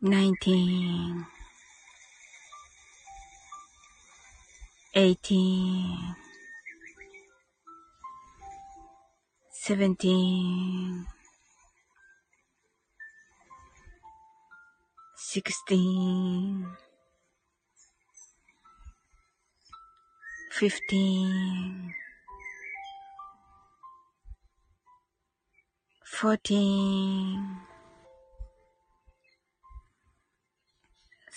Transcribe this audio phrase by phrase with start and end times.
[0.00, 1.26] nineteen,
[4.94, 6.14] eighteen,
[9.50, 11.04] seventeen,
[15.16, 16.66] sixteen,
[20.52, 21.92] fifteen,
[26.04, 27.58] fourteen,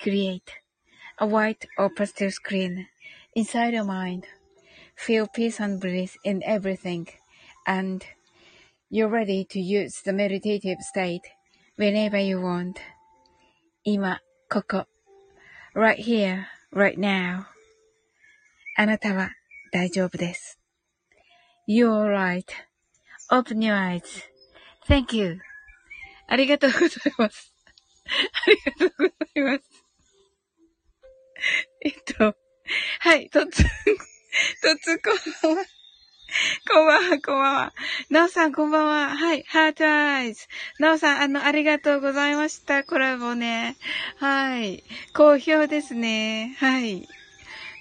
[0.00, 0.50] Create
[1.18, 2.86] a white or pastel screen
[3.34, 4.26] inside your mind.
[4.96, 7.08] Feel peace and bliss in everything,
[7.66, 8.04] and
[8.88, 11.28] you're ready to use the meditative state
[11.76, 12.80] whenever you want.
[13.84, 14.86] Ima koko.
[15.74, 17.46] Right here, right now.
[18.78, 19.28] anata wa
[19.74, 20.56] daibōzu.
[21.66, 25.40] you're right.Open your eyes.Thank you.
[26.26, 27.52] ありがとうございます。
[28.46, 29.70] ありがとうございます。
[31.82, 32.36] えっと、
[33.00, 33.68] はい、とつ、と
[34.80, 35.64] つ、こんばんは。
[36.68, 37.72] こんばんは、こんばんは。
[38.10, 39.16] なおさん、こんばんは。
[39.16, 40.46] はい、ハートアイズ。
[40.78, 42.84] なおさん、あの、ありがとうございました。
[42.84, 43.76] コラボね。
[44.18, 44.84] はい。
[45.14, 46.56] 好評ですね。
[46.58, 47.08] はい。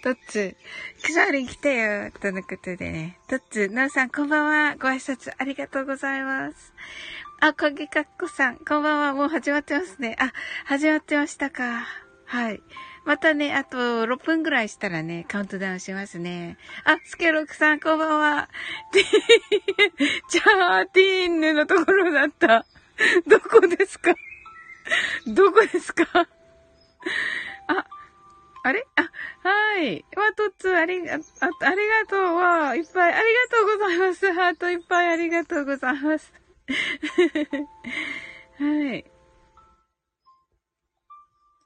[0.02, 0.56] とっつ、
[1.04, 2.12] くさり来てよ。
[2.22, 3.20] とのことでね。
[3.28, 4.76] とっつ、なおさん、こんばんは。
[4.76, 6.74] ご挨拶ありがとうございます。
[7.42, 9.14] あ、かげかっこさん、こんばんは。
[9.14, 10.16] もう始まってますね。
[10.20, 10.32] あ、
[10.66, 11.86] 始まってましたか。
[12.26, 12.62] はい。
[13.10, 13.76] またね、あと
[14.06, 16.60] 6分ぐらいしたらね、カウントダウンしますね。
[16.86, 18.50] あ、スケロクさん、こんばんは。
[20.30, 22.68] チャーティーンヌのところだった。
[23.28, 24.14] どこですか？
[25.26, 26.06] どこですか？
[26.14, 26.28] あ、
[28.62, 28.86] あれ？
[28.96, 29.10] あ、
[29.42, 30.06] はい。
[30.16, 31.20] わ、とっつ、ありが、あ、あ
[31.72, 32.76] りがとうわ。
[32.76, 34.32] いっぱい、ありがとうございます。
[34.34, 36.32] ハートいっぱいありがとうございます。
[38.60, 39.04] はい。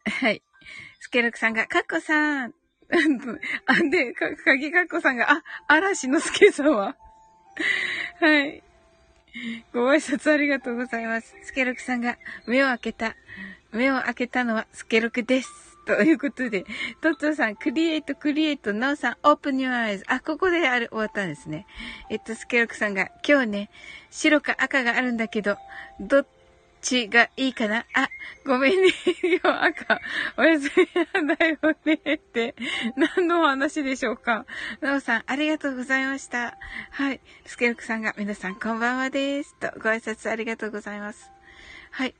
[0.05, 0.41] はい。
[1.13, 2.53] ケルクさんが、カッコさん。
[3.67, 6.97] あ、で、か、かぎかっこさんが、あ、嵐の助さんは。
[8.19, 8.63] はい。
[9.73, 11.35] ご挨拶ありがとうございます。
[11.43, 12.17] スケルクさんが、
[12.47, 13.15] 目を開けた。
[13.71, 15.77] 目を開けたのはスケルクです。
[15.85, 16.65] ということで、
[17.01, 20.05] トッツーさん、クリエイト、クリエイト、ナオさん、オープニューアイズ。
[20.07, 21.67] あ、ここである、終わったんですね。
[22.09, 23.69] えっと、スケロクさんが、今日ね、
[24.09, 25.57] 白か赤があるんだけど、
[25.99, 26.27] どっ
[26.83, 27.85] ちがいいかな？
[27.95, 28.09] あ、
[28.45, 28.91] ごめんね。
[29.41, 29.99] 今日赤、
[30.37, 31.93] おやすみなんだよね。
[32.15, 32.53] って、
[33.17, 34.45] 何のお話でしょうか？
[34.81, 36.57] ナオさん、ありがとうございました。
[36.91, 37.21] はい。
[37.45, 39.55] スケロクさんが、皆さん、こんばんはです。
[39.59, 41.31] と、ご挨拶ありがとうございます。
[41.91, 42.13] はい。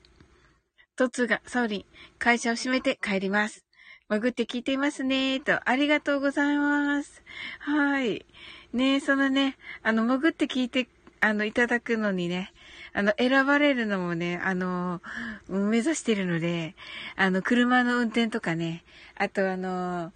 [0.96, 1.86] トツが、サオリン、
[2.18, 3.66] 会社を閉めて帰ります。
[4.10, 7.22] 潜って聞いていますね、と、ありがとうございます。
[7.60, 8.26] はい。
[8.72, 10.88] ねそのね、あの、潜って聞いて、
[11.20, 12.54] あの、いただくのにね、
[12.94, 15.02] あの、選ばれるのもね、あの、
[15.50, 16.76] 目指してるので、
[17.16, 18.84] あの、車の運転とかね、
[19.16, 20.14] あとあの、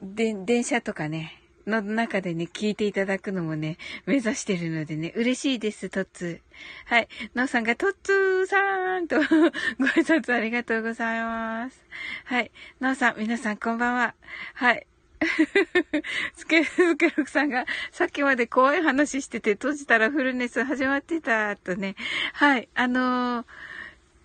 [0.00, 3.76] で、電車とかね、の中でね、聞いていただくのもね、
[4.06, 6.94] 目指してるのでね、嬉しいです、トッツー。
[6.94, 7.08] はい。
[7.34, 9.16] ノーさんが、トッツーさーんと
[9.78, 11.82] ご挨拶ありがとうございます。
[12.24, 12.52] はい。
[12.80, 14.14] ノーさん、皆さんこんばんは。
[14.54, 14.86] はい。
[16.36, 21.96] スケ、スケロクさんが、さっきまで怖い話してて、閉じたらフルネス始まってた、とね。
[22.32, 22.68] はい。
[22.74, 23.46] あのー、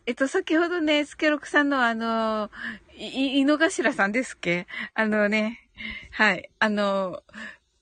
[0.07, 2.51] えっと、先ほどね、スケロクさんのあのー、
[2.97, 4.67] い、井の頭さんですっけ？
[4.93, 5.67] あのね、
[6.11, 6.49] はい。
[6.59, 7.23] あの、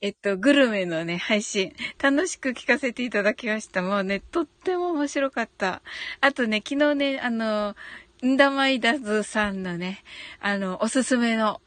[0.02, 3.82] えっと、グルメのね、配信、楽しく聞かせていただきました。
[3.82, 5.82] もうね、とっても面白かった。
[6.22, 7.76] あとね、昨日ね、あの、
[8.26, 10.04] んだまいだずさんのね、
[10.40, 11.62] あの、おすすめの、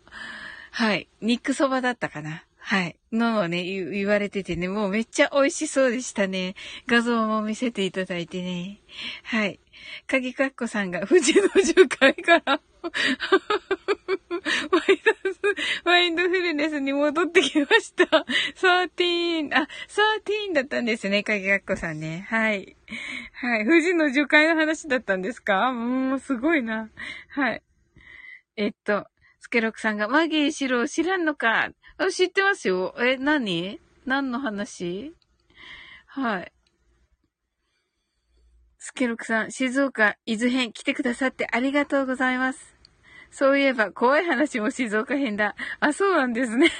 [0.74, 2.44] はい、肉そばだったかな。
[2.56, 2.96] はい。
[3.12, 6.54] のをね、言われててね、もうめっちゃ美味しそうでしたね。
[6.86, 8.78] 画像も見せていただいてね。
[9.24, 9.60] はい。
[10.06, 15.40] かぎかっこさんが富士の樹海から マイナス、
[15.84, 18.04] マインドフルネスに戻ってきました。
[18.56, 22.26] 13、あ、13だったんですね、かぎかっこさんね。
[22.30, 22.76] はい。
[23.34, 23.64] はい。
[23.66, 25.70] 富士の樹海の話だったんですか？
[25.72, 26.88] もう、すごいな。
[27.28, 27.62] はい。
[28.56, 29.06] えっと、
[29.52, 31.68] ケロクさんが、マギーシロ知らんのか、
[32.10, 32.94] 知ってますよ。
[32.98, 33.78] え、何？
[34.06, 35.14] 何の話？
[36.06, 36.52] はい。
[38.78, 42.74] スケロクさん、静岡、伊豆編来てくださってありがとうございます。
[43.30, 45.54] そういえば、怖い話も静岡編だ。
[45.80, 46.70] あ、そうなんですね。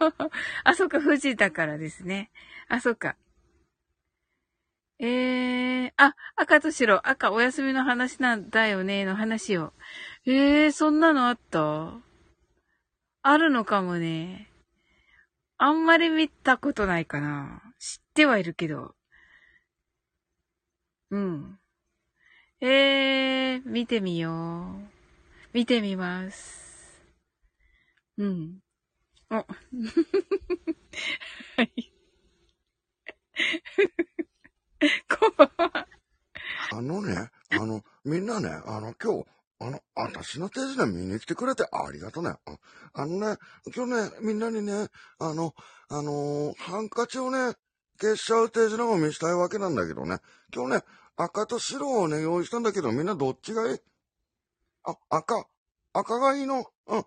[0.64, 2.30] あ、そっか、富士だからですね。
[2.68, 3.16] あ、そっか。
[4.98, 9.74] えー、あ、赤と白、赤お休みの話なんだよね、の話を。
[10.24, 12.05] えー、そんなのあった？
[13.28, 14.48] あるのかもね。
[15.58, 17.60] あんまり見たことないかな。
[17.76, 18.94] 知ってはいるけど。
[21.10, 21.58] うん。
[22.60, 24.32] えー、見てみよう。
[25.52, 27.02] 見てみます。
[28.16, 28.60] うん。
[29.30, 29.34] お。
[29.34, 29.44] は
[31.64, 31.92] い。
[35.18, 35.88] こんばんは。
[36.70, 39.26] あのね、あの、みんなね、あの、今日、
[39.58, 42.34] あの、私の手品見に来てくれてありがとね。
[42.92, 43.38] あのね、
[43.74, 45.54] 今日ね、みんなにね、あの、
[45.88, 47.54] あのー、ハンカチをね、
[47.98, 50.18] 消しちゃう手品を見したいわけなんだけどね。
[50.54, 50.82] 今日ね、
[51.16, 53.78] 赤と白をね、用意したんだけど、みんなどっちがいい？
[54.84, 55.46] あ、赤。
[55.94, 56.66] 赤がいいの？
[56.88, 57.04] うん。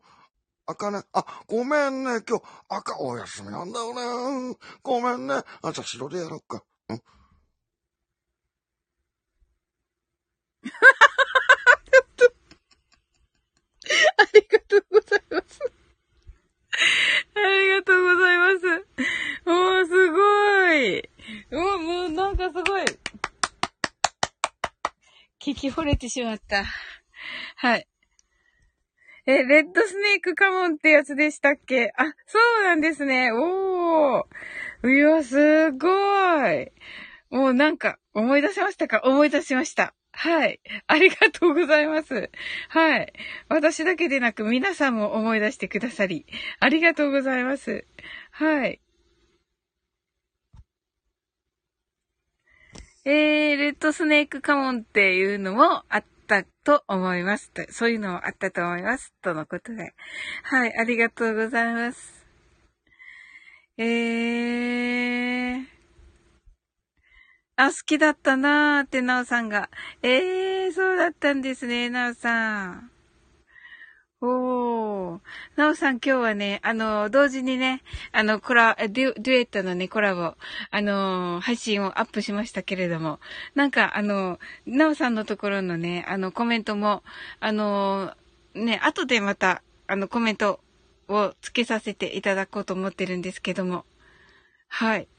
[0.65, 1.03] 赤ね。
[1.13, 2.21] あ、ごめんね。
[2.27, 4.57] 今日、赤お休みなんだよね。
[4.81, 5.43] ごめんね。
[5.61, 6.63] あ、じゃあ白でやろうか。
[6.89, 7.01] うん。
[14.19, 15.59] ありがとうございます。
[17.35, 18.85] ありがとうございます。
[19.45, 21.09] おー、すごい。
[21.51, 22.83] おもうなんかすごい。
[25.41, 26.65] 聞き惚れてしまった。
[27.55, 27.87] はい。
[29.25, 31.93] え、レッドスネークカモンってやつでしたっけ？
[31.95, 33.31] あ、そうなんですね。
[33.31, 34.89] おー。
[34.89, 35.87] いや、すご
[36.49, 36.71] い。
[37.29, 39.01] もうなんか、思い出しましたか？
[39.03, 39.93] 思い出しました。
[40.19, 40.59] はい。
[40.87, 42.29] ありがとうございます。
[42.67, 43.13] はい。
[43.47, 46.25] 私だけでなく皆さんも思い出してくださり、
[46.59, 47.85] ありがとうございます。
[48.31, 48.81] はい。
[53.05, 57.53] えー、レッドスネークカモンっていうのもあったと思います。
[57.69, 59.13] そういうのもあったと思います。
[59.21, 59.93] とのことで。
[60.43, 62.25] はい、ありがとうございます。
[63.77, 65.78] えー。
[67.61, 69.69] あ、好きだったなーって、なおさんが。
[70.01, 72.89] ええー、そうだったんですね、なおさん。
[74.21, 75.19] おー。
[75.57, 80.35] なおさん今日はね、あの、同時にね、あの、コラ、デュデュエットのね、コラボ、
[80.71, 83.19] あの、配信をアップしましたけれども、
[83.55, 87.03] なんか、あの、なおさんのところのね、あの、コメントも、
[87.41, 88.13] あの、
[88.53, 90.61] ね、後でまた、あの、コメント
[91.09, 93.83] をつけさせていただこうと思ってるんですけども。
[94.69, 95.09] はい。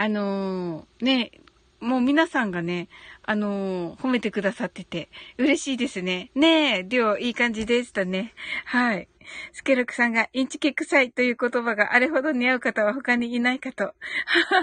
[0.00, 1.30] あのー、ね、
[1.78, 2.88] もう皆さんがね、
[3.22, 6.30] あのー、褒めてくださってて、嬉しいですね。
[6.34, 8.32] ねえ、りょう、いい感じでしたね。
[8.64, 9.08] はい。
[9.52, 13.94] スケルクさんが、インチキ臭いという言葉があれほど似合う方は他にいないかと。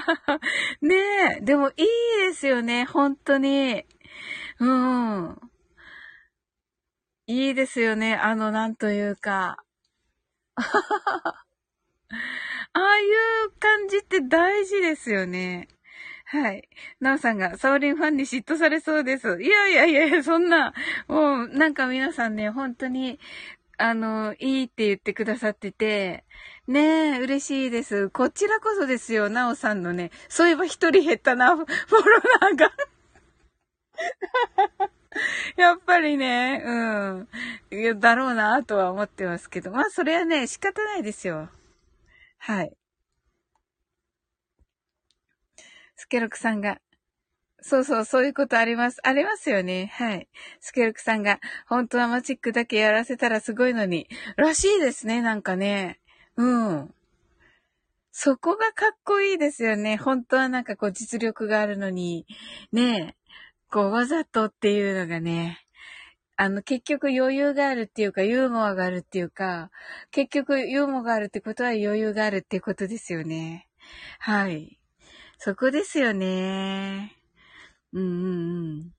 [0.81, 0.95] ね
[1.37, 1.85] え、でもいい
[2.29, 3.85] ですよね、本当に。
[4.59, 5.39] うん。
[7.27, 9.63] いいですよね、あの、なんというか。
[12.73, 13.03] ああい
[13.47, 15.67] う感じって大事ですよね。
[16.29, 16.67] はい。
[16.99, 19.41] なおさんが、サオリンファンに嫉妬されそうです。
[19.41, 20.73] いやいやいやいや、そんな、
[21.07, 23.17] もう、なんか皆さんね、本当に、
[23.77, 26.25] あの、いいって言ってくださってて、
[26.67, 28.09] ねえ、嬉しいです。
[28.09, 30.11] こちらこそですよ、なおさんのね。
[30.27, 32.71] そういえば一人減ったな、 フォロナーが。
[35.55, 36.71] やっぱりね、う
[37.93, 37.99] ん。
[37.99, 39.71] だろうな、とは思ってますけど。
[39.71, 41.49] まあ、それはね、仕方ないですよ。
[42.37, 42.77] はい。
[45.95, 46.79] スケロクさんが、
[47.61, 48.99] そうそう、そういうことあります。
[49.03, 49.91] ありますよね。
[49.95, 50.27] はい。
[50.59, 55.99] スケルクさんが、本当はマジックだけやらせたらすごいのに、らしいですね、なんかね。
[56.37, 56.93] うん。
[58.11, 59.97] そこがかっこいいですよね。
[59.97, 62.25] 本当はなんかこう実力があるのに、
[62.71, 63.15] ね
[63.69, 65.66] こうわざとっていうのがね、
[66.37, 69.71] あの結局余裕があるっていうか、ユーモアがあるっていうか、
[70.11, 73.67] 結局ユーモアがあるってことは余裕があるっていうことですよね。
[74.19, 74.79] はい。
[75.39, 77.17] そこですよね。
[77.91, 78.91] うんうんうん。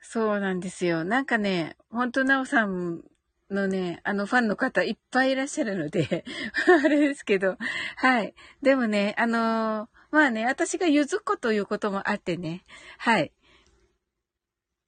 [0.00, 1.04] そうなんですよ。
[1.04, 3.02] なんかね、ほんとなおさん
[3.50, 6.24] のね、あのファンの方いっぱいいらっしゃるので
[6.84, 7.56] あれですけど、
[7.96, 8.34] はい。
[8.62, 12.64] でもね、あのー、まあね、私がゆず子ということもあってね、
[12.98, 13.32] はい。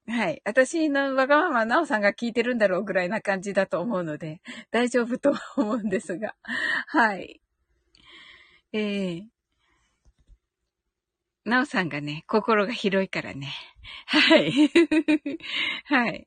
[0.08, 0.42] はい。
[0.44, 4.40] 私のわがままなおさんが聞いてるんだろうぐらいな感じだと思うので、
[4.72, 6.34] 大丈夫と思うんですが、
[6.88, 7.40] はい。
[8.72, 9.28] ええー
[11.44, 13.52] なおさんがね、心が広いからね。
[14.06, 14.52] はい。
[15.86, 16.26] はい。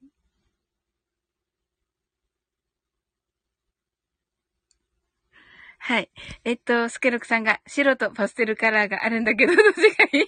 [5.79, 6.09] はい。
[6.43, 10.25] えっと、スケロクさんが白とパステルカラーがあるんだけど、どっちがいい？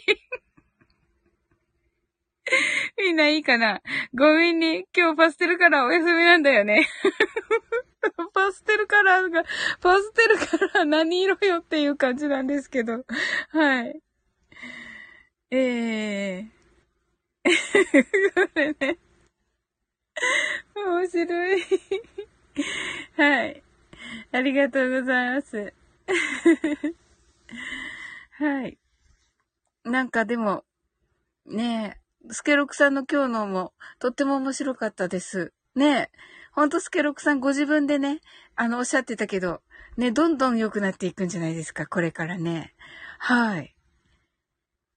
[2.98, 3.82] みんないいかな
[4.14, 6.86] ごめんに、今日パステルカラーお休みなんだよね。
[8.34, 9.44] パステルカラーが、
[9.80, 13.06] パステルカラー何色よっていう感じなんですけど。
[13.50, 14.02] はい。
[15.52, 17.54] ええー。
[18.34, 18.98] これね。
[20.76, 21.62] 面白い。
[23.18, 23.64] はい。
[24.32, 25.74] ありがとうございます。
[28.38, 28.78] はい。
[29.86, 30.66] なんかでも、
[31.46, 35.54] ねえ、スケロクさんの今日のもとっても面白かったです。
[35.76, 36.12] ねえ、
[36.54, 38.22] ほんとスケロクさんご自分でね、
[38.56, 39.62] あの、おっしゃってたけど、
[39.98, 42.74] ね、どんどん良くなっていくんじゃないですか、これからね。
[43.20, 43.76] はい。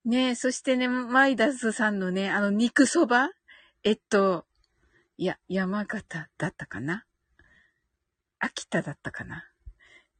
[0.04, 3.30] ねえ、そしてね、マイダスさんのね、あの、肉そば
[3.82, 4.46] えっと、
[5.16, 7.04] いや、山形だったかな？
[8.38, 9.44] 秋田だったかな？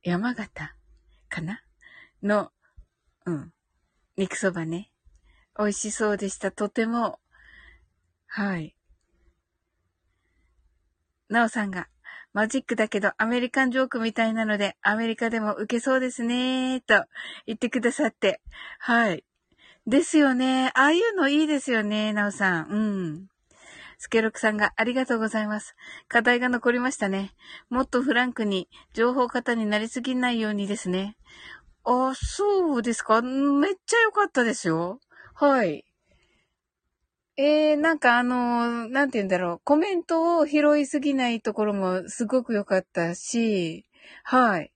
[0.03, 0.75] 山形
[1.29, 1.63] かな？
[2.23, 2.51] の、
[3.27, 3.53] うん。
[4.17, 4.91] 肉そばね。
[5.59, 6.51] 美味しそうでした。
[6.51, 7.19] とても。
[8.27, 8.77] はい。
[11.29, 11.89] なおさんが、
[12.33, 17.05] マジックだけどアメリカンジョークみたいなので、アメリカでも受けそうですねと
[17.47, 18.41] 言ってくださって。
[18.79, 19.25] はい。
[19.87, 20.73] ですよね。
[20.75, 22.67] ああいうのいいですよね、なおさん。
[22.69, 23.27] うん。
[23.99, 25.75] スケロクさんがありがとうございます。
[26.09, 27.33] 課題が残りましたね。
[27.71, 31.17] もっとフランクに情報型になりすぎないようにですね。
[31.85, 35.01] あ、そうですかめっちゃ良かったですよ。
[35.39, 35.85] はい。
[37.37, 39.61] えー、なんかあの、なんて言うんだろう。
[39.65, 43.85] コメントを拾いすぎないところもすごく良かったし、
[44.25, 44.73] はい。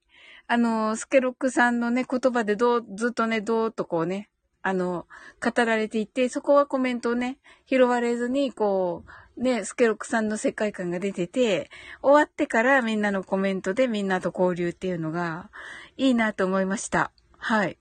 [0.49, 4.29] あの、スケロックさんのね、言葉でどう、ずっとね、どうとこうね、
[4.61, 5.07] あの、
[5.43, 9.05] 語られていて、そこはコメントをね、拾われずに、こ
[9.39, 11.71] う、ね、スケロックさんの世界観が出てて、
[12.03, 15.51] 終わってからみんなのコメントでみんなと交流っていうのが、
[15.97, 17.13] いいなと思いました。
[17.39, 17.79] はい。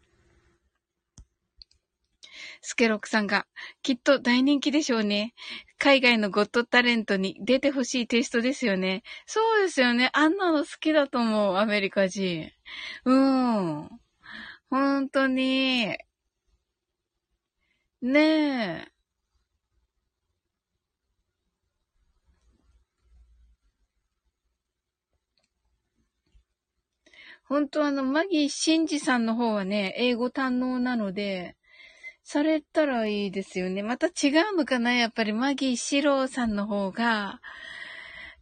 [2.61, 3.45] スケロクさんが、
[3.81, 5.33] きっと大人気でしょうね。
[5.77, 9.03] 海外のゴッドタレントに出てほしいテイストですよね。
[9.25, 10.09] そうですよね。
[10.13, 12.51] あんなの好きだと思う、アメリカ人。
[13.05, 13.89] うん。
[14.69, 15.97] 本当に。
[18.01, 18.19] ね
[18.87, 18.91] え。
[27.49, 31.55] 本当あの、マギー・シンジさんの方はね、英語堪能なので、
[32.31, 33.81] それったらいいですよね。
[33.81, 34.93] また違うのかな？
[34.93, 37.41] やっぱりマギーシローさんの方が、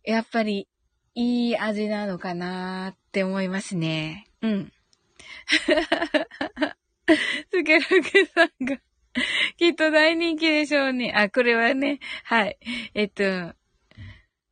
[0.04, 0.68] やっぱり
[1.16, 4.28] いい味なのかなって思いますね。
[4.42, 4.74] うん。
[7.50, 8.76] スケルケさんが
[9.56, 11.14] きっと大人気でしょうね。
[11.16, 12.58] あ、これはね、はい。
[12.94, 13.24] えっと、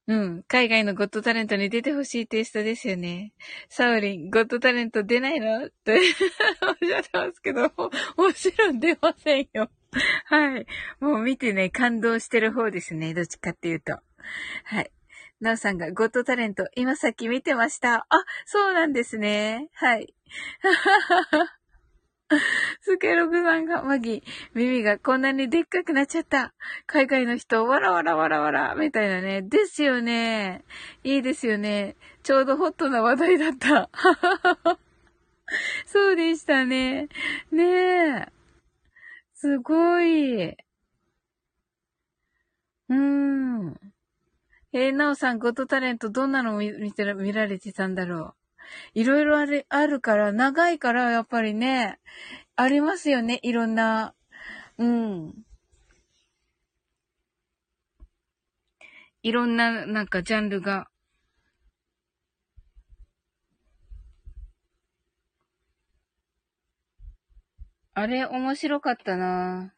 [0.07, 0.43] うん。
[0.43, 3.33] 海外のゴッドタレントに出てほしいテイストですよね。
[3.69, 5.65] サウリン、ゴッドタレント出ないの？
[5.65, 7.71] っておっしゃってますけど、
[8.15, 9.69] もちろん出ませんよ。
[10.25, 10.67] はい。
[10.99, 13.15] もう見てね、感動してる方ですね。
[13.15, 13.93] どっちかっていうと。
[14.65, 14.91] はい。
[15.41, 18.05] なおさんがゴッドタレント、今さっき見てました。
[18.09, 19.69] あ、そうなんですね。
[19.73, 20.13] はい。
[22.81, 26.53] スケログさんが、マギ、耳がこんなにでっかくなっちゃった。
[26.87, 29.41] 海外の人、わらわらわらわら、みたいなね。
[29.43, 30.63] ですよね。
[31.03, 31.95] いいですよね。
[32.23, 33.89] ちょうどホットな話題だった。
[35.85, 37.09] そうでしたね。
[37.51, 37.63] ね
[38.21, 38.31] え。
[39.33, 40.49] すごい。
[40.49, 43.79] うーん。
[44.73, 48.44] えー、なおさん、ゴッドタレントどんなのを見見られてたんだろう。
[48.93, 51.99] いろいろある、あるから、長いから、やっぱりね、
[52.55, 54.15] ありますよね、いろんな。
[54.77, 55.45] うん。
[59.23, 60.89] いろんな、なんか、ジャンルが。
[67.93, 69.74] あれ、面白かったな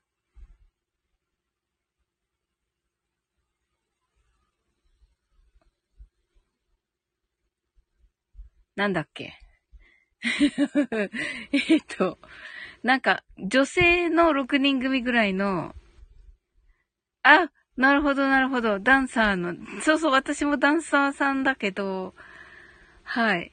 [8.77, 9.33] なんだっけ？
[11.51, 12.19] えっと、
[12.83, 15.75] なんか、女性の6人組ぐらいの、
[17.23, 18.79] あ、なるほど、なるほど。
[18.79, 22.15] ダンサーの、そうそう、私もダンサーさんだけど、
[23.03, 23.51] はい。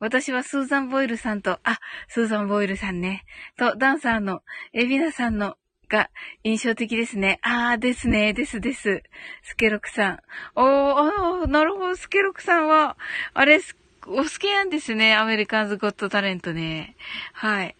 [0.00, 3.24] 私はスーザン・ボイルさんと、あ、スーザン・ボイルさんね。
[3.56, 5.56] と、ダンサーのエビナさんの
[5.88, 6.10] が
[6.44, 7.38] 印象的ですね。
[7.42, 9.02] あーですね、ですです。
[9.42, 10.18] スケロクさん。
[10.54, 12.96] おー、なるほど、スケロクさんは、
[13.34, 13.60] あれ、
[14.06, 15.14] お好きなんですね。
[15.14, 16.96] アメリカンズ・ゴット・タレントね。
[17.32, 17.76] はい。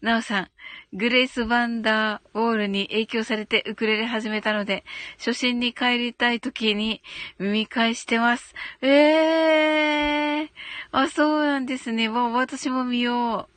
[0.00, 0.48] なおさん、
[0.92, 4.84] グレイス・バンダー・ウォールに影響されてウクレレ始めたので、
[5.18, 7.02] 初心に帰りたい時に
[7.38, 8.54] 耳返してます。
[8.80, 10.48] ええー。
[10.92, 12.08] あ、そうなんですね。
[12.08, 13.48] わ、私も見よ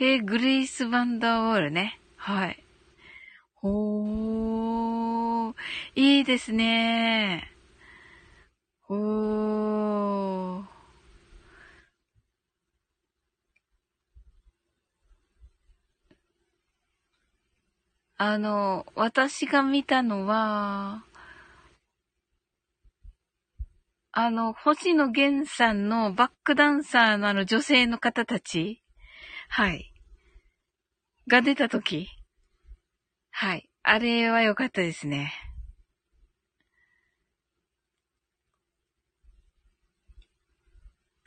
[0.00, 0.04] う。
[0.04, 1.98] えー、グレイス・バンダー・ウォールね。
[2.16, 2.62] はい。
[3.54, 5.54] ほー。
[5.96, 7.50] いいですね。
[8.82, 10.77] ほー。
[18.20, 21.04] あの、私が見たのは、
[24.10, 28.82] あの、星野源さんのバックダンサーのあの女性の方たち
[29.48, 29.92] はい。
[31.28, 32.08] が出たとき
[33.30, 33.70] はい。
[33.84, 35.32] あれは良かったですね。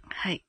[0.10, 0.44] はい。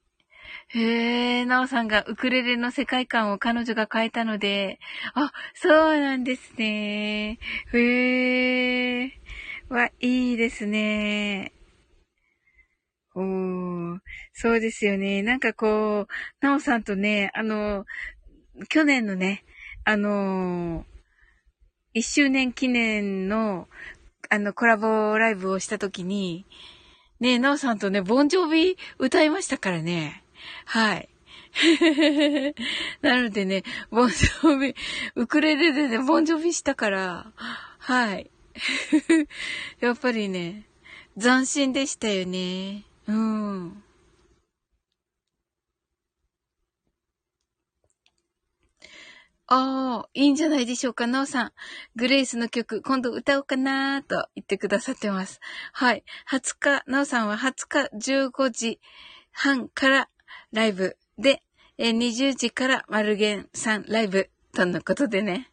[0.75, 4.79] へえ、なおさんがウクレレの世界観を彼女が変えたので、
[5.15, 7.39] あ、そうなんですね。
[7.75, 9.13] へえ、
[9.69, 11.53] わ、いいですね。
[13.15, 13.99] おー、
[14.33, 15.23] そうですよね。
[15.23, 17.85] なんかこう、なおさんとね、あの、
[18.71, 19.45] 去年のね、
[19.85, 20.87] あの、
[21.93, 23.69] 一周年記念の、
[24.31, 26.47] あの、コラボライブをしたときに、
[27.21, 30.22] ね、なおさんとね、ボンジョビ歌いましたからね。
[30.65, 31.09] はい。
[33.03, 34.75] なのでね、ボンジョビ、
[35.17, 37.33] ウクレレでね、ボンジョビしたから、
[37.79, 38.31] はい。
[39.81, 40.67] やっぱりね、
[41.21, 42.85] 斬新でしたよね。
[43.07, 43.83] うん。
[49.55, 51.53] ああ、いいんじゃないでしょうか、なおさん。
[51.95, 55.41] グレイスの曲、今度歌おうかなーと言ってくださってます。
[55.73, 56.05] はい。
[56.31, 58.81] 20日、なおさんは20日15時
[59.31, 60.09] 半から
[60.53, 61.43] ライブで、
[61.79, 65.51] え、20時からマルゲンさんライブとのことでね。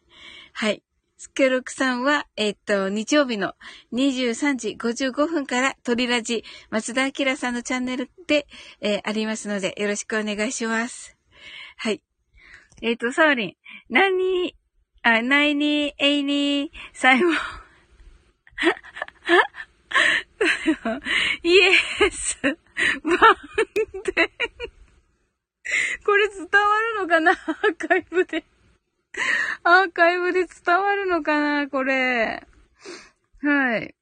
[0.52, 0.82] はい。
[1.16, 3.54] スケロクさんは、えっ、と、日曜日の
[3.92, 8.46] 23時55分からトリラジ、松田明さんのチャンネルで、
[8.80, 11.16] えー、ありますので、よろしくお願いします。
[11.76, 12.02] はい。
[12.82, 13.56] えっ、と、サーリン、
[13.88, 14.56] 何、
[15.02, 17.34] あ、ナイニー、エイニー、 サイモン。
[21.42, 21.72] イエ
[22.10, 22.56] ス、バン
[24.14, 24.79] デン。
[26.04, 26.48] これ伝わ
[26.94, 27.32] るのかな？
[27.32, 28.44] アーカイブで。
[29.62, 31.68] アーカイブで伝わるのかな？
[31.68, 32.46] これ。
[33.42, 33.94] はい。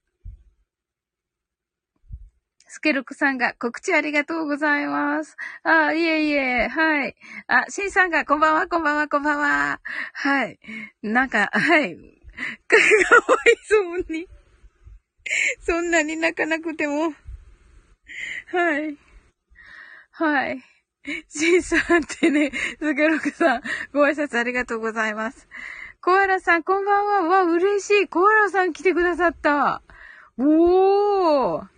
[2.71, 5.37] スケルクさんが告知ありがとうございます。
[5.63, 7.17] あ、いえいえ、はい。
[7.47, 9.81] あ、シンさんがこんばんは、こんばんは、こんばんは。
[10.13, 10.59] はい。
[11.03, 11.97] なんか、はい。
[11.97, 12.83] かわ
[13.53, 14.29] いそうに。
[15.61, 17.15] そんなに泣かなくても。
[18.53, 18.97] はい。
[20.13, 20.63] はい。
[21.29, 25.49] シンさんってね、スケルクさん、ご挨拶ありがとうございます。
[26.01, 27.45] コアラさん、こんばんは。
[27.45, 28.09] わ、嬉しい。
[28.09, 29.83] コアラさん来てくださった。
[30.39, 31.69] おー。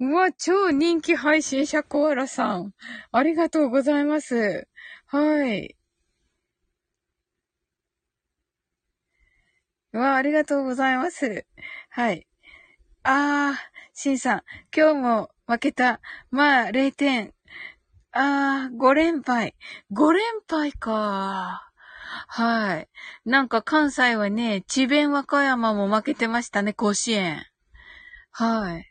[0.00, 2.72] うわ、超人気配信者コアラさん。
[3.12, 4.66] ありがとうございます。
[5.06, 5.76] はい。
[9.92, 11.46] わ、ありがとうございます。
[11.90, 12.26] はい。
[13.04, 13.54] あー、
[13.92, 14.42] シンさん、
[14.76, 16.00] 今日も負けた。
[16.30, 17.33] まあ、0点。
[18.16, 19.56] あー、5連敗。
[19.92, 21.68] 5連敗か。
[22.28, 22.88] はい。
[23.24, 27.44] なんか関西はね、智弁和歌山も負けてましたね、甲子園。
[28.30, 28.90] はい。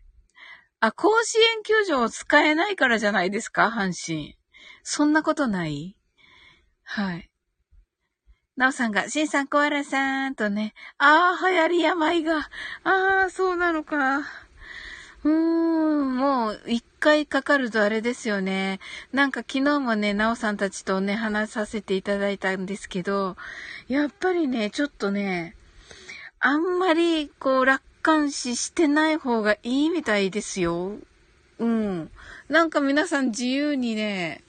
[0.81, 4.37] あ、甲子園球場を使えないからじゃないですか、阪神。
[4.83, 5.95] そんなことない？
[6.83, 7.29] はい。
[8.57, 12.49] なおさんが、しんさん、コアラさんとね、ああ、流行り病が、
[12.83, 14.42] ああ、そうなのか。
[15.23, 18.79] うーん、もう、一回かかるとあれですよね。
[19.11, 23.37] なんか昨日もね、なおさんたちとね、話させていただいたんですけど、
[23.87, 25.55] やっぱりね、ちょっとね、
[26.39, 30.97] あんまり、こう、楽観視してない方がいいみたいですよ。
[31.59, 32.11] うん。
[32.49, 34.43] なんか皆さん自由にね、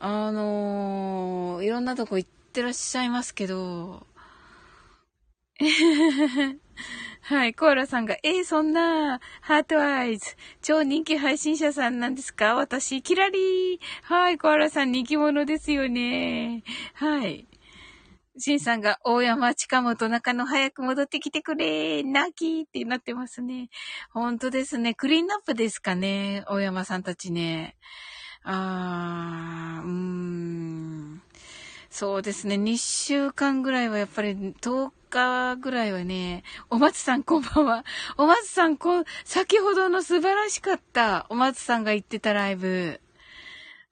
[0.00, 4.06] あのー、いろんなとこ行ってらっしゃいますけど、
[7.20, 7.54] はい。
[7.54, 12.54] コーラさんが、えー、そんな、ハートアイズ、超人気配信者さんなんですか？
[12.54, 13.78] 私、キラリー。
[14.02, 14.38] はい。
[14.38, 16.62] コーラさん人気者ですよね。
[16.94, 17.46] はい。
[18.38, 23.68] シンさんが、大山近本中野早く戻ってきてくれ泣きってなってますね。
[24.10, 24.94] ほんとですね。
[24.94, 26.44] クリーンアップですかね？
[26.48, 27.76] 大山さんたちね。
[28.44, 31.17] あー、うーん。
[31.98, 32.54] そうですね。
[32.54, 37.84] 2週間ぐらいはやっぱり10日ぐらいはね、お松さんこんばんは。
[38.16, 41.26] お松さんこう、先ほどの素晴らしかった。
[41.28, 43.00] お松さんが言ってたライブ。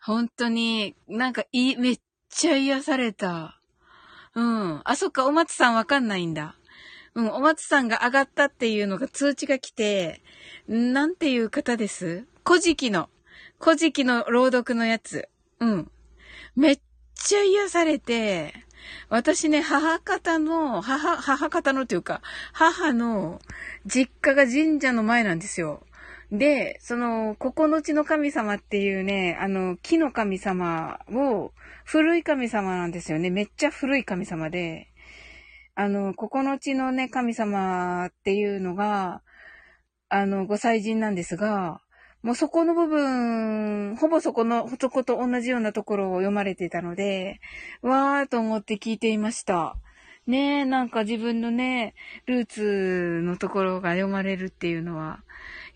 [0.01, 3.59] 本当に、なんかいい、めっちゃ癒された。
[4.37, 4.83] うん。
[4.85, 6.55] あ、そっか、お松さんわかんないんだ。
[7.17, 10.23] うん、お松さんが上がったっていうのが通知が来て、
[10.69, 12.25] なんていう方です？
[12.45, 13.11] 古事記の、
[13.61, 15.29] 古事記の朗読のやつ。
[15.59, 15.91] うん。
[16.55, 16.81] めっ
[17.17, 18.55] ちゃ癒されて、
[19.09, 22.21] 私ね、母方の、母、母方のというか、
[22.53, 23.41] 母の
[23.85, 25.83] 実家が神社の前なんですよ。
[26.31, 31.53] で、その、九つの地の神様っていうね、あの、木の神様を、
[31.85, 33.31] 古い神様なんですよね。
[33.31, 34.89] めっちゃ古い神様で、
[35.77, 39.23] あの、九つのね、神様っていうのが、
[40.09, 41.81] あの、ご祭神なんですが、
[42.27, 47.41] もうそこの部分、ほぼそこの、そこと同じようなところを読まれてたので、
[47.83, 49.77] わーと思って聞いていました。
[50.27, 51.95] ねえ、なんか自分のね、
[52.27, 55.23] ルーツのところが読まれるっていうのは、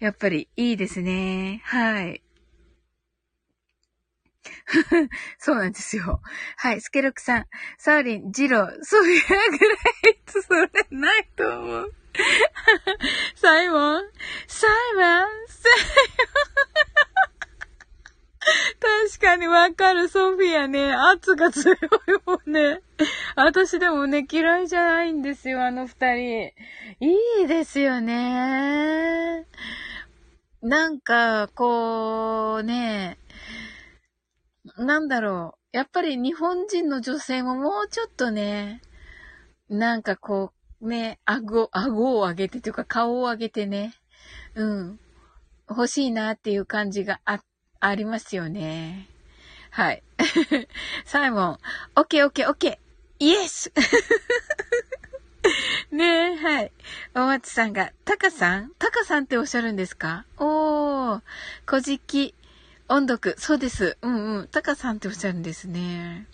[0.01, 1.61] やっぱりいいですね。
[1.63, 2.21] はい。
[5.39, 6.21] そうなんですよ。
[6.57, 7.47] はい、スケロクさん、
[7.79, 9.75] サーリン、ジロー、ソフィアぐら
[10.11, 12.00] い、それないと思う。
[13.35, 14.03] サイモン、
[14.47, 16.51] サイモン、サイモン。
[18.81, 20.93] 確かにわかる、ソフィアね。
[20.93, 21.79] 圧が強い
[22.27, 22.81] もんね。
[23.37, 26.53] 私でもね、嫌いじゃないんですよ、あの二人。
[27.01, 29.47] いいですよね。
[30.63, 33.19] なんか、こう、ね、
[34.77, 35.77] なんだろう。
[35.77, 38.81] やっぱり日本人の女性ももうちょっとね、
[39.69, 43.95] なんかこう、ね、顎、顎を上げてというか顔を上げてね、
[44.55, 45.01] うん、
[45.69, 47.41] 欲しいなっていう感じがあ、
[47.81, 49.09] ありますよね。
[49.71, 50.03] はい。
[51.05, 51.59] サイモン、
[51.97, 53.73] オッケーオッケーオッケーイエス
[55.93, 56.73] ねえ、はい。
[57.15, 58.73] お松さんが、タカさん？
[58.79, 60.25] タカさんっておっしゃるんですか？
[60.39, 61.23] おー、
[61.67, 62.35] 古事記、
[62.89, 63.97] 音読、そうです。
[64.03, 64.49] うんうん。
[64.49, 66.27] タカさんっておっしゃるんですね。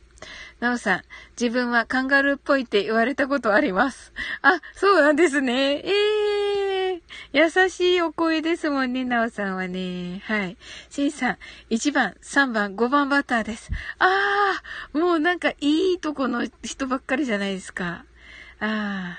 [0.61, 1.03] なおさん、
[1.38, 4.12] 自分はカンガルーっぽいって言われたことあります。
[4.40, 5.83] あ、そうなんですね。
[5.85, 10.23] ええー、優しいお声ですもんね、なおさんはね。
[10.25, 10.57] はい。
[10.88, 11.38] しんさん、
[11.69, 13.71] 1番、3番、5番バターです。
[13.99, 14.61] あ
[14.95, 18.05] あ、もうなんかいいとこの人ばっかりじゃないですか。
[18.61, 19.19] あ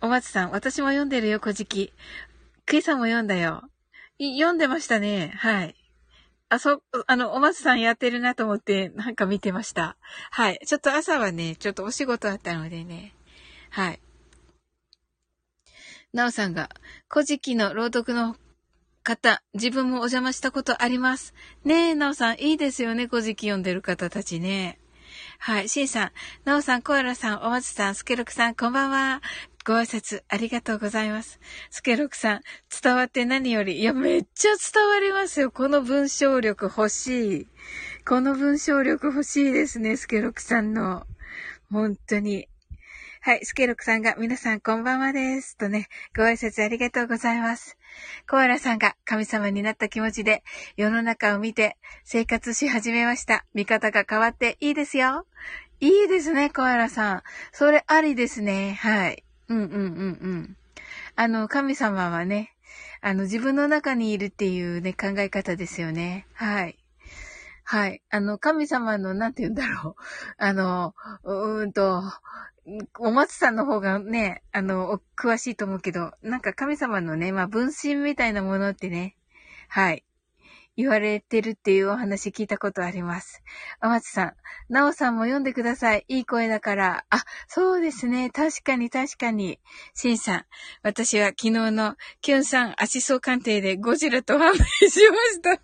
[0.00, 1.92] お松さん、私も読んでるよ、古事記。
[2.66, 3.62] クイさんも読んだよ。
[4.18, 5.32] 読んでましたね。
[5.36, 5.74] はい。
[6.48, 9.96] あ、そ、あの、お松さんやってるなと思って、なんか見てました。
[10.30, 10.60] はい。
[10.64, 13.14] ちょっと朝はね、ちょっとお仕事あったのでね。
[13.70, 14.00] はい。
[16.12, 16.70] なおさんが、
[17.08, 18.36] 古事記の朗読の
[19.02, 21.34] 方、自分もお邪魔したことあります。
[21.64, 24.78] ねえ、なおさん、いいですよね、古事記読んでる方たちね。
[25.38, 26.12] はい、しんさん、
[26.44, 29.20] なおさん、コアラさん、お松さん、スケロクさん、こんばんは。
[29.66, 31.40] ご挨拶ありがとうございます。
[31.70, 32.40] スケロクさん、
[32.80, 35.50] 伝わって何より、いや、めっちゃ伝わりますよ。
[35.50, 37.48] この文章力欲しい。
[38.06, 41.04] この文章力欲しいですね、スケロクさんの。
[41.68, 42.46] 本当に。
[43.22, 45.56] はい、スケロクさんが、皆さんこんばんはです。
[45.56, 47.76] とね、ご挨拶ありがとうございます。
[48.30, 50.44] コアラさんが神様になった気持ちで、
[50.76, 53.44] 世の中を見て生活し始めました。
[53.52, 55.26] 見方が変わっていいですよ。
[55.80, 57.22] いいですね、コアラさん。
[57.50, 58.78] それありですね。
[58.80, 59.25] はい。
[59.48, 59.78] うんうんうんう
[60.38, 60.56] ん。
[61.16, 62.54] あの、神様はね、
[63.00, 66.26] あの、自分の中にいるっていうね、考え方ですよね。
[66.34, 66.78] はい。
[67.64, 68.02] はい。
[68.10, 70.02] あの、神様の、なんて言うんだろう。
[70.38, 72.02] あの、うーんと、
[72.98, 79.16] お松さんの方がね、あの、詳しいと思うけど、なんか神様のね、まあ、分身みたいなものってね、
[79.68, 80.04] はい。
[80.76, 83.42] 言われてるっていうお話聞いたことあります。
[83.82, 84.34] お松さん、
[84.68, 86.04] なおさんも読んでください。
[86.08, 87.06] いい声だから。
[87.10, 88.30] あ、そうですね。
[88.30, 89.58] 確かに確かに。
[89.94, 90.44] しんさん、
[90.82, 95.60] 私は昨日のキュンさん足相鑑定でゴジラと判明しました。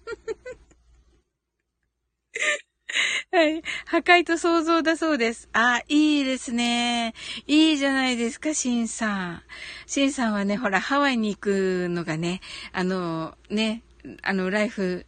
[3.32, 3.62] はい。
[3.86, 5.48] 破壊と想像だそうです。
[5.52, 7.14] あ、いいですね。
[7.46, 9.42] いいじゃないですか、シンさん。
[9.86, 12.40] シンさんはね、ほら、ハワイに行くのがね、
[12.72, 13.82] あの、ね、
[14.22, 15.06] あの、 life、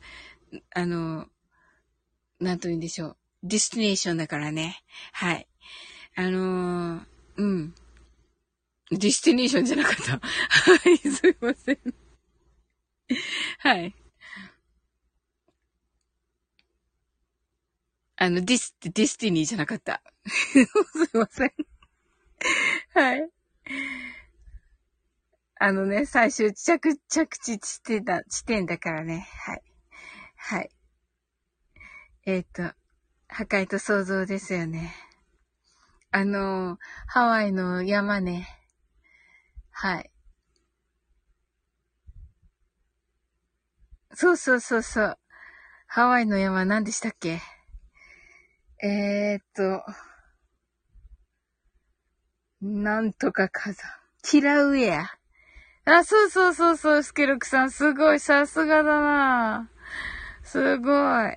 [0.75, 1.27] あの、
[2.41, 3.17] なんと言うんでしょう。
[3.43, 4.83] destination だからね。
[5.13, 5.47] はい。
[6.17, 7.05] あのー、
[7.37, 7.75] うん。
[8.91, 10.13] destination じゃなかった。
[10.13, 10.21] は
[10.91, 11.79] い、すいません。
[13.59, 13.95] はい。
[18.17, 20.03] あの、ディス、 destiny じゃなかった。
[20.25, 20.67] すい
[21.15, 21.53] ません。
[22.95, 23.31] はい。
[25.67, 29.27] あのね、最終着、着地地点だ、地点だからね。
[29.47, 29.63] はい。
[30.37, 30.69] はい。
[32.27, 32.75] えっ、ー、と、
[33.29, 34.95] 破壊と想像ですよね。
[36.11, 38.47] あの、ハワイの山ね。
[39.71, 40.11] はい。
[44.13, 45.19] そうそうそうそう。
[45.87, 47.41] ハワイの山何でしたっけ？
[48.83, 49.83] えー、っと、
[52.61, 53.91] なんとか火山。
[54.23, 55.24] キラウェア。
[55.87, 59.71] あ、そうそうそうそう、スケルクさん、すごい、さすがだな
[60.43, 60.91] すご
[61.27, 61.37] い。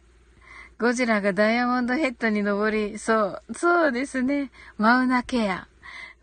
[0.80, 4.52] ゴジラがダイヤモンドヘッドに登り、そう、そうですね。
[4.78, 5.68] マウナケア。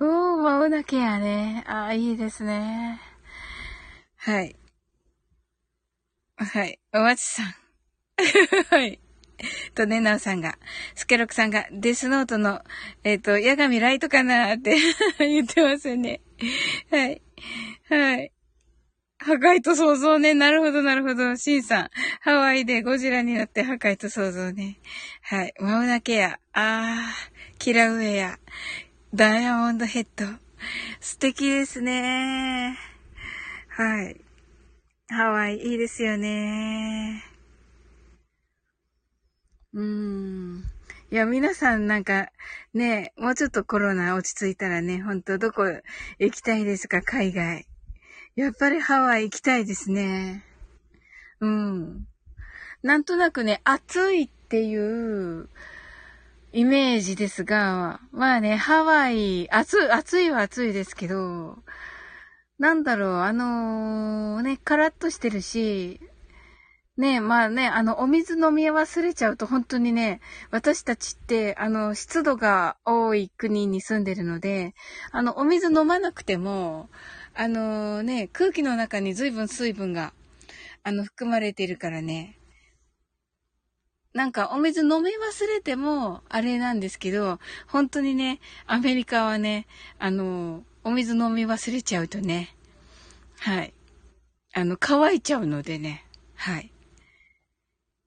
[0.01, 1.65] おー、マウナケアね。
[1.67, 3.01] あ、いいですね。
[4.17, 4.57] はい。
[6.37, 6.79] はい。
[6.93, 7.47] おまちさん。
[8.71, 9.01] はい。
[9.75, 10.59] とね、なおさんが、
[10.95, 12.63] スケロクさんが、デスノートの、
[13.03, 14.77] えっ、ー、と、ヤガミライトかなって
[15.19, 16.21] 言ってますね。
[16.91, 17.23] はい。
[17.89, 18.33] はい。
[19.19, 20.35] 破壊と想像ね。
[20.35, 21.37] なるほど、なるほど。
[21.37, 21.91] シンさん。
[22.21, 24.79] ハワイでゴジラになって破壊と想像ね。
[25.23, 25.55] はい。
[25.59, 26.39] マウナケア。
[26.53, 27.59] あー。
[27.59, 28.39] キラウェア。
[29.15, 30.27] ダイヤモンドヘッド。
[31.01, 32.77] 素敵ですね。
[33.69, 34.21] はい。
[35.09, 37.25] ハワイ、いいですよね。
[39.73, 40.74] うーん。
[41.15, 42.33] いや、皆さんなんか、
[42.73, 45.63] ね、もうちょっとコロナ落ち着いたらね、ほんとどこ
[46.19, 47.69] 行きたいですか、海外。
[48.35, 50.43] やっぱりハワイ行きたいですね。
[51.39, 52.09] うん。
[52.83, 55.49] なんとなくね、暑いっていう
[56.51, 61.59] イメージですが、まあね、ハワイ、暑い、暑いは暑いですけど、
[62.59, 66.01] なんだろう、あのー、ね、カラッとしてるし、
[66.97, 70.21] ねえ、まあね、あの、お水飲み忘れちゃうと本当にね、
[70.53, 74.75] 私たちって、あの、湿度が多い国に住んでるので、
[75.11, 76.89] あの、お水飲まなくても、
[77.35, 80.13] あのね、空気の中に随分水分が、
[80.85, 82.39] あの、含まれてるからね、
[84.13, 89.67] なんかお水飲み忘れても、あれなんですけど、本当にね、アメリカはね、
[89.99, 92.55] あの、お水飲み忘れちゃうとね、
[93.41, 93.75] はい。
[94.55, 96.74] あの、乾いちゃうのでね、はい。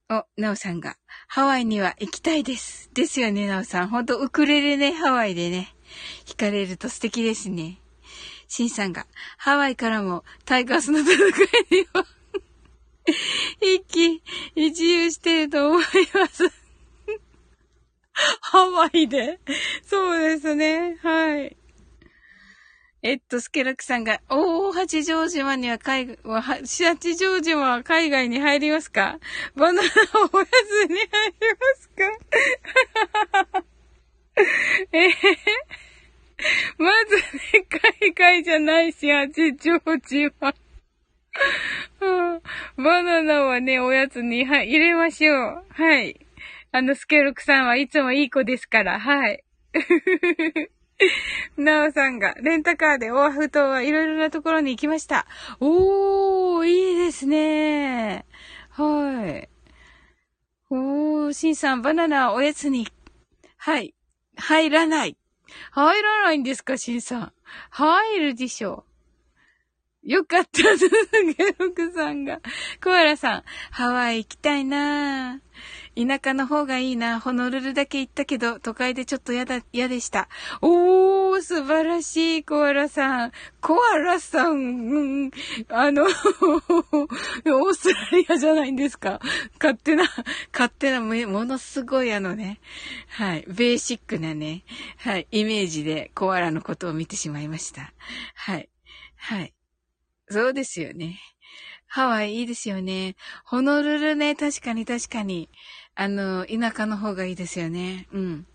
[0.09, 0.95] お、なおさんが、
[1.27, 2.89] ハワイには行きたいです。
[2.93, 3.89] ですよね、なおさん。
[3.89, 5.75] ほんと、ウクレレね、ハワイでね、
[6.25, 7.81] 弾かれると素敵ですね。
[8.47, 9.05] シンさんが、
[9.37, 11.15] ハワイからもタイガースの戦い
[11.71, 12.05] には
[13.61, 14.23] 一気
[14.55, 16.49] 一遊してると思います
[18.39, 19.39] ハワイで？
[19.85, 20.97] そうですね。
[21.03, 21.57] はい。
[23.07, 29.17] えっと、スケラクさんが、大八丈島には海外、八丈島は海外に入りますか？
[29.55, 29.87] バナナを
[30.33, 30.49] おやつ
[30.89, 31.89] に入ります
[33.53, 33.63] か？
[34.91, 35.11] えー、
[36.77, 37.65] まずね、
[38.01, 40.29] 海外じゃないし、八丈島。
[42.75, 45.63] バナナはね、おやつに、は、入れましょう。
[45.69, 46.27] はい。
[46.73, 49.45] あの、スケルクさんはいつもいい子ですから、はい。
[51.57, 55.27] なおさんが、レンタカーでオアフ島はいろいろなところに行きました。
[55.59, 58.25] おー、いいですね。
[58.69, 59.49] はい。
[60.69, 62.87] おー、シンさん、バナナおやつに、
[63.57, 63.93] はい、
[64.35, 65.17] 入らない。
[65.71, 67.33] 入らないんですか、シンさん。
[67.69, 68.85] 入るでしょ
[70.03, 70.09] う。
[70.11, 70.61] よかった、
[71.37, 72.41] ゲロクさんが。
[72.83, 75.41] コアラさん、ハワイ行きたいな
[75.97, 77.19] 田舎の方がいいな。
[77.19, 80.29] ホノルルだけ行ったけど、都会でちょっと嫌だ、嫌でした。
[80.61, 83.31] おー、素晴らしい、コアラさん。
[83.61, 85.31] コアラさん、うん、
[85.69, 89.19] あの、 オーストラリアじゃないんですか。
[89.59, 90.03] 勝手な、
[90.53, 92.59] 勝手な、ものすごいあのね、
[93.07, 94.65] はい、ベーシックなね、
[94.97, 97.91] はい、イメージでコアラのことを見てしまいました。
[98.35, 98.69] はい、
[99.15, 99.53] はい。
[100.29, 101.19] そうですよね。
[101.87, 103.15] ハワイいいですよね。
[103.45, 105.49] ホノルルね、確かに確かに。
[105.99, 108.07] あの、田舎の方がいいですよね。
[108.13, 108.45] うん。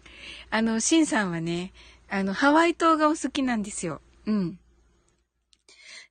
[0.50, 1.72] あの、シンさんはね、
[2.08, 4.00] あの、ハワイ島がお好きなんですよ。
[4.26, 4.58] うん。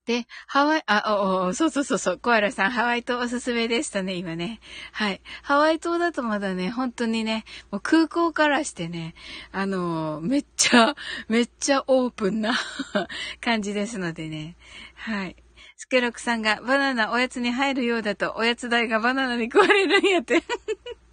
[0.06, 4.60] で、ハワイ、あ、お、お、そうそうそうそう、コアラさん、ハワイ島おすすめでしたね、今ね。
[4.92, 5.22] はい。
[5.42, 9.16] ハワイ島だとまだね、本当にね、もう空港からしてね、
[9.54, 10.96] あの、めっちゃ、
[11.30, 12.60] めっちゃオープンな
[13.40, 14.58] 感じですのでね。
[14.96, 15.38] はい。
[15.78, 20.44] スケロクさんがバナナおやつに入るようだと、おやつ代がバナナに食われるんやって。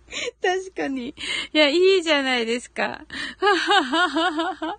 [0.42, 1.08] 確かに。
[1.08, 1.14] い
[1.52, 3.04] や、いいじゃないですか。
[3.38, 4.78] ははははは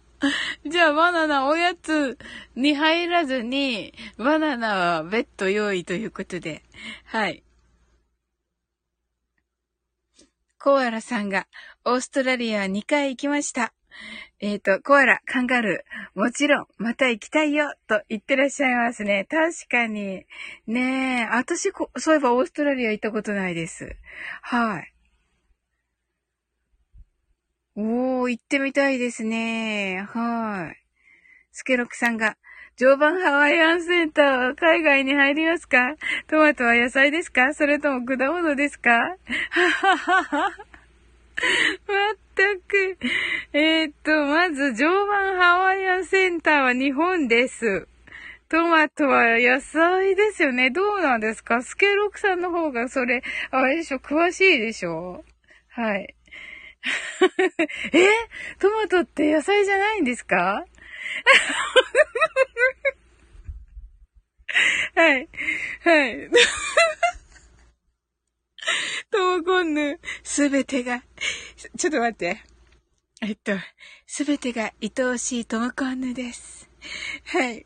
[0.65, 2.17] じゃあ、バナナおやつ
[2.55, 6.63] に入らずに、バナナは別途用意ということで。
[7.05, 7.43] はい。
[10.61, 11.47] コアラさんが、
[11.85, 13.73] オーストラリア2回行きました。
[14.41, 19.25] えっ、ー、と、コアラ、カンガルー、もちろん、また行きたいよ、と言ってらっしゃいますね。
[19.29, 20.25] 確かに。
[20.67, 23.95] ねえ、私そういえばオーストラリア行ったことないです。
[24.41, 24.93] はい。
[27.81, 30.05] おー、行ってみたいですね。
[30.09, 30.83] はい。
[31.53, 32.35] スケロクさんが、
[32.75, 35.95] 常磐ハワイアンセンターは海外に入りますか
[36.27, 38.91] トマトは野菜ですかそれとも果物ですか？
[38.91, 39.15] は
[39.69, 40.39] ははは。
[40.41, 40.51] まっ
[42.35, 42.97] たく。
[43.53, 47.87] えー、っと、まず、常磐ハワイアンセンターは日本です。
[48.49, 50.69] トマトは野菜ですよね。
[50.69, 51.63] どうなんですか？
[51.63, 53.99] スケロクさんの方がそれ、あれでしょ？
[53.99, 55.23] 詳しいでしょ？
[55.69, 56.13] はい。
[57.93, 58.07] え
[58.59, 60.65] トマトって野菜じゃないんですか？
[64.95, 65.29] はい。
[65.83, 66.29] はい。
[69.11, 71.03] トモコンヌ、すべてが、
[71.77, 72.41] ちょっと待って。
[73.21, 73.51] えっと、
[74.07, 76.69] すべてが愛おしいトモコンヌです。
[77.25, 77.65] はい。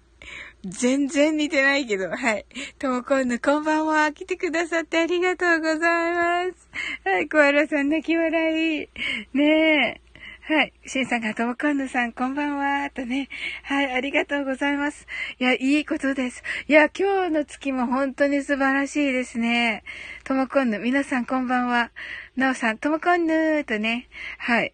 [0.65, 2.45] 全然似てないけど、はい。
[2.79, 4.13] ともこんぬ、こんばんは。
[4.13, 6.13] 来てくださってありがとうござい
[6.49, 6.69] ます。
[7.03, 8.89] はい、コアラさん泣き笑い。
[9.33, 10.01] ねえ。
[10.45, 10.73] はい。
[10.85, 12.89] シンさんが、ともこんぬさん、こんばんは。
[12.91, 13.27] とね。
[13.63, 15.05] はい、ありがとうございます。
[15.37, 16.43] いや、いいことです。
[16.69, 19.83] いや、今日の月も本当に素晴らしいですね。
[20.23, 21.91] ともこんぬ、皆さんこんばんは。
[22.37, 24.07] なおさん、ともこんぬとね。
[24.37, 24.73] はい。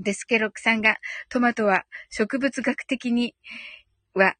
[0.00, 0.96] デスケロックさんが、
[1.28, 3.36] トマトは植物学的に
[4.14, 4.34] は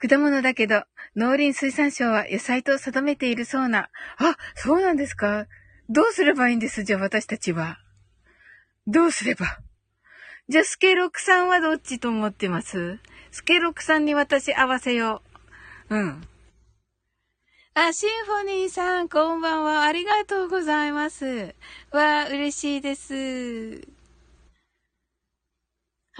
[0.00, 0.84] 果物だけど、
[1.16, 3.90] 農林水産省は野菜と定めているそうな。
[4.18, 5.46] あ、そうなんですか？
[5.88, 6.84] どうすればいいんです？
[6.84, 7.78] じゃあ私たちは。
[8.86, 9.46] どうすれば？
[10.48, 12.98] じゃあ、スケロクさんはどっちと思ってます？
[13.30, 15.22] スケロクさんに私合わせよ
[15.90, 15.96] う。
[15.96, 16.22] うん。
[17.74, 19.84] あ、シンフォニーさん、こんばんは。
[19.84, 21.54] ありがとうございます。
[21.90, 23.97] わあ嬉しいです。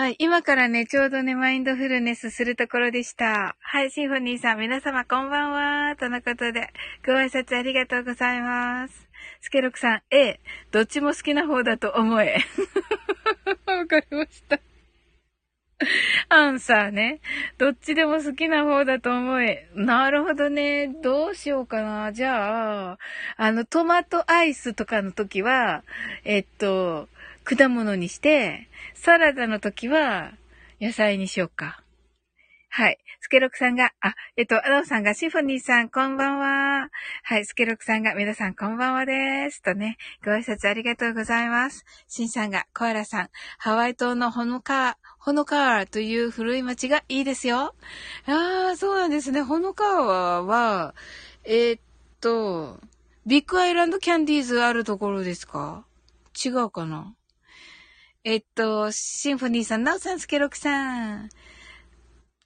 [0.01, 0.17] はい。
[0.21, 3.57] 今からね、ちょうどね、マインドフルネスするところでした。
[3.59, 3.91] はい。
[3.91, 5.97] シンフォニーさん、皆様こんばんは。
[5.97, 6.73] とのことで、
[7.05, 9.09] ご挨拶ありがとうございます。
[9.41, 10.39] スケロクさん、A、
[10.71, 12.37] どっちも好きな方だと思え。
[13.67, 14.61] わかりました。
[16.29, 17.19] アンサーね。
[17.57, 19.69] どっちでも好きな方だと思え。
[19.75, 20.87] なるほどね。
[21.03, 22.13] どうしようかな。
[22.13, 22.99] じゃあ、
[23.37, 25.83] あの、トマトアイスとかの時は、
[26.23, 27.09] えっと、
[27.49, 30.33] 果物にして、サラダの時は
[30.83, 31.83] 野菜にしようか。
[32.69, 32.99] はい。
[33.21, 36.91] スケロクさんが、あ、えっと、アナウさんが、シフォニーさん、こんばんは。
[37.23, 37.47] はい。
[37.47, 39.63] スケロクさんが、皆さん、こんばんはです。
[39.63, 41.87] とね、ご挨拶ありがとうございます。
[42.07, 47.75] シンさんが、コアラさん、ハワイ島のホノカー、ホノカーという古い町がいいですよ。
[48.27, 49.41] ああ、そうなんですね。
[49.41, 50.95] ホノカーは、
[51.45, 51.81] えー、っ
[52.21, 52.79] と、
[53.25, 55.87] ビッグアイランドキャンディーズあるところですか？
[56.45, 57.15] 違うかな？
[58.25, 61.29] えっと、シンフォニーさん、ナオさん、スケロクさん。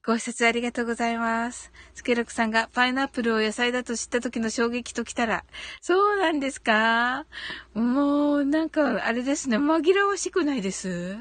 [0.05, 1.73] ご挨拶ありがとうございます。
[1.95, 5.45] スケロクさんがパイナップルを野菜だと知った時の衝撃ときたら、
[5.81, 7.25] そうなんですか？
[7.73, 11.17] もう、なんか、あれですね、紛らわしくないです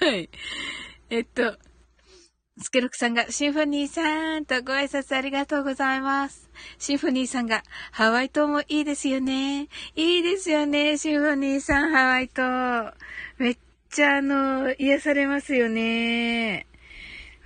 [0.00, 0.28] はい。
[1.10, 1.56] えっと、
[2.62, 6.48] スケロクさんが、シンフォニーさんとご挨拶ありがとうございます。
[6.78, 9.68] シンフォニーさんが、ハワイ島もいいですよね。
[9.96, 12.94] いいですよね、シンフォニーさん、ハワイ島。
[13.38, 13.58] めっ
[13.90, 16.66] ちゃあの、癒されますよね。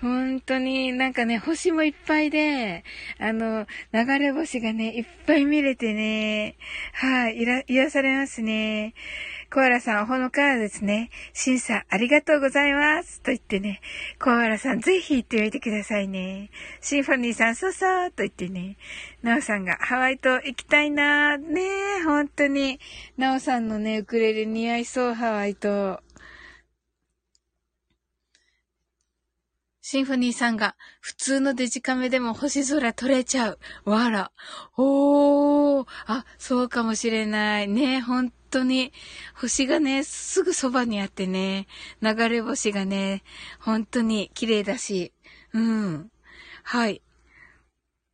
[0.01, 2.85] 本当になんかね、星もいっぱいで、
[3.19, 6.57] あの、流れ星がね、いっぱい見れてね、
[6.93, 8.93] はい、い癒されますね。
[9.53, 13.20] コアラさん、おほのからですね、審査ありがとうございます。
[13.20, 13.80] と言ってね、
[14.18, 16.51] コアラさんぜひ行ってみてくださいね。
[16.80, 18.76] シンフォニーさん、そうそうと言ってね、
[19.22, 21.62] ナオさんがハワイ島行きたいなね
[22.01, 22.80] え本当に。
[23.16, 26.05] ナオさんのね、ウクレレ似合いそう、ハワイ島。
[29.89, 33.59] シンフォニーさんが、普通のデジカメでも星空撮れちゃう。
[33.84, 34.32] わら。
[34.76, 35.87] おー。
[36.09, 37.68] あ、そうかもしれない。
[37.68, 38.93] ね、本当に。
[39.37, 41.68] 星がね、すぐそばにあってね、
[42.03, 43.22] 流れ星がね、
[43.61, 45.12] 本当に綺麗だし。
[45.53, 46.11] うん。
[46.64, 47.01] はい。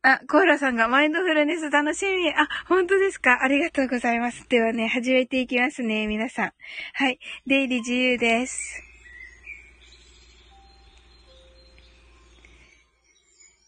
[0.03, 2.29] あ、コーラさんがマインドフルネス楽しみ。
[2.35, 3.41] あ、本当ですか？
[3.41, 4.45] ありがとうございます。
[4.47, 6.51] ではね、始めていきますね、皆さん。
[6.93, 7.17] はい。
[7.47, 8.92] 出入り自由です。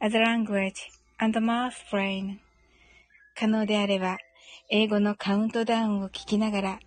[0.00, 2.38] as a language and the math brain
[3.34, 4.18] 可能であれば、
[4.70, 6.80] 英語のカウントダウンを聞きながら、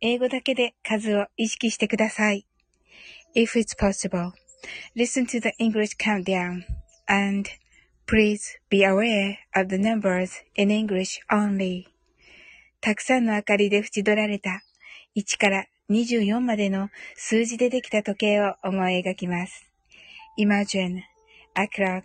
[0.00, 2.46] 英語だけで数を意識してください。
[3.34, 4.32] If it's possible,
[4.94, 6.62] listen to the English countdown
[7.06, 7.48] and
[8.06, 11.84] please be aware of the numbers in English only.
[12.80, 14.62] たくさんの明かりで縁取られた
[15.16, 19.66] 1から24までの数字でできた時計を思い描きます。
[20.38, 21.00] Imagine
[21.54, 22.04] a clock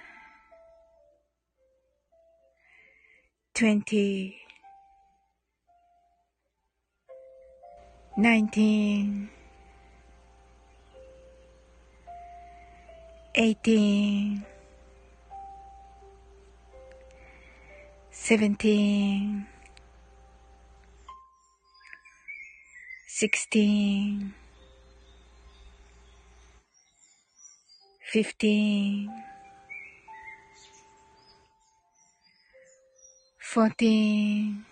[3.61, 4.41] Twenty,
[8.17, 9.29] nineteen,
[13.35, 14.43] eighteen,
[18.09, 19.45] seventeen,
[23.07, 24.33] sixteen,
[28.11, 29.11] fifteen.
[29.11, 29.30] 19 18 17 16 15
[33.51, 34.63] fourteen,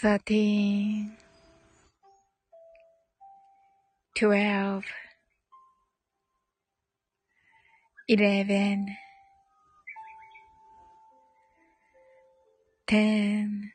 [0.00, 1.16] thirteen,
[4.16, 4.84] twelve,
[8.06, 8.96] eleven,
[12.86, 13.72] ten,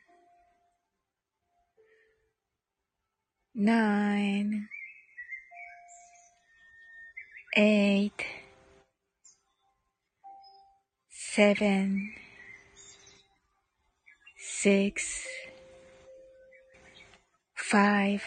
[3.54, 4.68] nine,
[7.58, 8.24] eight,
[11.34, 12.12] seven,
[14.36, 15.28] six,
[17.54, 18.26] five,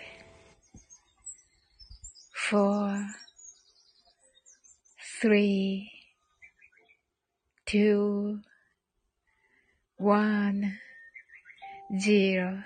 [2.34, 3.06] four,
[5.20, 5.92] three,
[7.66, 8.40] two,
[9.98, 10.80] one,
[12.00, 12.64] zero.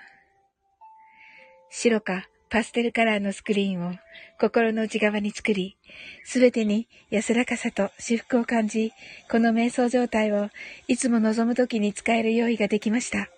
[1.70, 3.94] 白かパステルカラーのスクリーンを
[4.40, 5.76] 心の内側に作り、
[6.24, 8.92] すべてに安らかさと至福を感じ、
[9.30, 10.48] この瞑想状態を
[10.86, 13.28] いつも望む時に使える用意ができました。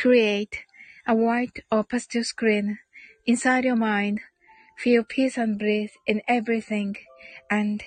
[0.00, 0.48] Create
[1.06, 2.76] a white or pastel screen
[3.26, 4.18] inside your mind.
[4.78, 6.94] Feel peace and bliss in everything
[7.50, 7.82] and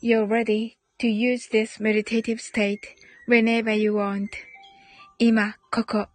[0.00, 2.80] you're ready to use this meditative state
[3.26, 4.28] whenever you want.
[5.18, 6.13] 今、ここ。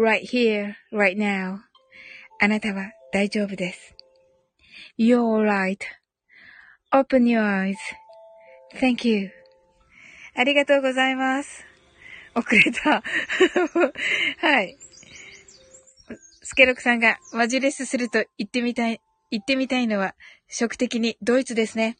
[0.00, 1.58] Right here, right now.
[2.40, 3.94] あなたは大丈夫です。
[4.98, 5.44] You're
[6.92, 9.30] right.Open your eyes.Thank you.
[10.34, 11.66] ありがとうございます。
[12.34, 13.02] 遅れた。
[14.38, 14.78] はい。
[16.42, 20.14] スケロクさんがマジレスすると言ってみたい、言ってみたいのは、
[20.48, 21.96] 食的にドイツですね。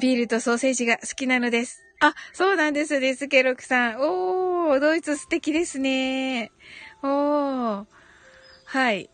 [0.00, 1.82] ビールとソーセージが好きなのです。
[2.00, 4.00] あ、そうなんですね、スケロクさん。
[4.00, 6.50] おー、ドイツ素敵ですね。
[7.06, 7.86] おー。
[8.64, 9.10] はい。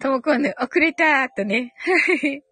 [0.00, 1.72] ともこんぬ、遅れたーとね。
[1.78, 2.42] はい。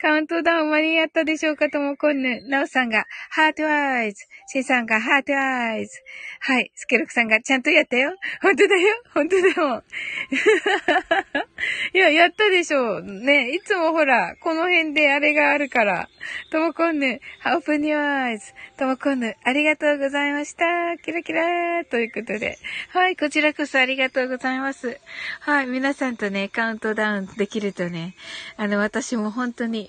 [0.00, 2.40] カウントダウン間に合ったでしょうかともこんぬ。
[2.48, 4.26] なおさんが、ハートアイズ。
[4.46, 6.00] シンさんが、ハートアイズ。
[6.38, 6.70] はい。
[6.76, 8.14] スケロクさんが、ちゃんとやったよ。
[8.40, 9.02] 本当だよ。
[9.12, 9.82] 本当だよ。
[11.94, 13.02] いや、やったでしょう。
[13.02, 13.50] ね。
[13.50, 16.08] いつもほら、この辺であれがあるから。
[16.52, 18.52] ともこんぬ、オープニューアイズ。
[18.76, 20.96] ともこんぬ、ありがとうございました。
[21.02, 22.56] キラキラーということで。
[22.90, 23.16] はい。
[23.16, 25.00] こちらこそありがとうございます。
[25.40, 25.66] はい。
[25.66, 28.14] 皆さんとね、カウントダウンできるとね、
[28.56, 29.87] あの、私も本当に、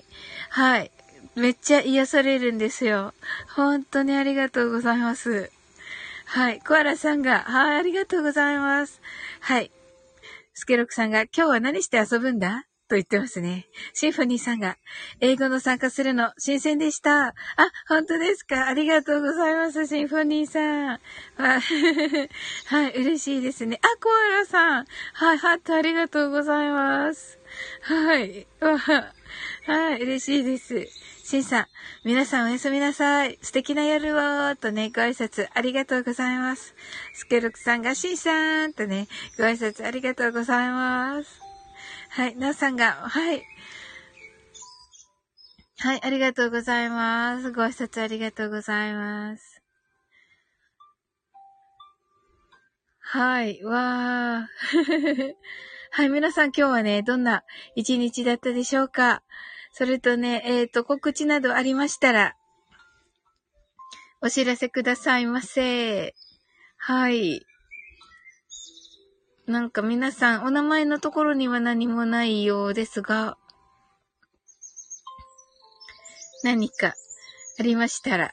[0.50, 0.90] はい。
[1.36, 3.14] めっちゃ癒されるんですよ。
[3.54, 5.50] 本当にありがとうございます。
[6.26, 6.60] はい。
[6.60, 9.00] コアラさんが、はい、ありがとうございます。
[9.40, 9.70] はい。
[10.54, 12.66] スケロクさんが、今日は何して遊ぶんだ？
[12.88, 13.68] と言ってますね。
[13.94, 14.76] シンフォニーさんが、
[15.20, 17.28] 英語の参加するの新鮮でした。
[17.28, 17.34] あ、
[17.88, 18.66] 本当ですか？
[18.66, 20.98] ありがとうございます、シンフォニーさん。
[21.38, 23.78] はい、嬉しいですね。
[23.80, 24.86] あ、コアラさん。
[25.14, 27.38] はい、ハートありがとうございます。
[27.82, 28.48] はい。
[29.66, 30.86] はい、嬉しいです。
[31.22, 31.66] シンさん、
[32.04, 33.38] 皆さんおやすみなさい。
[33.42, 36.74] 素敵な夜をとね、ご挨拶ありがとうございます。
[37.12, 39.06] スケルクさんがシンさんとね、
[39.36, 41.40] ご挨拶ありがとうございます。
[42.08, 43.44] はい、なおさんが、はい。
[45.78, 47.52] はい、ありがとうございます。
[47.52, 49.62] ご挨拶ありがとうございます。
[53.00, 55.34] はい、わー。
[55.92, 57.42] はい、皆さん今日はね、どんな
[57.74, 59.24] 一日だったでしょうか？
[59.72, 62.36] それとね、えっ、ー、と、告知などありましたら、
[64.22, 66.14] お知らせくださいませ。
[66.76, 67.44] はい。
[69.46, 73.36] なんか皆さん、お名前のところには何もないようですが、
[76.44, 76.94] 何か
[77.58, 78.32] ありましたら、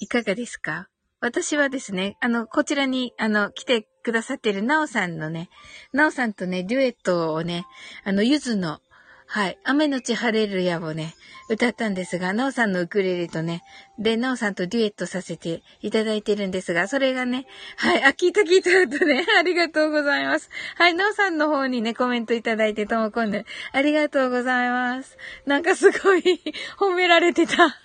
[0.00, 0.88] いかがですか？
[1.22, 5.50] 私はですね、あの、こちらに、あの、来てくださってるなおさんのね、
[5.92, 7.64] なおさんとね、デュエットをね、
[8.04, 8.80] あの、ゆずの、
[9.28, 11.14] はい、雨のち晴れるやをね、
[11.48, 13.62] 歌ったんですが、なおさんのウクレレとね、
[14.00, 17.46] で、なおさんとデュエットさせていただいてるんですが、それがね、
[17.76, 20.50] はい、あ、聞いた聞いたとね、 ありがとうございます。
[20.74, 25.16] はい、なおさんの方にね、コメントいただいてともこんで、ありがとうございます。
[25.46, 26.22] なんかすごい
[26.78, 27.81] 褒められてた。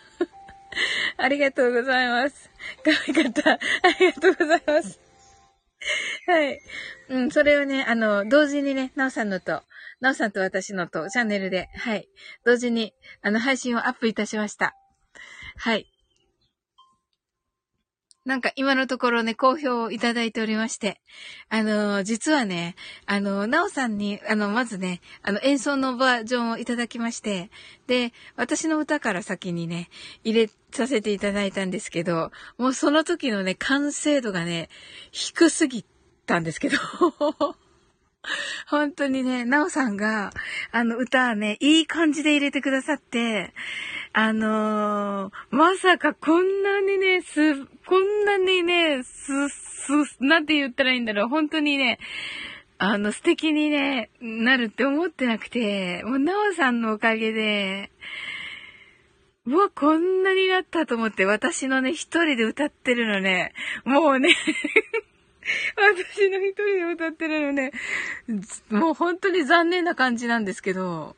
[1.17, 2.49] ありがとうございます。
[2.83, 3.51] 可愛かった。
[3.53, 3.59] あ
[3.99, 4.99] りがとうございます。
[6.25, 6.59] はい。
[7.09, 9.63] うん、それをね、あの、同時にね、なおさんのと、
[9.99, 12.09] なおさんと私のと、チャンネルで、はい。
[12.43, 14.75] 同時に、あの、配信をアップいたしました。
[15.55, 15.87] はい。
[18.27, 20.99] なんか今のところね、好評をいただいておりまして、
[21.47, 22.75] あの、実はね、
[23.05, 27.49] あの、なおさんに、あの、まずね、あの、演奏のバージョンをいただきまして、
[27.87, 29.89] で、私の歌から先にね、
[30.25, 34.67] 入れさせていただいたんですけど、もうその時のね、完成度がね、
[35.13, 35.85] 低すぎ
[36.25, 36.77] たんですけど、
[38.67, 40.31] 本当にね、なおさんが、
[40.71, 43.53] あの歌はね、いい感じで入れてくださって、
[44.13, 51.27] あのー、まさかこんなにね、す、こんなにね、す、す、なんて言ったらいいんだろう。
[51.27, 51.99] 本当にね、
[52.79, 57.91] あの、素敵にね、なるって思ってなくて、もう、なおさんのおかげで、
[59.45, 63.53] うわ、こんなになったと思って、私のね、一人で歌ってるのね、
[63.85, 64.35] もうね
[65.77, 67.71] 私の一人で歌ってるのね、
[68.69, 71.15] もう本当に残念な感じなんですけど、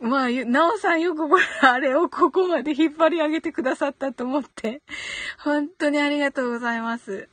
[0.00, 4.82] まあ、なおさんよくこれ、あれをここまで引っ張り上げてくださったと思って、
[5.38, 7.28] 本当にありがとうございます。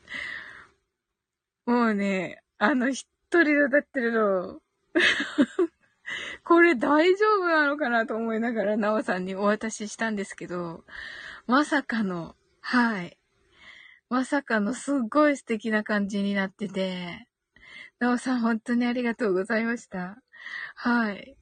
[1.66, 4.62] もうね、あの一人で歌ってるの、
[6.44, 10.86] これ大丈夫なのかなと思いながら、なおさんにお渡ししたんですけど、
[11.48, 13.18] まさかの、はい。
[14.12, 17.30] まさかのすっごい素敵な感じになってて、
[17.98, 20.22] なおさん本当にありがとうございました。
[20.76, 21.38] はい。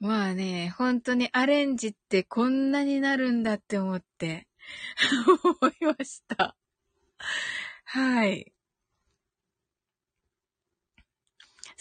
[0.00, 4.48] まあね、本当にアレンジってこんなになるんだって思って
[5.62, 6.54] 思いました。
[7.86, 8.52] はい。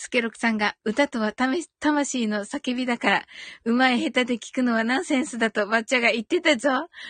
[0.01, 3.25] スケロクさんが、歌とは魂の叫びだから、
[3.65, 6.69] うまい下手で聞くのはナンセンスだとバッチャが言ってたぞ。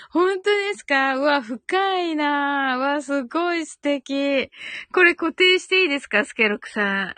[0.09, 1.15] 本当ですか？
[1.15, 4.49] うわ、深いなうわ、すごい素敵。
[4.91, 6.25] これ固定していいですか？
[6.25, 7.15] スケロクさん。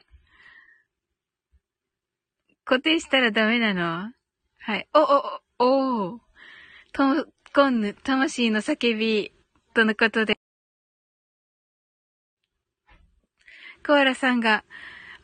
[2.65, 4.11] 固定したらダメなの？
[4.59, 4.89] はい。
[4.93, 6.19] お、お、お、お
[6.91, 9.31] と、コンヌ、魂の叫び、
[9.73, 10.37] とのことで。
[13.87, 14.65] コアラさんが、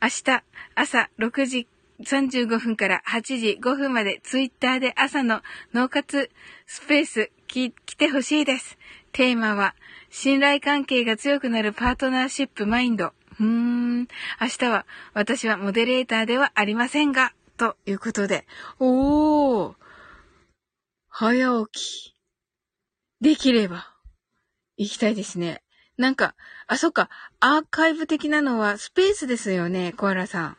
[0.02, 0.44] 明日
[0.76, 1.68] 朝6時
[2.02, 5.42] 35分から8時5分までツイッターで朝の
[5.74, 6.30] 脳活
[6.68, 8.78] スペース来てほしいです。
[9.12, 9.76] テーマは
[10.10, 13.14] 信頼関係が強くなるパートナーシップマインド。
[13.40, 14.00] うーん。
[14.02, 14.08] 明
[14.60, 18.46] 日は私はモデレーターではありませんが、ということで。
[18.80, 19.76] おー。
[21.10, 21.82] 早起
[22.12, 22.14] き。
[23.22, 23.96] できれば、
[24.78, 25.64] 行きたいですね。
[25.98, 26.36] なんか、
[26.68, 30.58] あ、そっか、アーカイブ的なのはスペースですよね、コアラさん。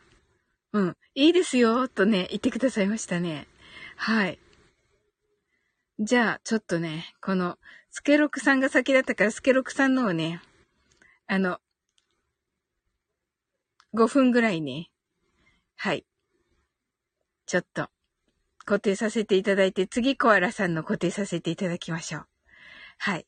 [0.73, 3.47] うん、いいですよ、とね、言ってくださいましたね。
[3.95, 4.39] はい。
[5.99, 7.57] じゃあ、ちょっとね、この、
[7.89, 10.41] スケロクさんが先だったから、スケロクさんのをね、
[11.27, 11.59] あの、
[13.93, 14.91] 5分ぐらいね、
[15.75, 16.05] はい。
[17.45, 17.89] ちょっと、
[18.65, 22.27] 固定させていただいて、次コアラさんの固定させていただきましょう。
[22.97, 23.25] はい。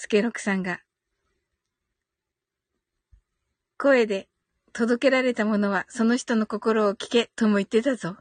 [0.00, 0.78] スケロクさんが、
[3.78, 4.28] 声で
[4.72, 8.14] 届けられたものはその人の心を聞けとも言ってたぞ。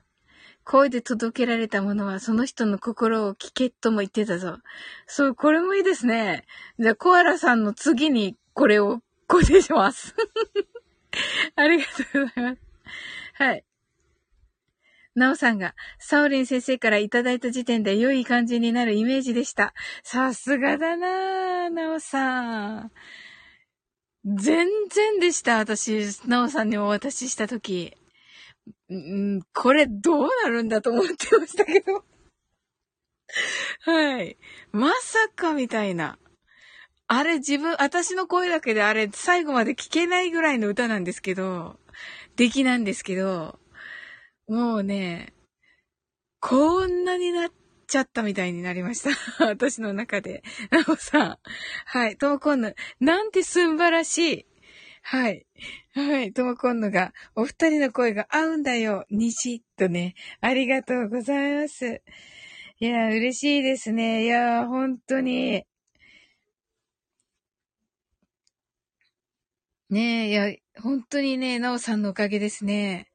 [0.63, 4.57] 声で届けられたものはその人の心を聞けとも言ってたぞ。
[5.05, 6.45] そう、これもいいですね。
[6.79, 10.15] じゃあ、コアラさんの次にこれを固定します。
[11.55, 12.61] ありがとうございます。
[13.35, 13.66] はい。
[15.17, 19.73] なおさんが、サオリン先生からいただいた時点で良い感じになるイメージでした。
[20.03, 22.91] さすがだなぁ、なおさん。
[24.23, 27.97] 全然でした、私、なおさんにお渡ししたとき。
[28.93, 32.05] んこれどうなるんだと思ってましたけど。
[33.81, 34.37] はい。
[34.71, 36.19] まさかみたいな。
[37.07, 41.79] あれ自分、私の声だけであれ最後まで聞けないぐらいの歌なんですけど、
[42.35, 43.57] 出来なんですけど、
[44.47, 45.33] もうね、
[46.39, 47.51] こんなになっ
[47.87, 49.09] ちゃったみたいになりました。
[49.45, 50.43] 私の中で。
[50.71, 51.39] なおさん。
[51.85, 52.17] はい。
[52.17, 52.75] ともこんぬ。
[53.01, 54.45] なんてすんばらしい。
[55.01, 55.45] はい。
[55.93, 56.33] はい。
[56.33, 59.05] ともこんぬが、お二人の声が合うんだよ。
[59.09, 60.15] 西とね。
[60.39, 62.01] ありがとうございます。
[62.79, 64.23] いや、嬉しいですね。
[64.25, 65.63] いや、本当に。
[69.89, 73.09] ねえ、いや、本当にね、なおさんのおかげですね。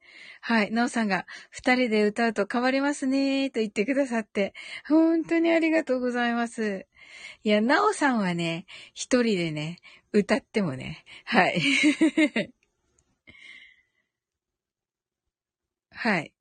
[0.45, 0.71] はい。
[0.71, 4.53] なおさんが、二人で歌うと変わりますねーと言ってくださって、
[4.85, 6.85] 本当にありがとうございます。
[7.43, 9.79] いや、なおさんはね、一人でね、
[10.11, 11.61] 歌ってもね、はい。
[15.91, 16.33] はい。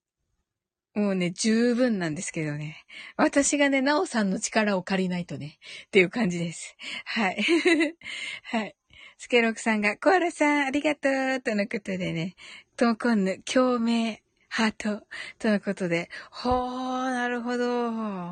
[0.94, 2.84] もうね、十分なんですけどね。
[3.16, 6.76] 私がね、なおさんの力を借りないとね、っていう感じです。
[7.04, 7.36] はい。
[8.42, 8.74] はい。
[9.22, 12.34] スケロクさんが、コアラさん、ありがとうとのことでね、
[12.76, 14.18] トモコンヌ、共鳴、
[14.48, 15.06] ハート、
[15.38, 17.66] とのことで、ほー、なるほど。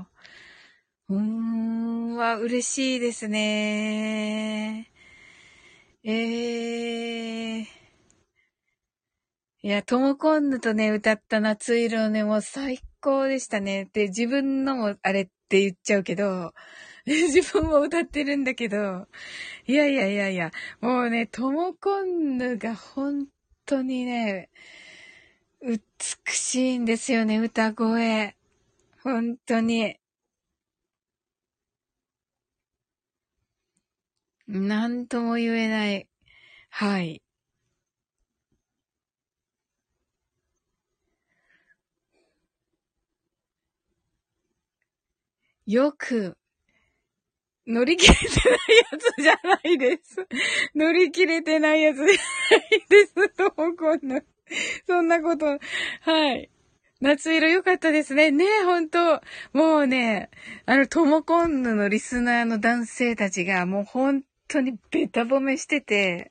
[0.00, 4.90] うーん、は、嬉しいですね。
[6.02, 7.62] えー。
[9.62, 13.88] いや、トモコンヌとね、歌った夏色ね、もう最高でしたね。
[13.92, 16.52] で、自分のもあれって言っちゃうけど、
[17.34, 19.08] 自分も歌ってるんだけど、
[19.66, 23.26] いやいやいやいや、もうね、ともこんぬが本
[23.66, 24.50] 当にね、
[25.62, 25.78] 美
[26.34, 28.36] しいんですよね、歌声。
[29.02, 29.98] 本当に。
[34.48, 36.06] なんとも言えない。
[36.70, 37.22] はい。
[45.66, 46.36] よく
[47.70, 48.58] 乗り切れてない
[48.92, 50.26] やつじゃないです。
[50.74, 52.18] 乗り切れてないやつじゃない
[52.88, 53.28] です。
[53.30, 54.20] ともこんな。
[54.86, 55.58] そんなこと。
[56.00, 56.50] はい。
[57.00, 58.30] 夏色良かったですね。
[58.30, 59.22] ねえ、ほんと。
[59.52, 60.30] もうね、
[60.66, 66.30] あの、ともこんぬのリスナーの男性たちが、もう本当にベタ褒めしてて、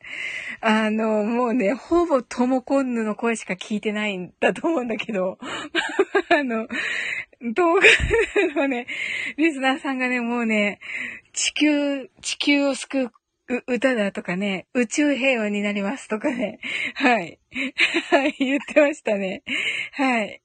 [0.62, 5.40] あの、もうね、ほぼともこんぬの声しか聞いてないんだと思うんだけど、
[6.30, 6.68] あの、
[7.42, 7.82] 動画
[8.56, 8.86] のね、
[9.38, 10.80] リスナーさんがね、もうね、
[11.40, 13.12] 地球、地球を救う
[13.66, 16.60] 歌だとかね、宇宙平和になりますとかね、
[16.96, 17.40] はい。
[18.12, 19.44] はい、言ってましたね。
[19.94, 20.42] はい。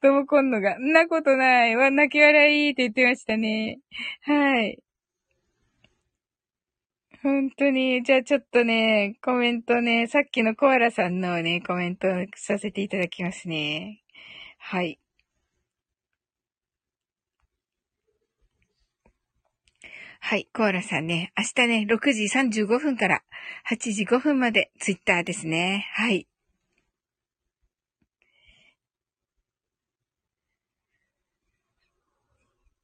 [0.00, 1.74] ともこんのが、んなことない。
[1.74, 3.80] わ、泣き笑いって言ってましたね。
[4.22, 4.78] はい。
[7.24, 14.00] 本当に、じゃあちょっとね、コメントね、さっきのコアラさんのね、コメントさせていただきますね。
[14.56, 14.99] はい。
[20.20, 23.22] はい、コアラさんね、明日ね、6時35分から
[23.68, 25.88] 8時5分までツイッターですね。
[25.94, 26.28] はい。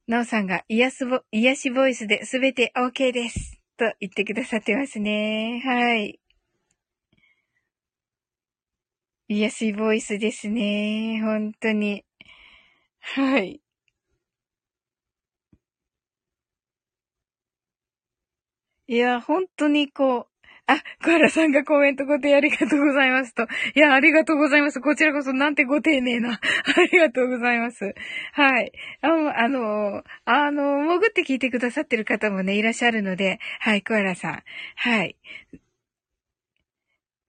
[0.07, 3.59] なおさんが癒すぼ、癒しボイスで全て OK です。
[3.77, 5.61] と言ってくださってますね。
[5.63, 6.19] はい。
[9.29, 11.21] 癒しボイスですね。
[11.21, 12.03] 本当に。
[12.99, 13.61] はい。
[18.87, 20.27] いや、本当にこう、
[20.69, 23.43] あ、コアラさんがコメントご丁寧ありがとうございますと。
[23.75, 24.81] いや、ありがとうございます。
[24.81, 26.39] こちらこそなんてご丁寧な。
[26.39, 27.95] ありがとうございます。
[28.33, 28.71] はい。
[29.01, 34.43] ああの、あの、潜って聞いてくださってる方もね、いらっしゃるので、はい、コアラさん。
[34.75, 35.15] はい。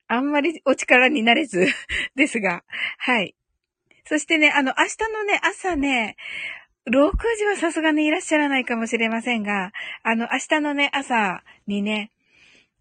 [0.09, 1.67] あんまりお力になれず
[2.17, 2.65] ですが、
[2.99, 3.35] はい。
[4.05, 6.17] そしてね、あの、明日のね、朝ね、
[6.89, 9.73] 6時はさすがにいらっしゃらないかもしれませんが、
[10.03, 12.11] あの、明日のね、朝にね、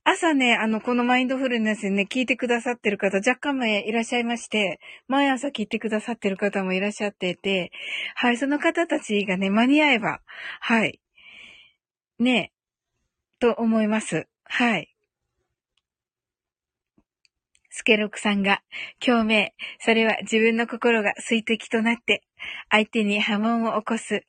[0.10, 4.80] 朝ね、あの、このマインドフルネスね、聞いてくださってる方、若干前いらっしゃいまして、
[5.10, 7.72] 毎朝聞いてくださってる方もいらっしゃってて、
[8.16, 10.22] はい、その方たちがね、間に合えば、
[10.62, 11.02] はい、
[12.20, 12.54] ね、
[13.40, 14.28] と思います。
[14.46, 14.97] はい。
[17.78, 18.64] スケロクさんが、
[19.00, 19.52] 共鳴。
[19.80, 22.24] それは自分の心が水滴となって、
[22.72, 24.24] 相手に波紋を起こす。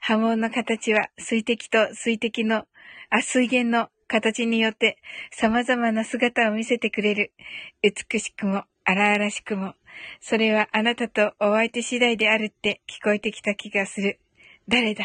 [0.00, 2.64] 波紋の形は水滴と水滴の、
[3.10, 4.96] あ、水源の形によって
[5.30, 7.34] 様々な姿を見せてくれる。
[7.82, 9.74] 美しくも荒々しくも。
[10.22, 14.18] それはあなたとお相手次第であるって聞こえてきた気がする。
[14.66, 15.04] 誰だ？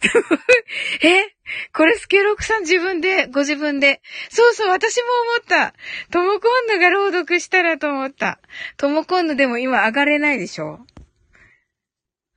[1.02, 1.34] え
[1.72, 4.00] これスケロクさん自分で、ご自分で。
[4.28, 5.74] そうそう、私も思った。
[6.10, 8.40] トモコンヌが朗読したらと思った。
[8.76, 10.80] トモコンヌでも今上がれないでしょ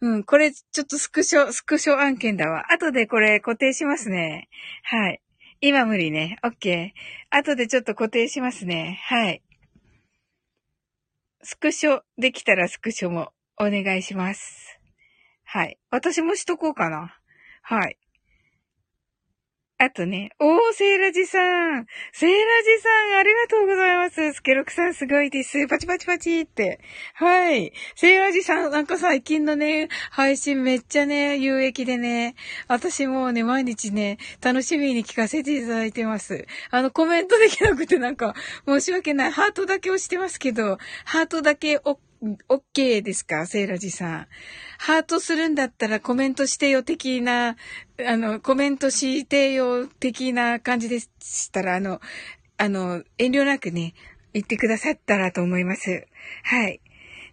[0.02, 2.72] うん、これちょっとスクショ、スクショ案件だわ。
[2.72, 4.50] 後でこれ固定しますね。
[4.84, 5.22] はい。
[5.62, 6.40] 今無理ね。
[6.44, 7.38] オッケー。
[7.38, 9.00] 後でちょっと固定しますね。
[9.04, 9.44] はい。
[11.44, 14.80] スクショできたらスクショもお願いします。
[15.44, 15.78] はい。
[15.92, 17.21] 私もしとこうかな。
[17.62, 17.98] はい。
[19.84, 21.88] あとね、おー、セーラジさん。
[22.14, 24.34] セーラジさん、ありがとうございます。
[24.34, 25.68] スケロクさんすごいです。
[25.68, 26.80] パチパチパチって。
[27.16, 27.74] はい。
[27.96, 32.36] セーラジさん、なんか最近のね、配信めっちゃね、有益でね、
[32.68, 36.46] 私もうね、毎日ね、楽しみに聞かせていただいてます。
[36.70, 38.36] あの、コメントできなくてなんか、
[38.68, 39.32] 申し訳ない。
[39.32, 42.00] ハートだけ押してますけど、ハートだけ押
[42.50, 44.28] オッケーですかセイラジさん。
[44.78, 47.56] ハートするんだったらコメントしてよ的な、
[48.06, 52.00] あの、コメントしてよ的な感じでしたら、あの、
[52.58, 53.96] あの、遠慮なくね、
[54.34, 56.06] 言ってくださったらと思います。
[56.44, 56.80] はい。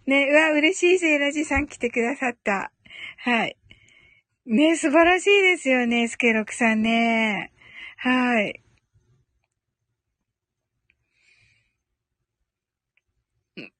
[0.07, 2.71] ね、うわ、嬉しいセイラジさん来てくださった。
[3.17, 3.57] はい。
[4.47, 7.51] ね、素晴らしいですよね、スケロクさんね。
[7.97, 8.59] はい。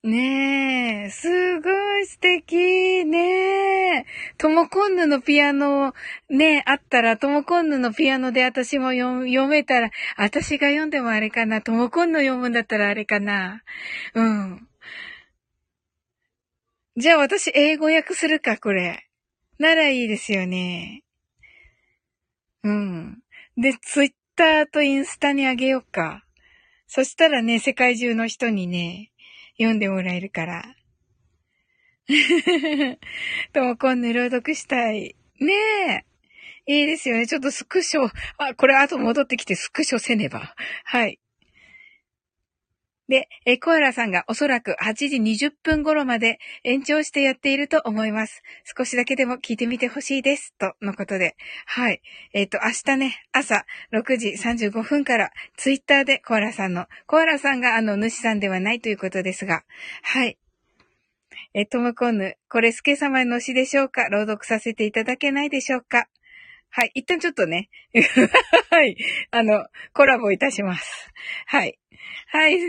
[0.04, 4.06] ねえ、すごい素敵ねえ。
[4.38, 5.94] トモコンヌのピアノ、
[6.30, 11.62] ねあったら、トモコンヌのピアノで私も読めたら、私が読んでもあれかな。
[11.62, 13.64] トモコンヌ読むんだったらあれかな。
[14.14, 14.68] うん。
[16.98, 19.08] じゃあ私英語訳するか、これ。
[19.58, 21.04] ならいいですよね。
[22.64, 23.20] うん。
[23.58, 26.24] で、ツイッターとインスタにあげようか。
[26.88, 29.12] そしたらね、世界中の人にね、
[29.60, 30.76] 読んでもらえるから。
[33.54, 35.16] ともこんぬ朗読したい。
[35.40, 35.54] ね
[35.92, 36.06] え。
[36.66, 37.28] いいですよね。
[37.28, 40.56] ちょっとスクショ、あ、これ後戻ってきてスクショせねば。
[40.86, 41.20] はい。
[43.10, 48.44] で、えコアラさんがおそらく8時20分頃まで延長してやっていると思います。
[48.78, 50.54] 少しだけでも聞いてみてほしいです。
[50.60, 51.36] とのことで。
[51.66, 52.02] はい。
[52.34, 59.64] えっ、ー、と、明日ね、朝6時35分からツイッターでコアラさんの、コアラさんがあの主さんではないということですが、
[60.04, 60.38] はい。
[61.56, 64.08] え、トムコンヌ、これスケ様の詩でしょうか？
[64.10, 66.08] 朗読させていただけないでしょうか？
[66.70, 66.92] はい。
[66.94, 67.70] 一旦ちょっとね。
[68.70, 68.96] はい。
[69.32, 71.12] あの、コラボいたします。
[71.48, 71.80] はい。
[72.28, 72.60] はい。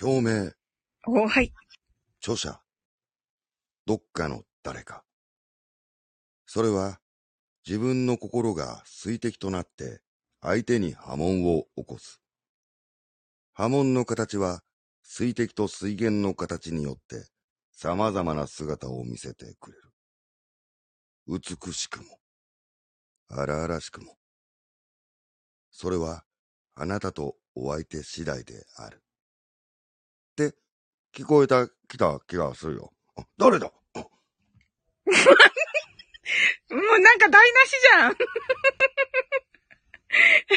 [0.00, 0.54] 共鳴。
[1.08, 1.52] お、はい。
[2.20, 2.60] 著者。
[3.84, 5.02] どっかの誰か。
[6.46, 7.00] それは
[7.66, 10.00] 自分の心が水滴となって
[10.40, 12.20] 相手に波紋を起こす。
[13.54, 14.60] 波紋の形は
[15.02, 17.26] 水滴と水源の形によって
[17.72, 19.82] 様々な姿を見せてくれる。
[21.26, 22.20] 美しくも、
[23.28, 24.16] 荒々しくも。
[25.72, 26.22] それは
[26.76, 29.02] あなたとお相手次第である。
[31.14, 32.92] 聞こえた、きた気がするよ。
[33.38, 33.66] 誰だ？
[36.70, 38.12] もうなんか台無しじゃん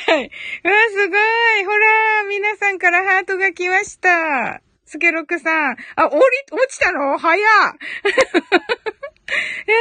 [0.07, 0.31] はい。
[0.63, 1.15] うわ、すご
[1.57, 1.65] い。
[1.65, 4.61] ほら、皆さんからハートが来ました。
[4.85, 5.77] スケロクさん。
[5.95, 6.21] あ、降り、
[6.51, 7.17] 落ちたの？
[7.17, 7.73] 早 いや、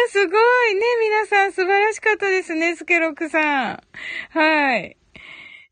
[0.09, 0.83] すごいね。
[1.01, 3.83] 皆さん素晴らしかったですね、スケロクさん。
[4.31, 4.97] はい。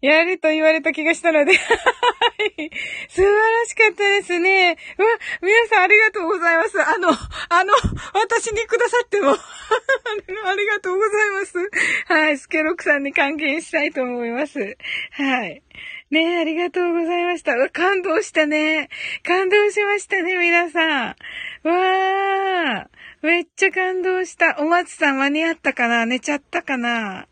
[0.00, 1.52] やれと言われた気がしたので
[3.08, 4.76] 素晴らしかったですね。
[4.96, 5.08] うわ、
[5.42, 6.80] 皆さんありがとうございます。
[6.80, 7.72] あの、あの、
[8.14, 11.70] 私にくださっても ありがとうございます。
[12.06, 14.76] はい、スケロクさんに還元したいと思います。
[15.12, 15.62] はい。
[16.10, 17.54] ねえ、ありがとうございました。
[17.54, 18.88] うわ感動したね。
[19.24, 21.16] 感動しましたね、皆さん。
[21.64, 23.26] わー。
[23.26, 24.58] めっちゃ感動した。
[24.60, 26.06] お松さん間に合ったかな？
[26.06, 27.26] 寝ちゃったかな？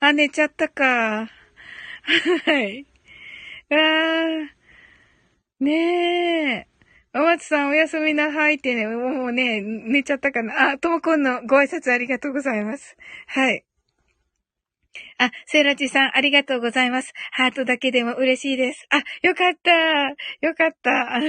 [0.00, 1.30] あ、寝ちゃったか。
[2.44, 2.86] はい。
[3.70, 4.48] あー。
[5.60, 6.66] ねえ。
[7.14, 10.72] お松さんおやすみなさいってね、もうね、寝ちゃったかな。
[10.72, 12.96] あ、ともこんのご挨拶ありがとうございます。
[13.26, 13.64] はい。
[15.18, 17.12] あ、セイラチさん、ありがとうございます。
[17.32, 18.86] ハートだけでも嬉しいです。
[18.90, 19.70] あ、よかった。
[20.46, 21.20] よかった。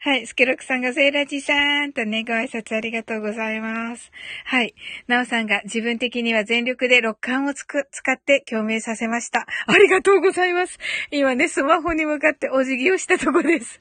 [0.00, 0.28] はい。
[0.28, 4.12] スケロクさんがセイラジさんとね、ご挨拶ありがとうございます。
[4.44, 4.72] はい。
[5.08, 9.48] ナオさんが自分的には全力で六感をつく、使って共鳴させました。
[9.66, 10.78] ありがとうございます。
[11.10, 13.80] 今ね、スマホに向かってお辞儀をしたとこです。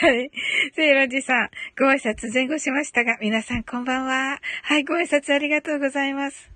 [0.00, 0.30] はい。
[0.74, 4.40] セイラジさん、ご挨拶前後しましたが、皆さんこんばんは。
[4.62, 6.50] はい、ご挨拶ありがとうございます。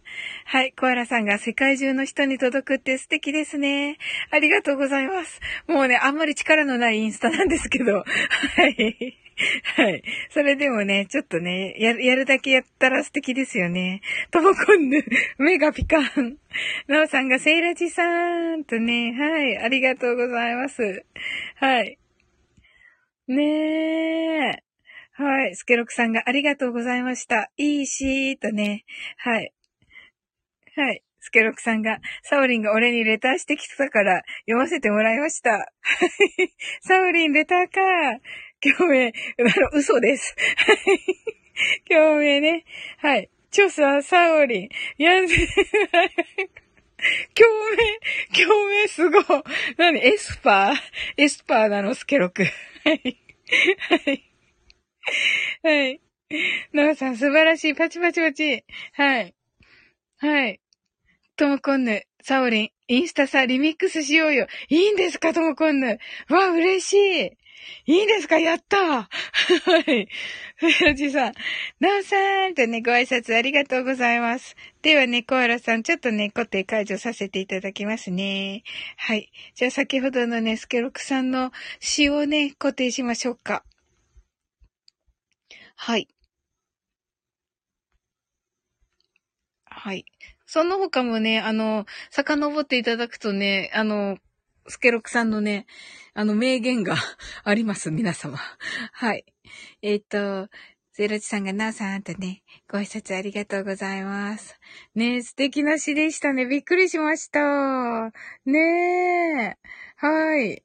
[0.44, 0.72] はい。
[0.72, 3.98] コアラさんが世界中の人に届くって素敵ですね。
[4.30, 5.40] ありがとうございます。
[5.68, 8.04] もうね、あんまり力のないインスタなんですけど。
[8.04, 8.04] は
[8.68, 9.18] い。
[9.76, 10.02] はい。
[10.30, 14.00] それでもね、ちょっとね、やる、やるだけやったら素敵ですよね。
[14.30, 15.04] ともこんぬ、
[15.38, 16.38] 目がピカン。
[16.86, 19.58] なおさんがセイラジさんとね、はい。
[19.58, 21.04] ありがとうございます。
[21.56, 21.98] はい。
[23.28, 24.62] ねえ。
[25.14, 25.56] はい。
[25.56, 27.50] スケロクさんがありがとうございました。
[27.56, 28.84] いいしーとね。
[29.18, 29.52] はい。
[30.76, 31.02] はい。
[31.20, 35.50] スケロクさんが、サオリンが俺にレターしてきてたから読ませてもらいました。
[35.50, 35.58] は
[36.38, 36.52] い。
[36.80, 37.80] サオリンレターか。
[38.78, 39.12] 共鳴。
[39.72, 40.34] 嘘です。
[40.56, 40.76] はい。
[41.88, 42.64] 共鳴ね。
[42.98, 43.30] はい。
[43.50, 44.68] 調査、サオリン。
[44.96, 45.36] やんぜ、
[47.34, 49.24] 共鳴、共鳴すごい。
[49.76, 49.98] 何？
[50.04, 50.76] エスパー？
[51.18, 52.44] エスパーなの、スケロク。
[52.44, 52.48] は
[52.92, 53.20] い。
[53.88, 54.24] はい。
[55.62, 56.00] はい。
[56.72, 57.74] ノアさん素晴らしい。
[57.74, 58.64] パチパチパチ。
[58.94, 59.34] はい。
[60.18, 60.61] はい。
[61.36, 64.46] ともこんぬ、サオリン、インスタさ、リミックスしようよ。
[64.68, 65.98] いいんですか、ともこんぬ。
[66.28, 67.32] わ、嬉しい。
[67.86, 69.08] いいんですかやったは
[69.86, 70.08] い。
[70.56, 71.34] ふよじさん。
[71.80, 74.56] なおさんとね、ご挨拶ありがとうございます。
[74.82, 78.62] ではね、コアラさん、ちょっとね、固定解除させていただきますね。
[78.96, 79.30] はい。
[79.54, 83.64] じゃあ先ほどのね、スケロクさんの詩をね、固定しましょうか。
[85.76, 86.08] はい。
[89.64, 90.04] はい。
[90.52, 94.18] その他もね、あの、遡っていただくとね、あの、
[94.68, 95.64] スケロクさんのね、
[96.12, 96.94] あの、名言が
[97.42, 98.38] あります、皆様。
[98.92, 99.24] はい。
[99.80, 100.50] えっ、ー、と、
[100.92, 104.60] ゼロチさんがなおさんとね、ご挨拶ありがとうございます。
[104.94, 106.44] ね素敵な詩でしたね。
[106.44, 108.12] びっくりしました。
[108.44, 109.56] ねえ。
[109.96, 110.62] はい。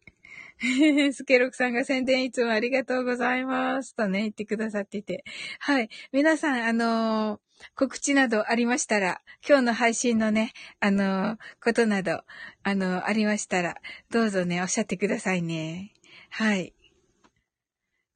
[1.13, 3.95] スケロクさんが宣伝いつもありがとうございます。
[3.95, 5.23] とね、言ってくださってて。
[5.59, 5.89] はい。
[6.11, 7.39] 皆さん、あのー、
[7.75, 12.23] 告知などありましたら、今日の配信のね、あの、ことなど、
[12.63, 13.75] あの、ありましたら、
[14.09, 15.93] どうぞね、おっしゃってくださいね。
[16.29, 16.73] はい。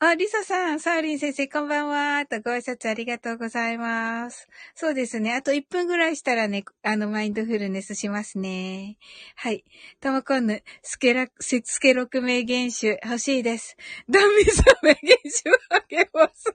[0.03, 2.25] あ、リサさん、サーリン先生、こんばんは。
[2.25, 4.47] とご挨拶ありがとうございます。
[4.73, 5.31] そうですね。
[5.35, 8.97] あと1分ぐらいしたらね、あの、マインドフルネスしますね。
[9.35, 9.63] はい。
[9.99, 13.77] ともこんぬ、スケラ、スケロク名言集欲しいです。
[14.09, 16.45] ダミさん名言集あげます。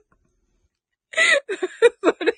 [2.03, 2.33] それ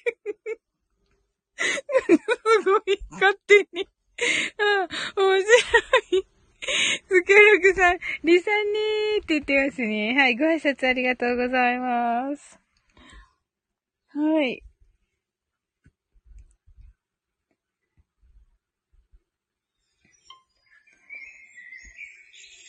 [2.06, 3.88] すごい、 勝手に。
[4.60, 4.88] あ、
[5.20, 6.29] 面白い。
[7.08, 10.16] スケロクさん、リサンにーって言ってますね。
[10.16, 12.60] はい、ご挨拶ありがとうございます。
[14.10, 14.64] はい。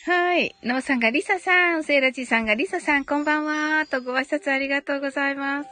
[0.05, 0.55] はい。
[0.63, 3.85] ノーさんがリサさん、セイラジさんがリサさん、こんばんは。
[3.85, 5.69] とご挨拶ありがとうございます。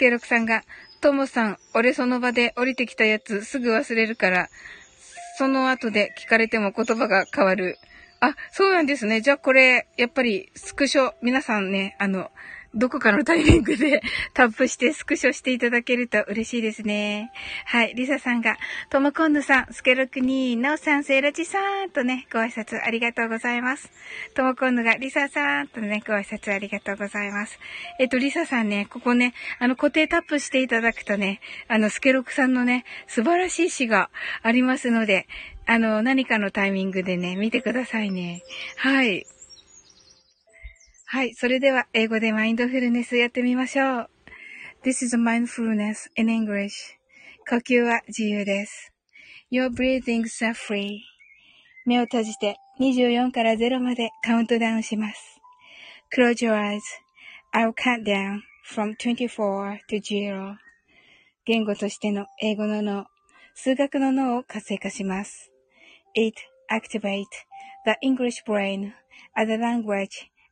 [0.00, 0.62] ケロクさんが、
[1.02, 4.48] ともさん、俺その場で降りてきたやつすぐ忘れるから、
[5.40, 7.78] その後で聞かれても言葉が変わる。
[8.20, 9.22] あ、そうなんですね。
[9.22, 12.30] じゃあこれ、やっぱりスクショ、皆さんね、あの、
[12.74, 14.00] どこかのタイミングで
[14.32, 17.32] タップしてスクショしていただけると嬉しいですね。
[17.64, 17.94] はい。
[17.96, 18.58] リサさんが、
[18.90, 23.90] トモコンヌさん、スケロクニー、ナオさん、セイラチさんとね、ご挨拶ありがとうございます。
[24.34, 27.58] トモコンヌが、リサさんとね、ご挨拶ありがとうございます。
[27.98, 34.10] えっと、リサさんね、ここね、あの、固定タップしていただくとね、あの、スケロクさんのね、素晴らしい詩が
[34.42, 35.26] ありますので、
[35.66, 38.42] あの、何かのタイミングでね、見てくださいね。
[38.76, 39.26] はい。
[41.12, 41.34] はい。
[41.34, 44.10] それでは、英語でマインドフルネスやってみましょう。
[44.84, 46.70] This is mindfulness in English.
[47.48, 48.92] 呼吸は自由です。
[49.50, 51.00] Your breathings are free.
[51.84, 55.40] 目を閉じて24から0までカウントダウンします。
[56.16, 56.78] Close your eyes.
[57.52, 58.42] I'll count down
[58.72, 60.54] from 24 to 0.
[61.44, 63.06] 言語としての英語の脳、
[63.56, 65.50] 数学の脳を活性化します。
[66.14, 66.40] It
[66.70, 67.24] activates
[67.84, 68.92] the English brain
[69.34, 70.30] as a language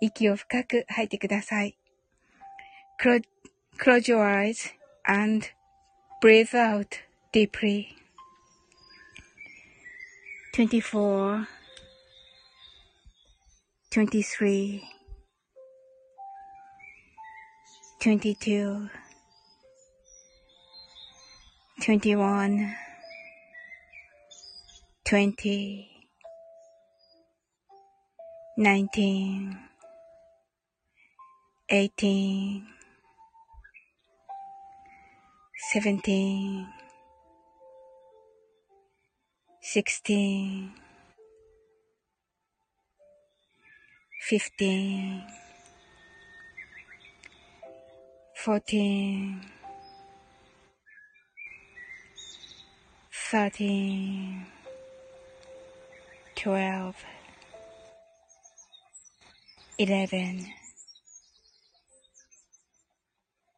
[0.00, 1.76] 息を深く吐いてください。
[3.00, 3.22] Close,
[3.78, 4.74] close your eyes
[5.06, 5.46] and
[6.20, 6.88] breathe out
[7.32, 8.00] deeply.
[10.52, 11.46] 24
[13.90, 14.82] 23
[18.00, 18.90] 22
[21.80, 22.74] 21
[25.04, 25.86] 20
[28.56, 29.58] 19
[31.69, 32.75] 18
[35.71, 36.67] seventeen,
[39.61, 40.71] sixteen,
[44.21, 45.23] fifteen,
[48.35, 49.41] fourteen,
[53.31, 54.45] thirteen,
[56.35, 56.95] twelve,
[59.79, 60.45] eleven,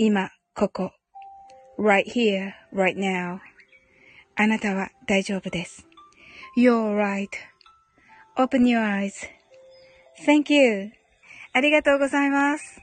[0.00, 0.92] 今、ここ。
[1.76, 3.40] right here, right now.
[4.36, 5.88] あなたは大丈夫です。
[6.56, 10.92] You're right.Open your eyes.Thank you.
[11.52, 12.80] ありがとうございます。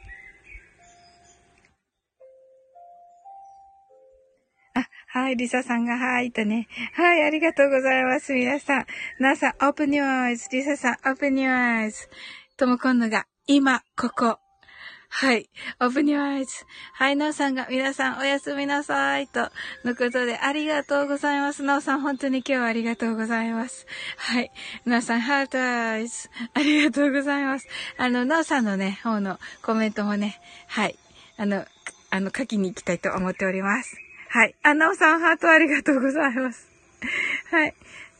[4.74, 6.68] あ、はい、リサさんが、はい、とね。
[6.96, 8.34] はい、ありがとうございます。
[8.34, 8.86] 皆さん。
[9.20, 10.52] なさん、open your eyes.
[10.52, 12.10] リサさん、open your eyes.
[12.58, 14.45] とも今度が、今、ここ。
[15.18, 15.50] はい。
[15.80, 16.66] open your eyes.
[16.92, 19.30] はい、なおさんが皆さんおやすみなさい。
[19.30, 19.50] と、
[19.86, 21.64] のことでありがとうございます。
[21.64, 23.88] なおさん本当に今日はありがとうございます。
[24.18, 24.52] はい。
[24.84, 26.30] なおさん、ハートアイズ。
[26.54, 27.68] ありがとうございます。
[27.98, 31.00] あの、なおさんのね、方のコメントもね、はい。
[31.38, 31.66] あの、
[32.10, 33.96] あの、書きに行きたいと思っております。
[34.32, 34.56] はい。
[34.64, 36.68] あ、なおさん、ハートありがとうございます。
[37.52, 37.74] はい。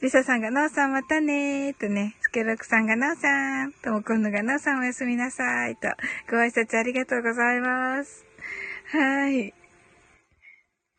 [0.06, 5.88] リサさんが、なおさんまたねーとね、スケロクさんが、なおさん、ともこんのが、なおさんおやすみなさいと、
[6.30, 8.24] ご挨拶ありがとうございます。
[8.92, 9.52] はい。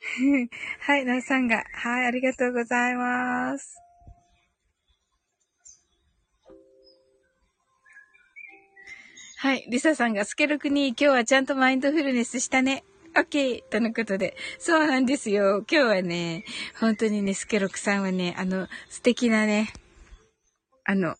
[0.81, 3.77] はい、なおさんが、はい、ありがとうございます。
[9.37, 9.65] はい。
[9.71, 12.83] リサさんが、スケロクに今日はちゃんとマインドフルネスしたね。
[13.19, 14.37] オッケーとのことで。
[14.59, 15.65] そうなんですよ。
[15.71, 16.45] 今日はね、
[16.79, 19.73] 本当にね、スケロクさんはね、あの、素敵なね、
[20.85, 21.17] あの、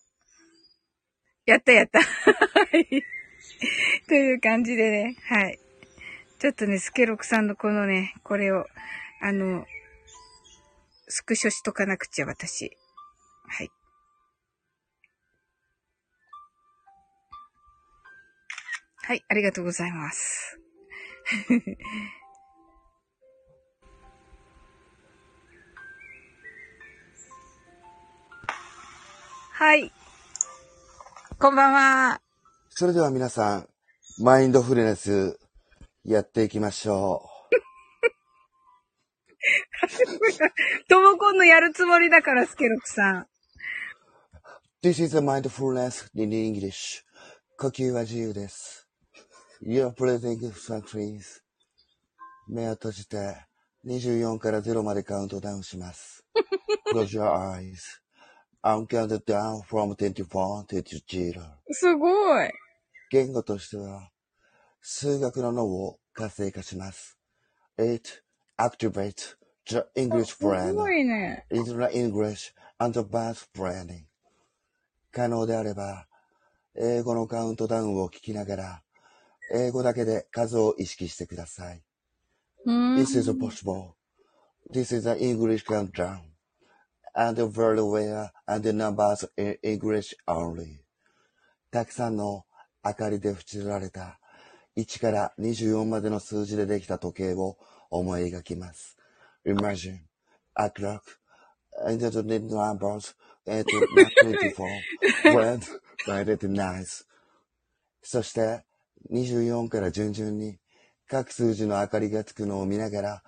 [1.47, 1.99] やったやった。
[4.07, 5.59] という感じでね、はい。
[6.37, 8.67] ちょっとね、スケロクさんのこのね、これを、
[9.21, 9.65] あの、
[11.07, 12.77] スクショしとかなくちゃ、私。
[13.47, 13.71] はい。
[18.97, 20.59] はい、ありがとうございます。
[29.51, 29.91] はい。
[31.37, 32.21] こんばんは。
[32.69, 33.67] それでは皆さん、
[34.19, 35.37] マインドフルネス
[36.05, 37.27] やっていきましょう。
[40.87, 43.27] トモコンのやるつもりだから、スケロクさん。
[44.81, 47.03] This is a mindfulness in English.
[47.57, 48.86] 呼吸は自由です。
[49.61, 50.39] You're breathing
[50.83, 51.41] please.
[52.47, 53.17] 目を閉じて、
[53.85, 56.23] 24から0までカウントダウンします。
[56.93, 57.99] Close your eyes.
[58.63, 61.41] I'm counted down from 24 to 0.
[61.71, 62.49] すごい。
[63.09, 64.11] 言語としては、
[64.81, 67.17] 数学の脳を活性化します。
[67.79, 68.23] It
[68.57, 70.67] activates the English brain.
[70.67, 71.45] すごいね。
[71.51, 74.03] i n t the English and the math branding.
[75.11, 76.07] 可能であれば、
[76.75, 78.83] 英語のカウントダウンを聞きながら、
[79.53, 81.81] 英語だけで数を意識してください。
[82.65, 83.93] This is possible.
[84.71, 86.19] This is an English countdown.
[87.15, 90.81] And very well and the numbers in English only.
[91.71, 92.45] たくさんの
[92.83, 94.19] 明かりで縁取られた
[94.77, 97.57] 1から24までの数字でできた時計を
[97.89, 98.97] 思い描きます。
[99.45, 99.99] Imagine
[100.55, 101.01] a clock
[101.85, 103.15] and the numbers
[103.47, 103.65] and
[104.23, 104.53] 24
[105.33, 105.61] when
[106.07, 107.05] lighted nice.
[108.03, 108.63] そして
[109.11, 110.57] 24から順々に
[111.07, 113.23] 各数字の明かりがつくのを見ながら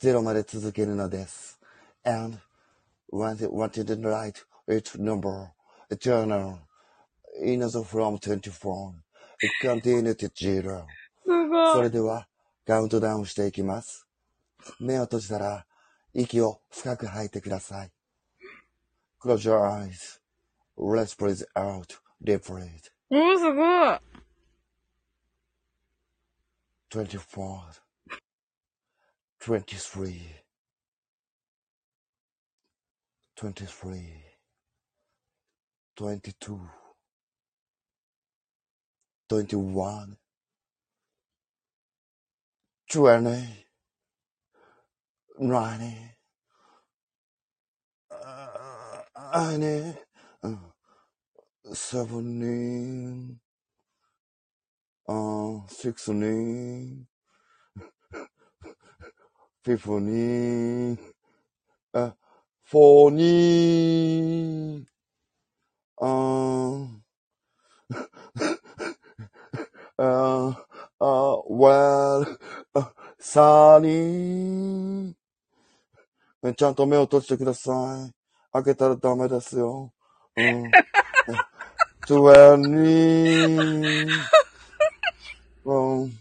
[0.00, 1.60] 0まで続けるのです。
[2.04, 2.38] And
[3.12, 5.48] when it wanted to write its number,
[5.90, 6.58] a journal,
[7.42, 8.92] in the from 24,
[9.40, 10.86] it continued to zero.
[11.74, 12.28] それでは
[12.66, 14.06] カウントダウンしていきます。
[14.78, 15.66] 目を閉じたら
[16.12, 17.90] 息を深く吐いてください。
[19.20, 20.20] Close your eyes.
[20.76, 22.68] Let's breathe out deeply.
[23.10, 24.13] おー、すごい。
[26.94, 27.60] 24,
[29.40, 30.22] 23,
[33.36, 34.24] 23,
[35.96, 36.60] 22,
[39.28, 40.16] 21,
[42.88, 43.66] 20,
[45.40, 46.16] 90,
[48.12, 49.02] uh,
[49.34, 49.98] 90,
[50.44, 50.56] uh,
[51.72, 53.40] 17,
[55.08, 57.06] uh, sixteen,
[59.64, 60.98] fifteen,
[61.92, 62.10] uh,
[62.64, 63.26] fourteen,
[66.00, 67.02] um,
[69.98, 70.54] uh,
[71.00, 72.38] uh, well,
[72.74, 72.84] uh,
[73.20, 75.14] 30
[76.56, 78.12] ちゃんと目を閉じてください。
[78.52, 79.92] 開けたらダメですよ。
[80.36, 80.70] うん。
[82.06, 84.43] 20
[85.66, 86.12] um,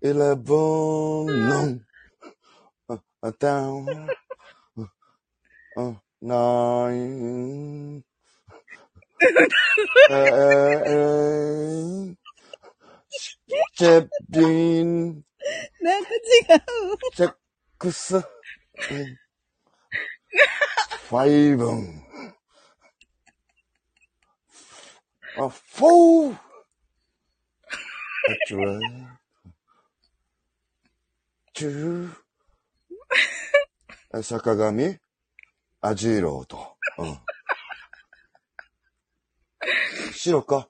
[0.00, 1.80] eleven, no,
[2.88, 2.98] uh,
[3.38, 4.08] down,
[5.76, 8.02] uh, nine,
[10.10, 12.16] eight,
[13.74, 15.24] seventeen,
[15.80, 16.12] なんか違
[16.56, 16.60] う。
[17.80, 18.22] six,
[21.10, 21.60] five,
[25.36, 25.50] uh,
[28.28, 28.80] a drag
[31.54, 32.10] to
[34.22, 35.00] 坂上？
[35.80, 36.76] アジーローと。
[36.98, 37.18] うん。
[40.12, 40.68] 白か、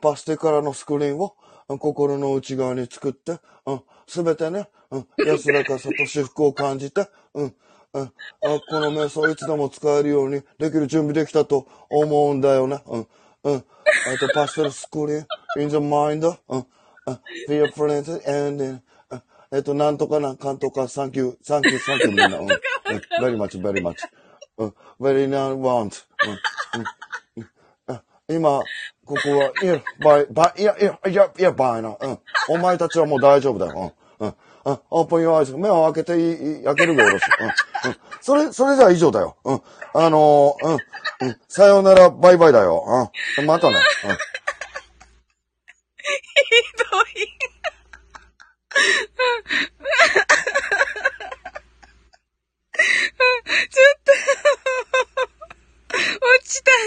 [0.00, 1.36] パステルカラーのスクリーンを
[1.68, 3.38] 心の内側に作って、
[4.08, 7.54] すべてね、うん、安らかさと至福を感じて、うん、
[7.92, 8.10] うん、あ
[8.40, 12.82] この瞑想いつでも使えるようにできる準備できたと思うんだよね。
[12.86, 13.08] うん、
[13.44, 13.64] うん。
[14.10, 15.26] えっと、 pastel screen、
[15.62, 16.66] in the mind, うん。
[17.48, 18.80] Be a friend and then
[19.52, 22.38] えっと、なんとかな、かんとか、 thank you、thank you、thank you みんな。
[22.38, 22.46] うん。
[23.20, 23.96] very much, very much.
[24.58, 24.74] うん。
[25.00, 26.04] very not want.
[27.88, 28.00] うん。
[28.36, 28.60] 今、
[29.04, 31.96] ここは、いや、バイ、バイ、いや、いや、いや、いや、バイな。
[32.00, 32.18] うん。
[32.48, 33.92] お前たちはもう大丈夫だよ。
[34.20, 34.28] うん。
[34.28, 34.34] うん。
[34.64, 35.56] あ、オープンヨアイズ。
[35.56, 37.26] 目を開けていい、開けるがよろしい。
[37.40, 37.46] うん。
[37.46, 37.96] うん。
[38.20, 39.36] それ、それじゃ以上だよ。
[39.44, 39.62] うん。
[39.94, 41.28] あのー、うん。
[41.28, 41.36] うん。
[41.48, 43.10] さよなら、バイバイだよ。
[43.38, 43.46] うん。
[43.46, 43.74] またね。
[44.04, 44.39] うん。
[46.44, 47.26] ひどい。
[53.70, 54.12] ちょっと
[55.92, 56.78] 落ちたね。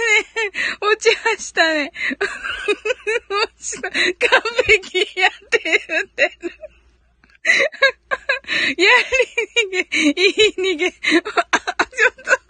[0.81, 1.91] 落ちましたね。
[3.29, 3.89] 落ちた。
[3.91, 4.01] 完
[4.65, 6.21] 璧やって言って。
[8.77, 9.13] やり
[9.67, 10.91] 逃げ、いい逃げ。
[10.91, 12.42] ちょっと。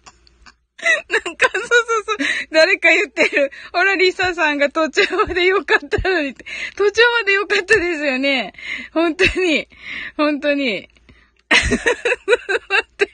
[1.09, 2.17] なんか、そうそうそう。
[2.51, 3.51] 誰か言ってる。
[3.71, 6.45] ほら、リサさんが途中まで良かったのにって
[6.75, 8.53] 途中まで良かったですよね。
[8.93, 9.67] 本当に。
[10.17, 10.89] 本当に。
[11.49, 13.09] 待って。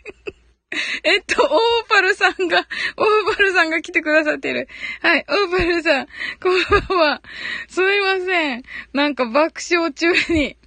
[1.03, 1.49] えっと、オー
[1.89, 4.67] パルさんが、オーパルさんが来てくださってる。
[5.01, 6.07] はい、オーパルさん、
[6.41, 7.21] こんばんは。
[7.67, 8.63] すいません。
[8.93, 10.57] なんか爆笑中に。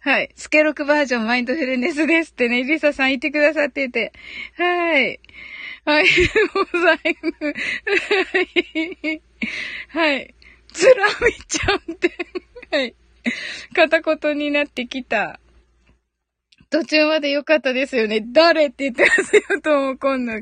[0.00, 0.30] はい。
[0.34, 4.12] スケロクバージョンマインドフルネスですってね、リサさん言ってくださってて。
[4.56, 5.20] はい。
[5.84, 6.06] はい、
[6.54, 7.54] ございます。
[9.88, 10.32] はい。
[10.72, 11.12] つらみ
[11.48, 12.16] ちゃんって、
[12.70, 12.94] はい。
[13.74, 15.40] 片言になってきた。
[16.70, 18.24] 途中まで良かったですよね。
[18.32, 20.40] 誰って言ってますよ、とも今度が。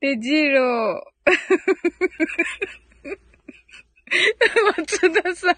[0.00, 1.00] で、ジロー。
[4.76, 5.56] 松田さん。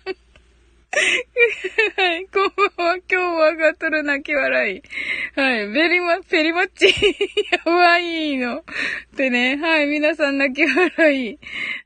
[0.93, 2.97] はい、こんばんは。
[2.97, 4.82] 今日はガトル泣き笑い。
[5.40, 6.86] はい、ベリマ、ペリマッチ、
[7.51, 8.59] やばいの。
[8.59, 8.64] っ
[9.16, 11.39] てね、はい、皆さん泣き笑い。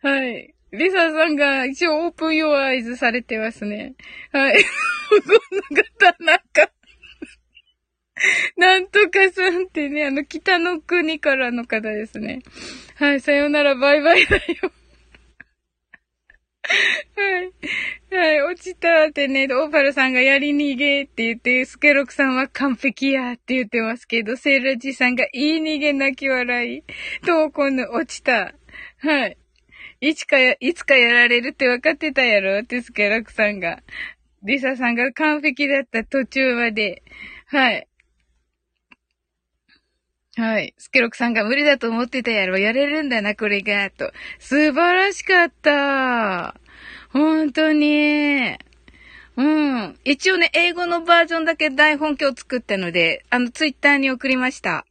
[0.03, 0.55] はい。
[0.73, 3.95] リサさんが一応オープンヨアアイズされてますね。
[4.33, 4.55] はい。
[5.09, 5.17] こ
[5.53, 6.73] の方、なんか
[8.57, 12.41] なんとかさんってね、あの、北の国からの方ですね。
[12.97, 14.73] はい、さよなら、バイバイだよ。
[17.17, 18.17] はい。
[18.17, 26.83] はい、落ちたってね、オーパルさんがやり逃げって言って、スケロクさんは完璧やって言ってますけど、セーラジさんがいい逃げ泣き笑い。
[27.25, 28.55] と、今度落ちた。
[28.99, 29.37] はい。
[30.01, 32.61] いつかや、いつかやられるって分かってたやろ？
[32.61, 33.83] ってスケロクさんが。
[34.43, 37.03] リサさんが完璧だった途中まで。
[37.47, 37.89] はい。
[40.37, 40.75] はい。
[40.77, 42.59] スケロクさんが無理だと思ってたやろ。
[42.59, 43.91] やれるんだな、これが。
[43.91, 44.13] と。
[44.39, 46.55] 素晴らしかった。
[47.11, 48.59] 本当に。
[49.37, 49.99] うん。
[50.05, 54.85] 一応ね、英語のバージョンだけ台本今日作ったので、あの、ツイッターに送りました。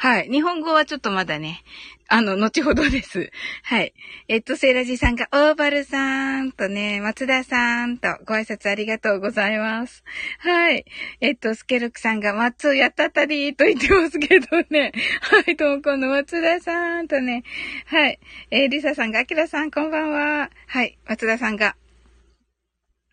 [0.00, 0.28] はい。
[0.30, 1.64] 日本語はちょっとまだね、
[2.06, 3.32] あの、後ほどです。
[3.64, 3.94] はい。
[4.28, 10.04] えっと、セイラジさんが、オーバルさんとね、松田さんとご挨拶ありがとうございます。
[10.38, 10.84] はい。
[11.20, 14.92] えっと、スケルクさんが、松やったたりと言ってますけどね。
[15.20, 15.56] はい。
[15.56, 17.42] ともこの松田さんとね。
[17.86, 18.20] はい。
[18.52, 20.50] えー、リサさんが、アキラさんこんばんは。
[20.68, 20.96] はい。
[21.08, 21.74] 松田さんが、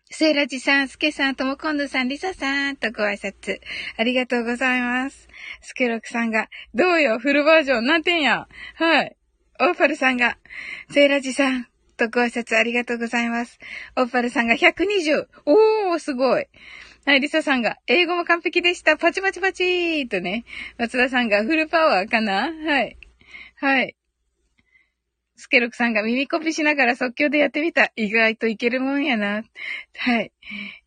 [0.08, 3.60] セイラジさん、スケさん、ともこんぬさん、リサさんとご挨拶。
[3.98, 5.28] ありがとうございます。
[5.62, 8.46] スケロクさんが、どうよ、フルバージョン、何点や？
[8.76, 9.16] はい。
[9.58, 10.38] オーパルさんが、
[10.90, 11.66] セイラジさん、
[11.96, 13.58] とご挨拶ありがとうございます。
[13.96, 15.26] オーパルさんが120。
[15.44, 16.46] おー、すごい。
[17.04, 18.96] はい、リサさんが、英語も完璧でした。
[18.96, 20.44] パチパチパチーとね。
[20.78, 22.52] 松田さんが、フルパワーかな？
[22.52, 22.96] はい。
[23.56, 23.96] はい。
[25.36, 27.92] スケロクさんが耳コピしながら即興でやってみた。
[27.94, 29.42] 意外といけるもんやな。
[29.96, 30.32] はい。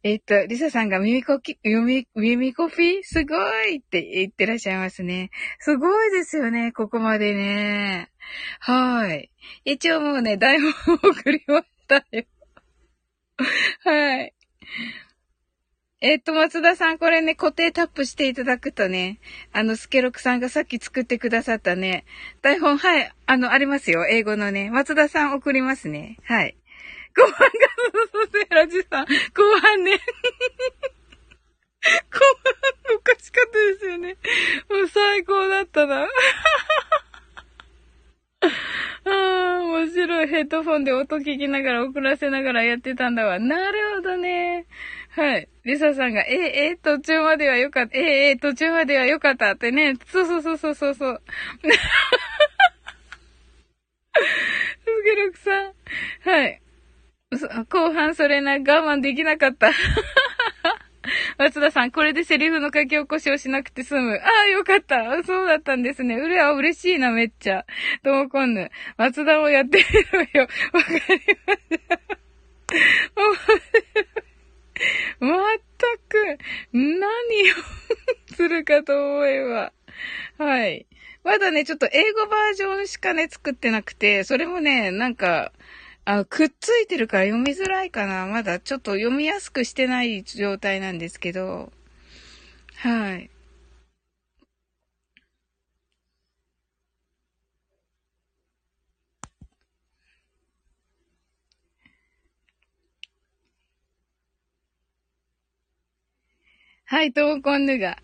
[0.03, 3.35] えっ、と、リサさんが耳コピ、耳、耳コピすご
[3.65, 5.30] いって言ってらっしゃいますね。
[5.59, 8.09] すごいですよね、ここまでね。
[8.59, 9.30] はい。
[9.65, 12.26] 一応もうね、台本を送りましたよ。
[13.84, 14.34] はい。
[16.01, 19.19] えっと、松田さん、これね、固定タップしていただくとね、
[19.51, 22.05] あの、スケロクさんがさっき作ってくださったね、
[22.41, 24.69] 台本、はい、あの、ありますよ、英語のね。
[24.69, 26.17] 松田さん送りますね。
[26.23, 26.55] はい。
[27.17, 27.43] 後半が、
[28.13, 29.09] そうそう、ラジさん、後
[29.59, 29.99] 半ね。
[31.91, 32.19] 後
[32.88, 34.15] 半、おかしかったですよね。
[34.69, 36.07] もう最高だったな。
[38.41, 38.47] あ
[39.05, 40.27] あ、面白い。
[40.27, 43.38] ヘッドフォンで音聞きながら送らせながらやってたんだわ。
[43.38, 44.65] なるほどね。
[45.10, 45.49] はい。
[45.65, 47.98] リサさんが、え、え、途中まではよかった。
[47.98, 49.95] え、え、途中まではよかったってね。
[50.07, 51.22] そうそうそうそうそうそう。
[54.84, 55.73] すげろくさん。
[56.30, 56.61] はい。
[57.69, 59.72] 後半それな、我慢できなかった。
[61.38, 64.15] 松田さん、これでセリフの書き起こしをしなくて済む。
[64.18, 65.23] ああ、よかった。
[65.23, 66.15] そうだったんですね。
[66.15, 67.65] うれは嬉しいな、めっちゃ。
[68.03, 68.69] ともこんぬ。
[68.98, 70.48] 松田もやってみろよ。
[70.73, 71.99] わかりました。
[75.19, 75.39] まっ
[75.77, 76.38] たく、
[76.73, 79.73] 何をするかと思えば。
[80.38, 80.85] はい。
[81.23, 85.51] まだね、ちょっと英語バージョンしかね、作ってなくて、それもね、なんか、
[86.06, 88.26] あ、くっついてるから読みづらいかな。
[88.26, 91.72] まだちょっと読みやすくしてない状態なんですけど。
[92.77, 93.30] はい。
[106.91, 107.99] はい、トモコンヌが。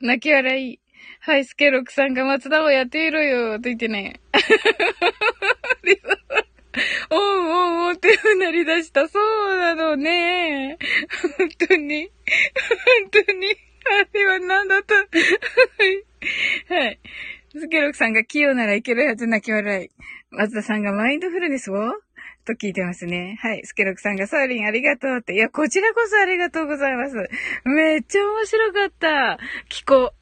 [0.00, 0.80] 泣き笑い。
[1.20, 4.22] はい、スケロクさんが松田をやっているよ、と言ってね。
[7.10, 9.06] おうおうおうってうなり出した。
[9.06, 10.78] そうなのね。
[11.36, 12.10] 本当に。
[13.10, 13.48] 本当に。
[13.48, 13.50] あ
[14.14, 14.94] れは何だった？
[14.94, 15.06] はい。
[16.70, 16.98] はい。
[17.50, 19.90] スケロクさんが器用ならいけるはず泣き笑い。
[20.30, 21.92] 松田さんがマインドフルネスを？
[22.44, 23.38] と聞いてますね。
[23.40, 23.64] はい。
[23.64, 25.34] スケロクさんがサーリンありがとうって。
[25.34, 27.16] いや、こちらこそありがとうございます。
[27.64, 29.38] めっちゃ面白かった。
[29.68, 30.12] 聞こ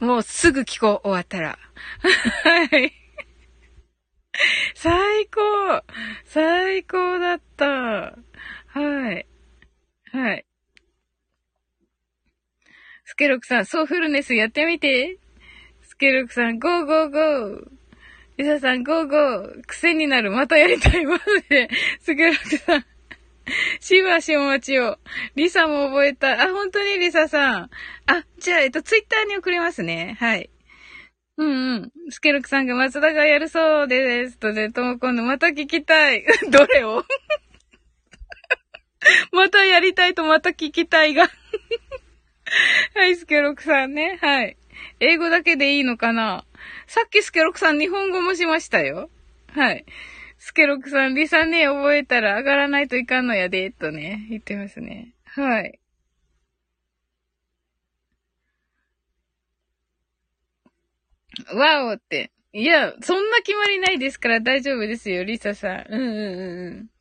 [0.00, 0.04] う。
[0.04, 1.58] もうすぐ聞こう、終わったら。
[2.70, 2.92] はい。
[4.74, 5.40] 最高
[6.24, 7.64] 最高だった。
[7.66, 9.26] はい。
[10.12, 10.46] はい。
[13.04, 15.18] スケロクさん、ソーフルネスやってみて。
[15.82, 17.73] スケロクさん、 go go go。
[18.36, 19.62] リサさん、 go go。
[19.66, 20.32] 癖になる。
[20.32, 21.06] またやりたい。
[21.06, 21.68] マジで。
[22.00, 22.86] すぐらくさん。
[23.80, 24.98] しばしお待ちを。
[25.36, 26.42] リサも覚えた。
[26.42, 27.70] あ、本当にリサさん。
[28.06, 30.16] あ、じゃあ、えっと、ツイッターに送りますね。
[30.18, 30.50] はい。
[31.36, 31.92] うんうん。
[32.10, 34.38] スケルクさんが松田がやるそうです。
[34.38, 36.24] とで、とも今度また聞きたい。
[36.50, 37.04] どれを？
[39.32, 41.28] またやりたいとまた聞きたいが
[42.94, 44.18] はい、スケロクさんね。
[44.20, 44.56] はい。
[45.00, 46.44] 英語だけでいいのかな？
[46.86, 49.10] さっきスケロクさん日本語もしましたよ。
[49.48, 49.84] はい。
[50.38, 55.14] スケロクさん、リサね、覚えたら上がらないといかんのやで、とね、言ってますね。
[55.24, 55.80] はい。
[61.54, 62.30] わおって。
[62.52, 65.86] いや、そんな決まりないですから大丈夫ですよ、リサさん。
[65.88, 66.00] うん。
[66.00, 66.93] うんうんうん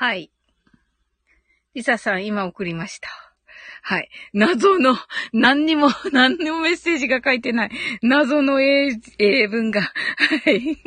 [0.00, 0.30] はい。
[1.74, 3.08] リサさん、今送りました。
[3.82, 4.08] はい。
[4.32, 4.94] 謎の、
[5.32, 7.70] 何にも、 何にもメッセージが書いてない。
[8.00, 9.80] 謎の英、英文が。
[9.80, 10.78] はい。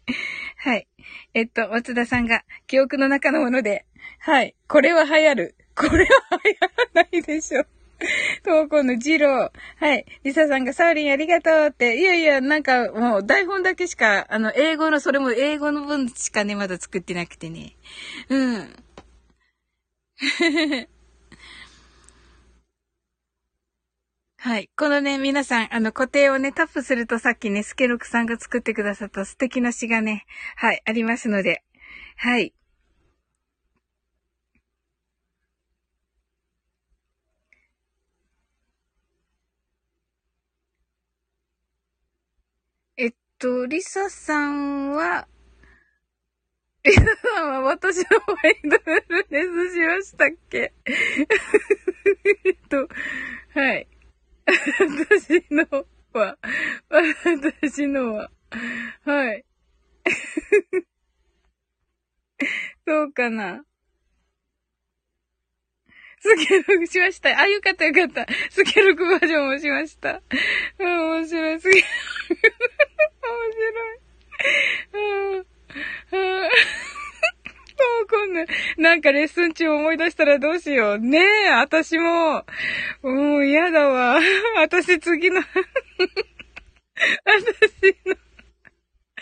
[0.56, 0.88] はい。
[1.34, 3.84] えっと、松田さんが、記憶の中のもので、
[4.20, 4.54] はい。
[4.66, 5.56] これは流行る。
[5.76, 6.60] これは流行
[6.94, 7.66] らないでしょ。
[8.44, 9.50] 投稿のジロー。
[9.84, 10.06] はい。
[10.22, 11.98] リサさんがサーリンありがとうって。
[11.98, 17.76] いやいや、なんかもう台本だけしか、あの、英語の、それも英語の文しかね、まだ作ってなくてね。
[18.28, 18.76] うん。
[24.38, 24.68] はい。
[24.76, 30.26] このね、皆さん、あの、固定をね、タップするとさっきね、スケロクさんが作ってくださった素敵な詩がね、
[30.56, 31.64] はい、ありますので、
[32.16, 32.52] はい。
[43.44, 45.28] と、リサさんは、
[46.82, 50.72] リサさんは私のマインドフルネスしましたっけ？
[52.46, 52.88] えっと、
[53.52, 53.86] はい。
[54.46, 56.38] 私のは、
[56.88, 58.30] 私のは、
[59.04, 59.44] はい。
[62.86, 63.66] どうかな？
[66.24, 67.38] スケロクしました。
[67.38, 68.26] あ、よかったよかった。
[68.48, 70.22] スケロクバージョンもしました。
[70.78, 71.60] うん、面白い。
[71.60, 71.86] スケロ
[72.28, 72.40] ク。
[73.28, 74.04] 面白い。
[74.94, 75.46] うん。
[76.12, 76.42] うん。
[76.44, 76.48] も
[78.04, 80.98] う今度、なんかレッスン中思い出したらどうしよう。
[80.98, 82.46] ねえ、私も。
[83.02, 84.18] もう嫌だわ。
[84.56, 85.42] 私次の
[87.26, 88.16] 私の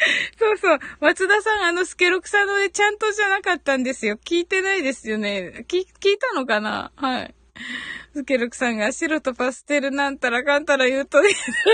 [0.39, 0.79] そうそう。
[1.01, 4.17] 松田さん、あの、スケロクさんの絵ちゃんとじゃなかったんですよ。
[4.17, 5.65] 聞いてないですよね。
[5.69, 6.93] 聞、聞いたのかな？
[6.97, 7.35] はい。
[8.15, 11.23] スケロクさんが白とパステルなんたらかんたら言うと、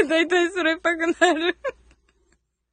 [0.09, 1.57] だいたいそれっぽくなる。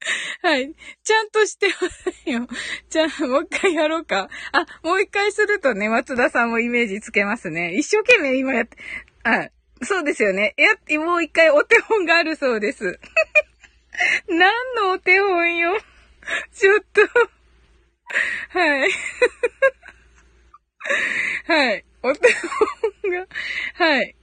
[0.41, 0.73] はい。
[1.03, 2.47] ちゃんとしてますよ。
[2.89, 4.29] じゃあ、もう一回やろうか。
[4.51, 7.75] あ、もう一回するとね、松田さんもイメージつけますね。
[7.75, 8.77] 一生懸命今やって、
[9.23, 9.49] あ、
[9.81, 10.53] そうですよね。
[10.57, 12.99] や、もう一回お手本があるそうです。
[14.27, 14.39] 何
[14.75, 15.77] のお手本よ。
[16.53, 17.01] ちょっと
[18.49, 18.91] はい。
[21.47, 21.85] はい。
[22.03, 22.31] お手
[23.03, 23.27] 本が、
[23.75, 24.15] はい。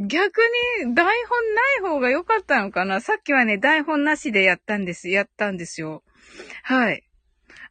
[0.00, 0.40] 逆
[0.84, 6.04] に台本ない方が良かったのかなさっきはね、台本なしでやったんです、やったんですよ。
[6.62, 7.04] はい。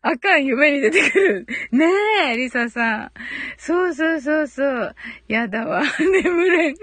[0.01, 1.47] あかん、夢に出てくる。
[1.71, 1.85] ね
[2.31, 3.11] え、リサさん。
[3.57, 4.95] そうそうそうそう。
[5.27, 5.83] やだわ。
[5.99, 6.75] 眠れん。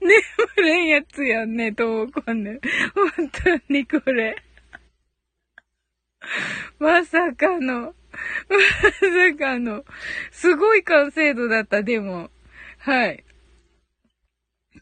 [0.00, 2.60] 眠れんやつやんね、ともこね。
[2.94, 4.36] 本当にこれ。
[6.78, 9.84] まさかの、まさかの、
[10.30, 12.30] すごい完成度だった、でも。
[12.78, 13.24] はい。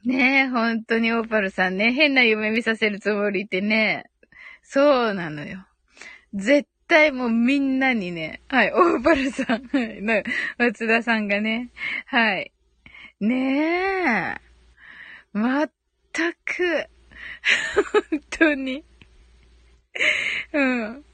[0.04, 4.04] ねえ、本当にオーパルさんね、変な夢見させるつもりってね。
[4.62, 5.66] そうなのよ。
[6.34, 10.02] 絶対もうみんなにね、はい、オーパルさん、はい、
[10.58, 11.70] 松田さんがね、
[12.06, 12.52] はい。
[13.20, 14.43] ねえ。
[15.34, 15.70] まっ
[16.12, 16.86] たく、
[18.10, 18.84] 本当に。
[20.52, 20.92] うん。
[20.92, 21.04] は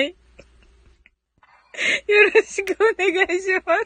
[0.00, 0.16] い。
[2.06, 3.82] よろしくお願いします。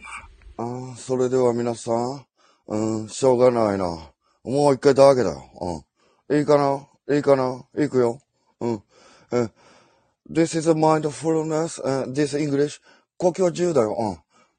[0.58, 2.26] ああ、それでは皆さん、
[2.66, 4.12] うん、しょうがないな。
[4.44, 5.84] もう一回だけだよ。
[6.28, 6.38] うん。
[6.38, 6.86] いいかな？
[7.16, 7.66] いいかな？
[7.82, 8.20] いくよ。
[8.60, 8.82] うん。
[9.32, 9.48] え、
[10.30, 12.82] this is a mindfulness, uh, this English.
[13.16, 13.96] 呼吸は自由だよ。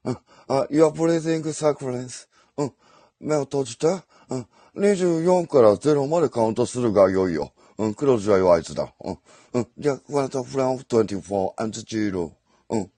[0.04, 0.12] うん。
[0.12, 0.18] うん。
[0.52, 2.28] あ、Your breathing silence.
[2.58, 2.72] うん。
[3.20, 3.86] 目を閉じて。
[4.28, 4.46] うん。
[4.76, 7.54] 24から0までカウントするが良いよ。
[7.78, 7.94] うん。
[7.94, 8.92] クローズは弱いつだ。
[9.02, 9.18] うん。
[9.54, 9.68] うん。
[9.78, 12.30] じゃあ、one from 24 and 0。
[12.68, 12.90] うん。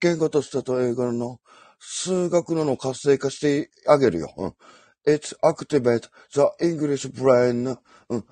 [0.00, 1.38] 言語としてと英語の
[1.78, 4.34] 数学のの活性化してあげるよ。
[4.36, 4.54] うん。
[5.06, 7.78] It activate the English brain,
[8.08, 8.24] うん。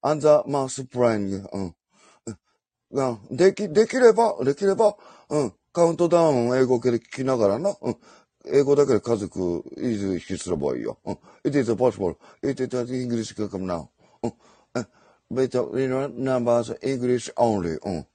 [0.00, 1.74] and the math brain, うん。
[2.92, 3.36] うん。
[3.36, 4.96] でき、できれば、できれば、
[5.28, 5.52] うん。
[5.74, 7.96] カウントダウン英語系で聞きながらな、うん。
[8.46, 11.00] 英語だけで家族、いず引きすればいいよ。
[11.04, 11.18] うん。
[11.42, 12.14] It is possible.
[12.44, 13.88] It is English come now.
[14.22, 14.34] うん。
[15.32, 15.50] But
[16.16, 17.80] numbers English only.
[17.84, 18.06] うん。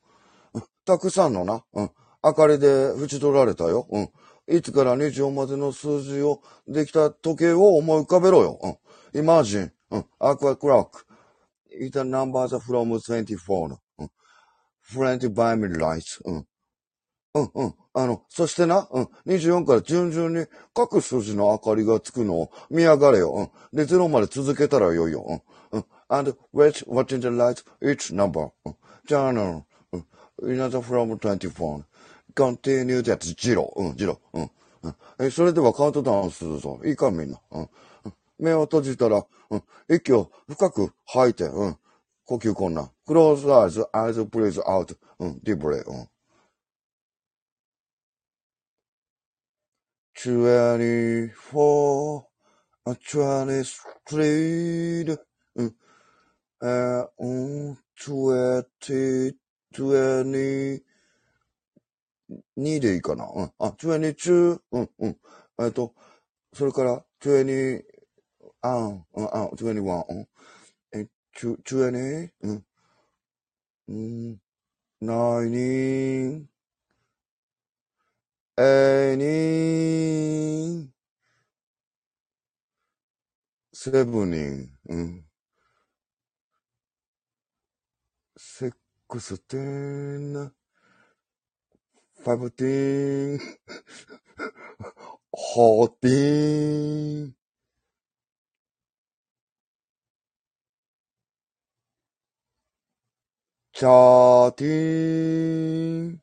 [0.85, 1.91] たくさんのな、うん。
[2.23, 3.85] 明かりで縁取られたよ。
[3.91, 4.09] うん。
[4.47, 8.57] 1から24までの数字をできた時計を思い浮かべろよ。
[8.63, 8.77] うん。
[9.21, 9.73] Imagine.
[9.91, 10.05] うん。
[10.21, 11.03] Aqua clock.
[11.77, 16.21] It numbers from 24.Friend by me lights.
[16.23, 16.47] うん。
[17.35, 17.73] うんうん。
[17.93, 19.03] あの、そしてな、うん。
[19.27, 23.51] 24から順々に各数字の明かりがつくのを見上がれよ。
[23.73, 23.77] うん。
[23.77, 25.25] で、0まで続けたらよいよ。
[25.71, 25.79] うん。
[25.79, 25.85] うん。
[26.09, 28.51] and wait, watching the lights, each number.
[28.65, 28.75] うん。
[29.07, 29.63] journal.
[29.91, 30.05] うん。
[30.43, 31.83] another from 24.
[32.35, 34.51] continue ってやつ、ジロうん、ジロうん。
[34.83, 36.79] うん、え、それではカウントダウンするぞ。
[36.85, 37.39] いいか、みんな。
[37.51, 37.69] うん。
[38.39, 41.77] 目を閉じたら、うん、息を深く吐いて、うん。
[42.25, 42.91] 呼吸困難。
[43.07, 44.95] close eyes, eyes breathe out.
[45.19, 45.89] うん、deep breath.
[45.89, 46.07] うん。
[56.61, 57.27] えー、う
[57.73, 58.65] ん、20,
[59.73, 60.83] 20,
[62.57, 63.25] 2でいいかな？
[63.33, 63.51] うん。
[63.59, 65.17] あ、22、うんうん。
[65.61, 65.93] えっと、
[66.53, 67.83] それから、20、
[68.61, 70.27] あん、うん、あん、21、うん。
[70.93, 72.65] え、20、うん。
[73.87, 74.39] うん。
[75.01, 76.47] 19、
[78.59, 80.89] 18、
[83.73, 85.25] セブン、うん。
[88.37, 88.73] セッ
[89.07, 90.51] クステン、
[92.25, 93.39] fifteen,
[95.33, 97.33] fourteen, thirteen, hok pin,
[103.73, 106.21] chatin.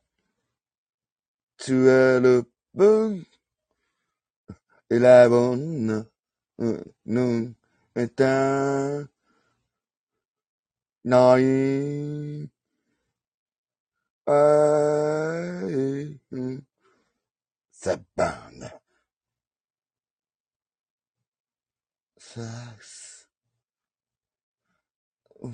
[22.36, 23.28] Six,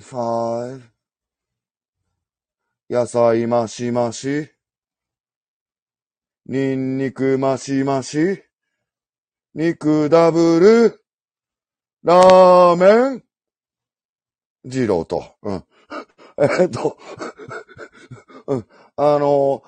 [0.00, 0.82] five,
[2.90, 4.50] 野菜増し増し、
[6.52, 8.42] ニンニク増し増し、
[9.54, 11.02] 肉ダブル、
[12.04, 13.22] ラーメン、
[14.62, 15.64] 二郎と、うん。
[16.60, 16.98] えっと、
[18.48, 18.66] うん。
[18.96, 19.62] あの、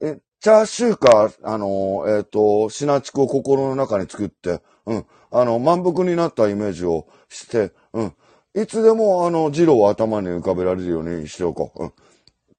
[0.00, 5.06] え、チャーシューか、あの、えっ、と、シナチクを心の中に作って、うん。
[5.30, 8.16] あの、満腹になったイメージをして、うん。
[8.54, 11.84] いつでも、あの、ジローを頭に浮かべられるようにしておこう。
[11.84, 11.92] うん。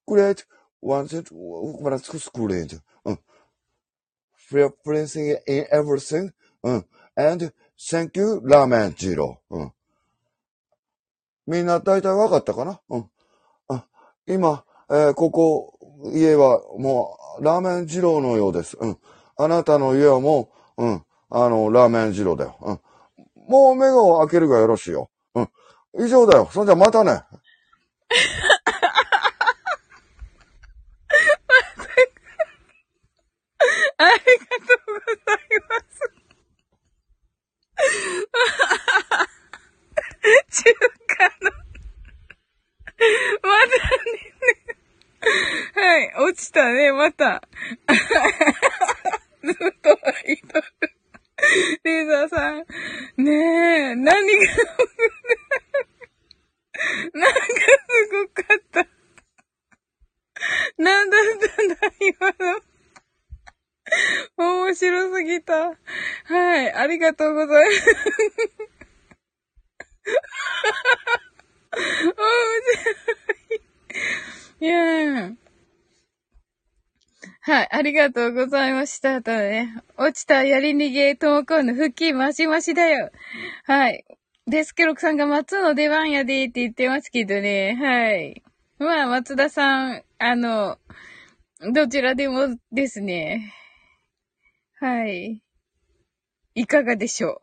[0.06, 0.44] クレート、
[0.84, 1.36] ワンセット、
[1.84, 2.76] ワンセット、クレート。
[3.06, 3.20] うん。
[4.54, 6.32] F r e e p l a c i n g in everything.
[6.62, 6.86] うん。
[7.16, 9.56] and thank you, ラーメン、ジロー。
[9.56, 9.74] うん。
[11.48, 12.80] みんな大体わかったかな？
[12.90, 13.10] うん。
[13.68, 13.86] あ、
[14.28, 15.80] 今、えー、ここ、
[16.14, 18.78] 家はもう、ラーメン二郎のようです。
[18.80, 18.98] うん。
[19.38, 21.04] あなたの家はもう、うん。
[21.30, 22.58] あの、ラーメン二郎だよ。
[22.62, 22.80] うん。
[23.48, 25.10] もう目を開けるがよろしいよ。
[25.34, 25.50] うん。
[26.00, 26.48] 以上だよ。
[26.52, 27.24] そんじゃまたね。
[33.98, 35.40] ありがとうござい
[35.70, 36.14] ます。
[40.64, 40.74] 中
[41.08, 41.52] 華の。
[43.42, 44.34] またね。
[45.76, 47.42] はい、落ちたね、また。
[49.44, 50.66] ずっとアイドル。
[51.84, 52.66] レーザーさん。
[53.18, 53.32] ね
[53.92, 54.14] え、何が、
[57.14, 58.88] なんかすごかった。
[60.78, 61.22] なんだっ
[61.56, 62.73] たんだ、今の。
[64.38, 65.74] 面白すぎた。
[66.26, 67.86] はい、ありがとうございます。
[72.06, 72.92] 面白
[74.60, 74.66] い。
[74.66, 75.32] いや
[77.46, 79.22] はい、ありがとうございました。
[79.22, 83.12] とね、落ちたやり逃げ、ともこんの腹筋マシマシだよ。
[83.66, 84.06] はい。
[84.48, 87.76] デスケロクさんが松の出番やでって言ってますけどね。
[87.76, 88.44] はい。
[88.80, 90.78] まあ、松田さん、あの、
[91.74, 93.54] どちらでもですね。
[94.84, 95.42] はい。
[96.56, 97.40] いかがでしょ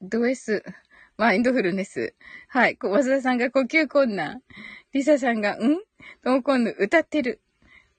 [0.00, 0.08] う？
[0.08, 0.64] ド S、
[1.18, 2.14] マインドフルネス。
[2.48, 2.78] はい。
[2.78, 4.40] 小松田さんが呼吸困難。
[4.94, 5.58] リサさんが、ん？
[6.24, 7.42] ともこんぬ歌ってる。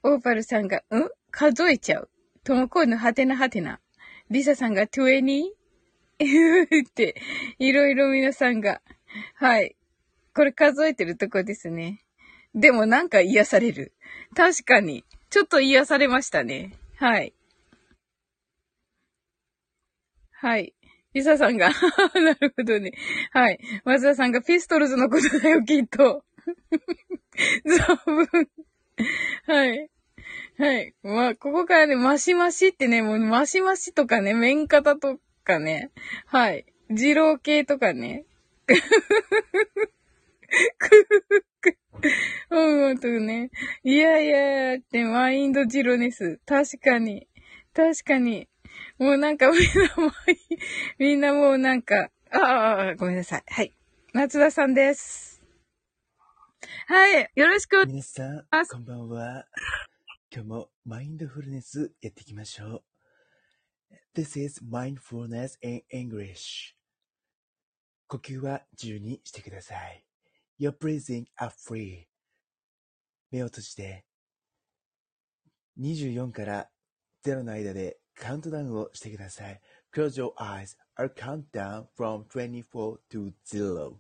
[0.02, 0.82] オーパルさんが、ん？
[1.30, 2.10] 数えちゃう。
[2.44, 3.80] ともこんぬはてなはてな。
[4.32, 5.52] リサさんが 20?
[6.20, 7.14] って、
[7.60, 8.82] いろいろ皆さんが。
[9.36, 9.76] はい。
[10.34, 12.00] これ数えてるとこですね。
[12.56, 13.94] でもなんか癒される。
[14.36, 15.06] 確かに。
[15.30, 16.74] ちょっと癒されましたね。
[16.96, 17.34] はい。
[20.32, 20.74] はい。
[21.14, 21.70] リサさんが、
[22.14, 22.92] なるほどね。
[23.32, 23.60] はい。
[23.84, 26.24] 松田さんがピストルズのことだよ、きっと。
[27.66, 28.50] 存分。
[29.46, 29.90] はい。
[30.60, 30.94] はい。
[31.04, 35.92] まあ、ここからね、マシマシってね、もうマシマシとかね、麺型とかね。
[36.26, 36.66] はい。
[36.90, 38.26] 二郎系とかね。
[38.68, 38.76] く
[41.42, 41.78] ーく。
[42.52, 43.52] うん、ほんとね。
[43.84, 46.40] いやいやって、マインドジロネス。
[46.46, 47.28] 確かに。
[47.74, 48.48] 確かに。
[49.00, 50.12] もうなんかみんなもう、
[51.00, 53.44] みんなもうなんか、ああ、ごめんなさい。
[53.48, 53.74] はい。
[54.14, 55.44] 松田さんです。
[56.88, 57.32] はい。
[57.36, 59.46] よろしくお願いします皆さん、こんばんは。
[60.34, 62.84] 今日もマインドフルネスやっていきましょう。
[64.16, 66.74] This is mindfulness in English.
[68.08, 70.07] 呼吸は自由にしてください。
[70.60, 72.06] Your breathing are free.
[73.32, 74.06] 目を閉じて、
[75.80, 76.70] 24から
[77.24, 79.62] 0の間でカウントダウンをしてください。
[79.94, 80.76] Close your eyes.
[80.98, 83.94] I'll count down from 24 to 0.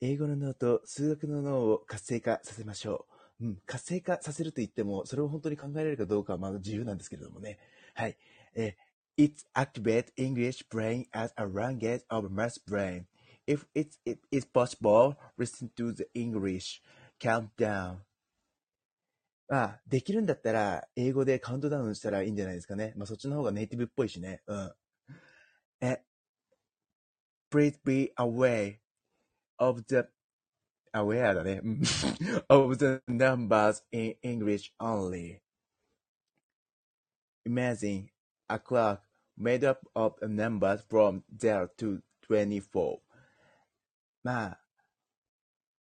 [0.00, 3.06] 英語の脳と数学の脳を活性化させましょ
[3.40, 3.46] う。
[3.46, 7.58] うん、活性化させると言っても、それを本当に考えられるかどうかはまあ自由なんですけれどもね。
[7.94, 8.16] はい。
[8.54, 8.76] え、
[9.16, 13.04] It's activate English brain as a language of math brain.
[13.47, 16.81] If it's, it is possible, listen to the English
[17.19, 17.97] countdown.
[19.47, 22.93] まあ、できるんだったら、英語でカウントダウンしたらいいんじゃないですかね。
[22.95, 24.43] まあ、そっちの方がネイティブっぽいしね。
[24.45, 24.73] うん。
[25.81, 26.03] え、
[27.51, 28.77] please be aware
[29.57, 30.03] of the
[30.93, 31.61] aware だね。
[31.63, 31.81] うん
[32.49, 35.41] of the numbers in English only.
[37.45, 38.09] Imagine
[38.47, 39.01] a clock
[39.35, 43.01] made up of numbers from 0 to 24.
[44.24, 44.58] まあ、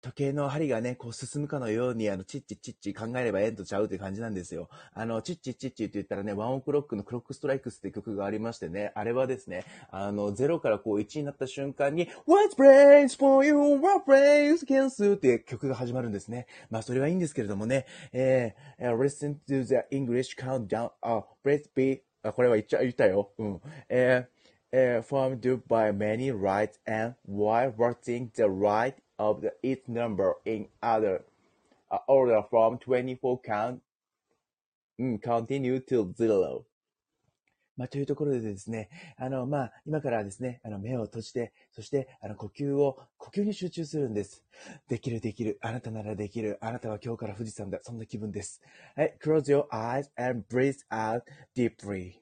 [0.03, 4.69] 時計の針がね、こう進むかのように、あの、チッチチッチ考えればええんとちゃうって感じなんですよ。
[4.95, 15.15] あの、チッチチッチって言ったらね、ワンオクロックのクロックストライクスって曲がありましてね、あれはですね、あの、0からこう1になった瞬間に、What's brains for you, what brains can do?
[15.15, 16.49] って曲が始まるんですね。
[16.69, 23.31] まあ、それはいいんですけれどもね、えー、listen to the English countdown, あ、let's be, あ、これは言っちゃ、言ったよ。
[23.39, 23.61] うん。
[23.89, 24.42] えー、
[25.04, 31.24] formed by many rights and while watching the right of the each number in other
[31.90, 33.80] uh, order from 24 count,
[35.00, 36.64] うん、continue to zero.
[37.78, 44.44] まあ、というところでですね、あの、まあ、今からですね、あの、目を閉じて、そして、あの、呼吸を、呼吸に集中するんです。
[44.90, 45.60] できる、できる。
[45.62, 46.58] あなたならできる。
[46.60, 47.80] あなたは今日から富士山だ。
[47.84, 48.64] そんな気分です。
[48.96, 51.22] はい、close your eyes and breathe out
[51.56, 52.21] deeply.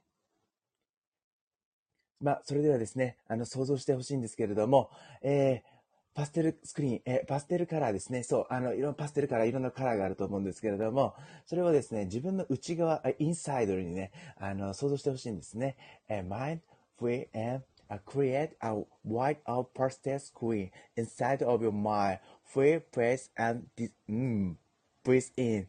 [2.21, 4.91] まあ、それではですね、あの、想像してほしいんですけれども、
[5.23, 5.71] えー、
[6.15, 8.23] パステルスクリーン、えー、パステルカラーですね。
[8.23, 11.15] そう、あの、いろんなパステルカラー、いろんなカラーがあると思うんですけれども、
[11.47, 15.77] それをですね、自分の内側、インサイドにね、あの、想像してほしいんですね。
[16.09, 16.61] えー、mind,
[17.01, 17.65] free, and
[18.07, 22.19] create a white out pastel screen inside of your mind.
[22.45, 24.57] Feel, press, and dis- mm,
[25.05, 25.69] breathe in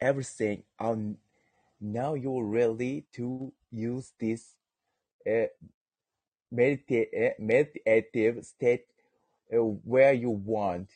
[0.00, 0.62] everything.
[0.78, 1.18] Um,
[1.80, 4.56] now you're ready to use this
[5.26, 5.48] uh,
[6.52, 8.84] medita- uh, meditative state
[9.50, 10.86] where you want.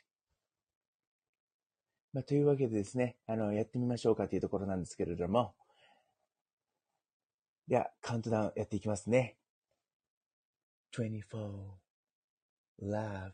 [2.12, 5.54] まあ、というわけでですね、あの、やってみましょうかというところなんですけれども。
[7.68, 9.36] では、カウントダウンやっていきますね。
[10.92, 11.78] 24
[12.82, 13.32] Love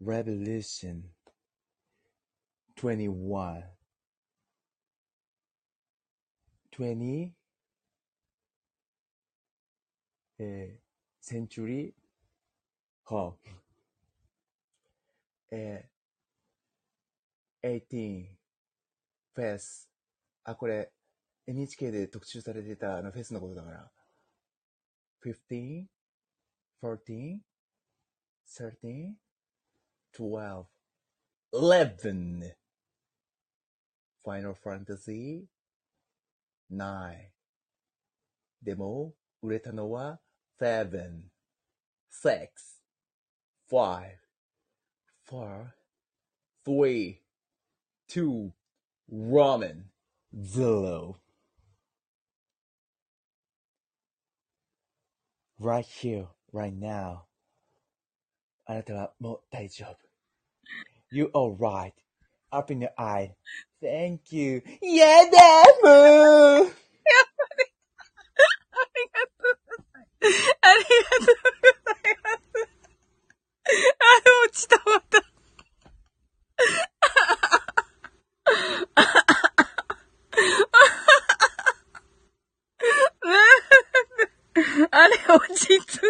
[0.00, 1.02] Revolution
[2.76, 3.64] 21
[6.72, 7.39] 20
[10.42, 11.92] えー、Century
[13.06, 13.34] Hall
[15.50, 18.26] えー、18
[19.36, 19.88] Fest
[20.44, 20.90] あ、これ
[21.46, 23.90] NHK で特集されてたあのフェスのことだから。
[25.22, 25.84] 15
[26.82, 27.38] 14
[28.48, 29.12] 13
[30.16, 30.64] 12
[31.52, 32.54] 11
[34.24, 35.44] Final Fantasy
[36.72, 37.28] 9
[38.62, 39.12] でも
[39.42, 40.18] 売れたのは
[40.59, 41.23] 7
[42.09, 42.47] 6
[43.71, 44.19] 5
[45.29, 45.73] 4
[46.65, 47.19] 3
[48.07, 48.53] 2
[49.11, 49.83] Ramen
[50.43, 51.17] Zero
[55.59, 57.25] right here, right now.
[58.67, 59.97] あなたはもう大丈夫。
[61.11, 61.93] You alright.
[62.51, 63.35] Up in your eye.
[63.81, 64.63] Thank you.
[64.81, 66.69] やだも
[70.20, 70.88] ありが
[71.26, 72.44] とうございます。
[73.98, 74.12] あ、
[74.44, 75.24] 落ちたまた。
[84.90, 86.02] あれ、落ち着。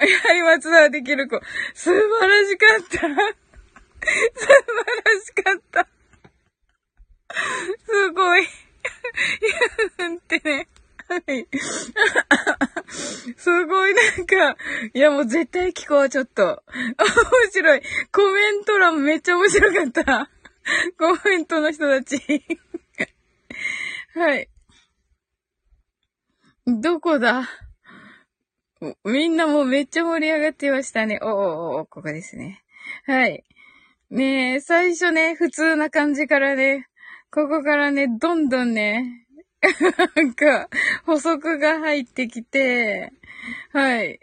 [0.00, 1.40] やはり松田できる子。
[1.74, 2.84] 素晴らしかった。
[2.84, 3.16] 素晴ら
[5.20, 5.91] しかった。
[7.92, 8.42] すごい。
[8.42, 8.48] いや、
[9.98, 10.66] なんてね。
[11.08, 11.46] はい。
[13.36, 14.56] すごいなんか、
[14.94, 16.62] いやもう絶対聞こう、ちょっと。
[16.74, 16.96] 面
[17.50, 17.82] 白い。
[18.10, 20.30] コメント欄めっちゃ面白かった。
[20.98, 22.18] コメントの人たち。
[24.14, 24.48] はい。
[26.66, 27.46] どこだ？
[29.04, 31.18] みんなもうめっちゃ盛り上がってましたね。
[31.20, 32.62] おおおーここですね。
[33.06, 33.44] はい。
[34.10, 36.88] ねえ、最初ね、普通な感じからね、
[37.32, 39.26] ここからね、どんどんね、
[40.16, 40.68] なんか、
[41.06, 43.10] 補足が入ってきて、
[43.72, 44.20] はい。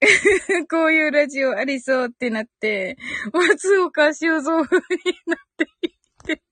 [0.70, 2.96] こういうラジオありそうってなって、
[3.32, 5.92] 松岡修造風になっていっ
[6.26, 6.42] て、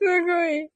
[0.00, 0.70] すごい。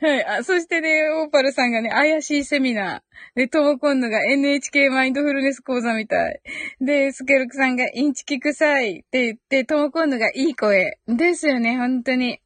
[0.00, 0.24] はい。
[0.24, 3.02] あ、そしてね、オーパルさんがね、怪しいセミナー。
[3.36, 6.40] で、トモコンヌが NHK マインドフルネス講座みたい。
[6.80, 10.98] で、スケルクさんがインチキ臭いって言って、トモコンヌがいい声。
[11.06, 12.40] ですよね、本当に。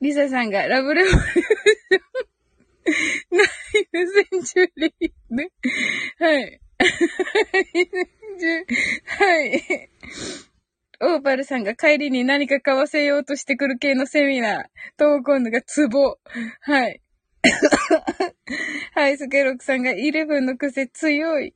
[0.00, 3.38] リサさんがラブレボリューション。
[3.38, 3.46] ナイ
[3.92, 5.34] フセンチュリー。
[5.34, 5.50] ね。
[6.18, 6.60] はい。
[9.06, 9.90] はい。
[11.00, 14.64] オーパルさんが帰りに何か買わせようとしてくる系のセミナー。
[14.96, 16.18] トモコンがツボ。
[16.60, 17.00] はい。
[18.94, 21.54] はい、スケロクさんがイレブンの癖強い。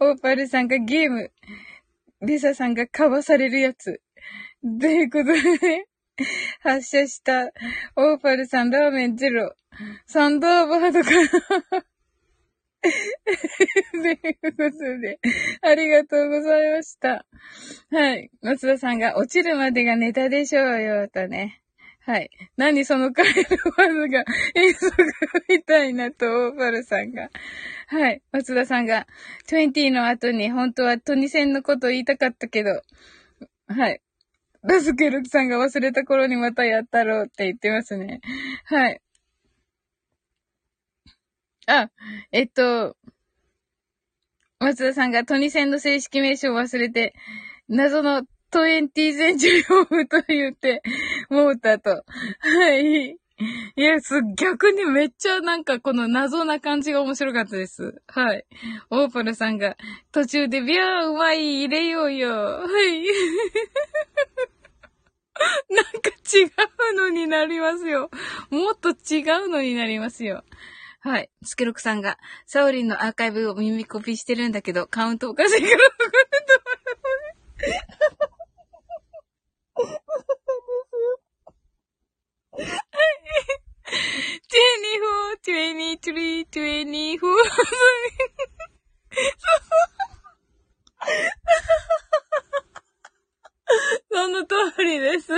[0.00, 1.30] オーパルさんがゲーム。
[2.22, 4.00] リサさんがかわされるやつ。
[4.80, 5.86] ということでね、
[6.60, 7.52] 発射した
[7.96, 9.54] オーパルさんラーメンゼロ。
[10.06, 11.84] サンダーバードから。
[12.82, 15.20] ということで、
[15.62, 17.24] ありがとうございました。
[17.90, 18.30] はい。
[18.42, 21.62] 松田さんが落ちるまでがネタでしょうよ、とね。
[22.00, 22.30] はい。
[22.56, 23.32] 何そのカエル
[23.76, 24.24] ワズが
[24.54, 24.90] 遠足
[25.48, 27.30] みたいなと、オーパルさんが。
[27.86, 28.22] はい。
[28.32, 29.06] 松田さんが、
[29.46, 32.82] 20の後に本当はトニセンのこと言いたかったけど、
[33.68, 34.00] はい。
[34.62, 38.20] ラスケルクさんが忘れた頃にまたやったろうって言ってますね。
[38.64, 39.00] はい。
[41.66, 41.90] あ、
[42.32, 42.96] えっと、
[44.60, 47.14] 松田さんがトニセンの正式名称を忘れて、
[47.68, 48.22] 謎の
[48.52, 50.82] 20センチュリーオフと言って、
[51.30, 51.90] モーターと。
[51.90, 53.16] はい。
[53.76, 58.00] いや、す、逆にめっちゃなんかこの謎な感じが面白かったです。
[58.06, 58.44] はい。
[58.90, 59.76] オーパルさんが
[60.12, 62.30] 途中でビャーうまい入れようよ。
[62.30, 63.04] はい。
[65.70, 66.44] なんか違
[66.90, 68.10] うのになりますよ。
[68.50, 70.44] もっと違うのになりますよ。
[71.00, 71.30] はい。
[71.42, 75.74] スケロクさんが、サオリンのアーカイブを耳コピーしてるんだけど、カウントおかしいから、
[82.52, 82.72] はい。
[85.42, 87.18] 24、23、24。
[87.18, 87.28] そ。
[94.10, 94.54] その通
[94.84, 95.28] りです。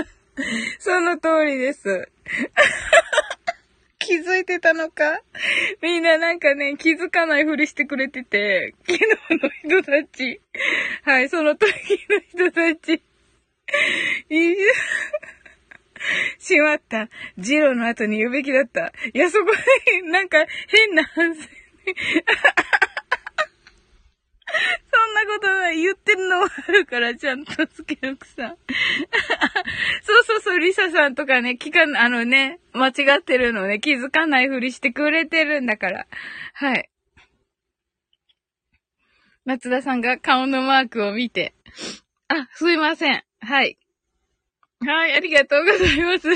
[0.79, 2.09] その通りです。
[3.99, 5.23] 気づいてたのか？
[5.81, 9.05] みんななんかね、気づかないふりしてくれてて、昨日
[9.71, 10.41] の人たち。
[11.05, 11.73] はい、その時
[12.37, 13.03] の人たち。
[16.39, 17.09] しまった。
[17.39, 18.93] ジローの後に言うべきだった。
[19.13, 19.53] いや、そこ
[19.87, 21.41] で、なんか、変な反省。
[24.93, 25.81] そんなことない。
[25.81, 28.57] 言ってるのはあるから、ちゃんとつけるくさ。
[30.03, 36.07] そうそうそう、リサさんとかね、聞かん、あのね、間違ってるのね、気づかないふりしてくれてるんだから。
[36.55, 36.91] はい。
[39.45, 41.55] 松田さんが顔のマークを見て。
[42.29, 43.23] あ、すいません。
[43.41, 43.79] はい。
[44.87, 46.29] はい、ありがとうございます。
[46.29, 46.35] あ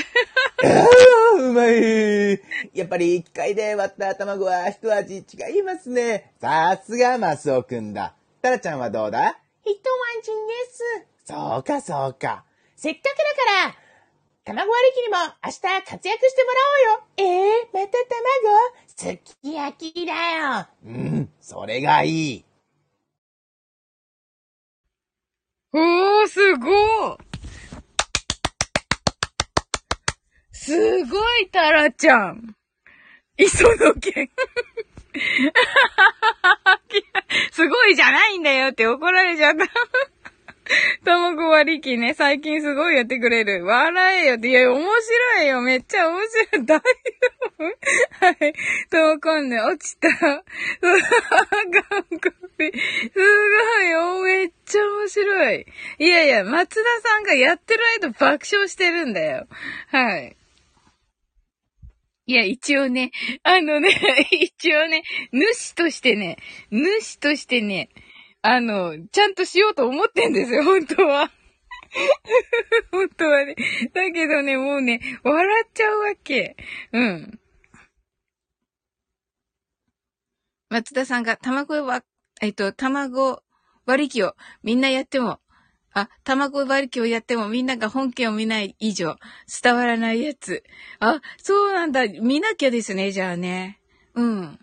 [1.37, 2.41] あ、うまい。
[2.73, 6.33] やっぱり機械で割った卵は一味違いますね。
[6.41, 8.15] さすがマスオくんだ。
[8.41, 9.39] タラちゃんはどうだ？
[9.65, 9.83] 一味で
[10.71, 11.07] す。
[11.25, 12.45] そうかそうか。
[12.75, 13.77] せっかくだから、
[14.45, 16.59] 卵割り機にも明日活躍してもら
[16.95, 17.31] おうよ。
[17.31, 18.79] えー、また卵？
[18.97, 20.67] すき焼きだよ。
[20.87, 22.45] うん、それがいい。
[25.73, 26.71] おー、すご
[27.15, 27.28] い
[30.69, 32.55] すごい、タラちゃん。
[33.37, 34.31] 磯野県。
[37.53, 39.67] すごいじゃないんだよって怒られちゃった。
[41.05, 43.65] 卵割り機ね、最近すごいやってくれる。
[43.65, 44.49] 笑えよって。
[44.49, 45.63] いや、面白いよ。
[45.63, 46.67] めっちゃ面白い。
[46.67, 46.83] 大丈
[47.59, 47.65] 夫？
[48.27, 48.37] はい。
[48.91, 50.11] トモコンヌ、落ちた。
[50.11, 50.17] す
[50.81, 50.97] ご
[53.83, 54.21] いよ。
[54.21, 55.67] めっちゃ面白い。
[55.99, 59.47] いやいや、松田さんがやってる間爆笑してるんだよ。
[59.91, 60.37] はい。
[62.29, 63.11] いや、一応ね、
[63.43, 63.89] あのね、
[64.31, 65.03] 一応ね、
[65.33, 66.37] 主としてね、
[66.71, 67.89] 主としてね、
[68.43, 71.31] あの、ちゃんとしようと思ってんですよ、本当は。
[72.93, 73.57] 本当はね。
[73.95, 76.55] だけどね、もうね、笑っちゃうわけ。
[76.93, 77.41] うん。
[80.69, 82.05] 松田さんが卵は、
[82.43, 83.43] えっと、卵
[83.87, 85.41] 割り機をみんなやっても、
[85.95, 89.17] あ、卵割り機をやってもみんなが本家を見ない以上、
[89.63, 90.63] 伝わらないやつ。
[91.01, 92.07] あ、そうなんだ。
[92.09, 93.81] 見なきゃですね、じゃあね。
[94.15, 94.59] うん。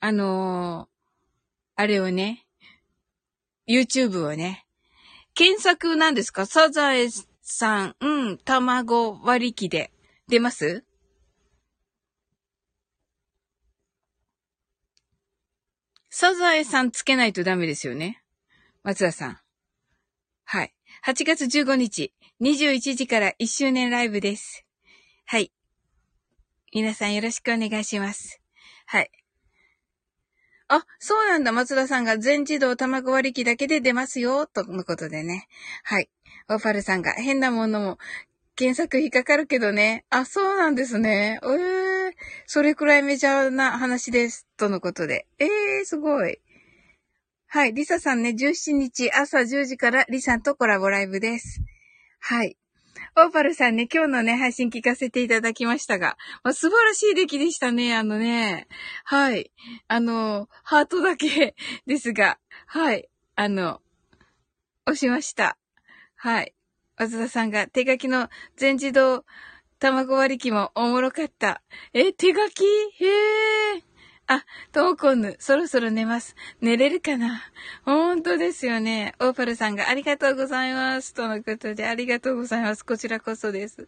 [0.00, 2.46] あのー、あれをね、
[3.68, 4.66] YouTube をね、
[5.34, 6.46] 検索なんですか？
[6.46, 7.08] サザエ
[7.42, 9.92] さん、うん、卵割り機で
[10.28, 10.84] 出ます？
[16.10, 18.22] サザエさんつけないとダメですよね。
[18.82, 19.38] 松田さん。
[20.48, 20.72] はい。
[21.04, 24.64] 8月15日、21時から1周年ライブです。
[25.26, 25.50] はい。
[26.72, 28.40] 皆さんよろしくお願いします。
[28.86, 29.10] はい。
[30.68, 31.50] あ、そうなんだ。
[31.50, 35.48] 松田さんが全自動卵割り機だけで出ますよ、とのことでね。
[35.82, 36.10] はい。
[36.48, 37.98] オーパルさんが変なものも
[38.54, 40.04] 検索引っかかるけどね。
[40.10, 41.40] あ、そうなんですね。
[41.42, 42.12] えー、
[42.46, 44.46] それくらいメジャーな話です。
[44.56, 45.26] とのことで。
[45.40, 46.38] えー、すごい。
[47.56, 47.72] はい。
[47.72, 51.62] リサさんね、17日朝10時からリさんとコラボライブです。
[52.20, 52.58] はい。
[53.16, 58.68] オーパルさんね、今日のね、配信聞かせていただきましたが、まあ、素晴らしい出来でしたね、あのね。
[59.04, 59.52] はい。
[59.88, 61.54] あの、ハートだけ
[61.88, 63.08] ですが、はい。
[63.36, 63.80] あの、
[64.84, 65.56] 押しました。
[66.14, 66.54] はい。
[66.98, 68.28] 松田さんが手書きの
[68.58, 69.24] 全自動
[69.78, 71.62] 卵割り機もおもろかった。
[71.94, 72.66] え、手書き？
[72.66, 73.85] へえ。
[74.28, 76.34] あ、トーコンヌ、そろそろ寝ます。
[76.60, 77.40] 寝れるかな？
[77.84, 79.14] 本当ですよね。
[79.20, 81.14] オーパルさんがありがとうございます。
[81.14, 82.84] とのことで、ありがとうございます。
[82.84, 83.86] こちらこそです。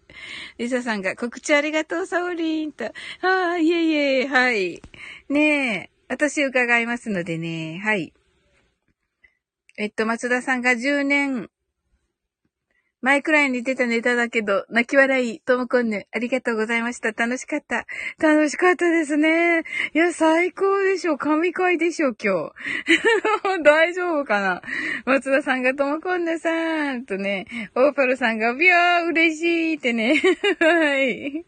[0.58, 2.84] リサさんが告知ありがとう、サオリンと。
[2.84, 2.90] あ
[3.54, 4.80] あ、いえいえ、はい。
[5.28, 8.12] ねえ、私伺いますのでね、はい。
[9.76, 11.50] えっと、松田さんが10年
[13.00, 17.12] 前くらいに出たネタだけど、泣き笑い、ともこんぬ、ありがとうございました。
[17.12, 17.86] 楽しかった。
[18.20, 19.62] 楽しかったですね。
[19.94, 21.16] いや、最高でしょ。
[21.16, 23.62] 神回でしょ、今日。
[23.62, 24.62] 大丈夫かな
[25.04, 27.46] 松田さんがともこんぬさーん、とね、
[27.76, 29.44] オーパルさんが、ビャー、嬉し
[29.74, 30.20] いってね。
[30.58, 31.44] はい。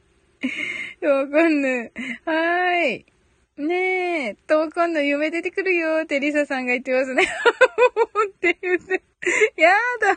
[1.01, 1.93] ともこんぬ、
[2.27, 3.07] はーい。
[3.59, 7.25] ねえ、ともこんぬ夢出てくるよってリサさんが言ってますね。
[8.29, 9.10] って言って。
[9.57, 9.69] や
[10.01, 10.17] だ、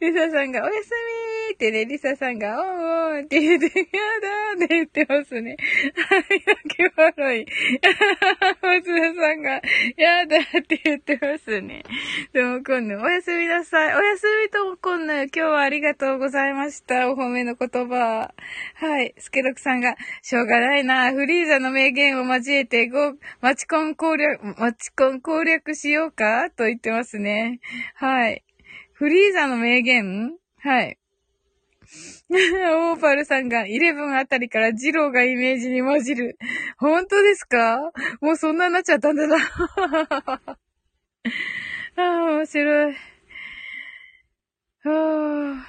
[0.00, 0.90] リサさんが、おやす
[1.48, 5.56] みーってね、リサさんが、おーおーって言って、やだーって言ってますね。
[5.96, 7.46] はい、焼き笑い。
[8.62, 9.50] 松田さんが、
[9.96, 11.82] やだーって言ってますね。
[12.32, 13.96] ともこんぬ、おやすみなさい。
[13.96, 17.10] おやすみともこんぬ、今日はありがとうございました。
[17.10, 18.32] お褒めの言葉。
[18.74, 26.48] はい、スケロクさんが、しょうがないな、フリーザの名言を交えて、ご、マチコン攻略、マチコン攻略しようか？
[26.50, 27.55] と言ってますね。
[27.94, 28.44] はい。
[28.92, 30.36] フリーザの名言？
[30.58, 30.98] はい。
[32.28, 36.38] オーパルさんが11あたりからジローがイメージに混じる。
[36.78, 37.78] 本当ですか？
[38.20, 39.36] もうそんなになっちゃったんだな。
[41.96, 42.94] ああ、面白い。
[44.84, 45.66] はあ。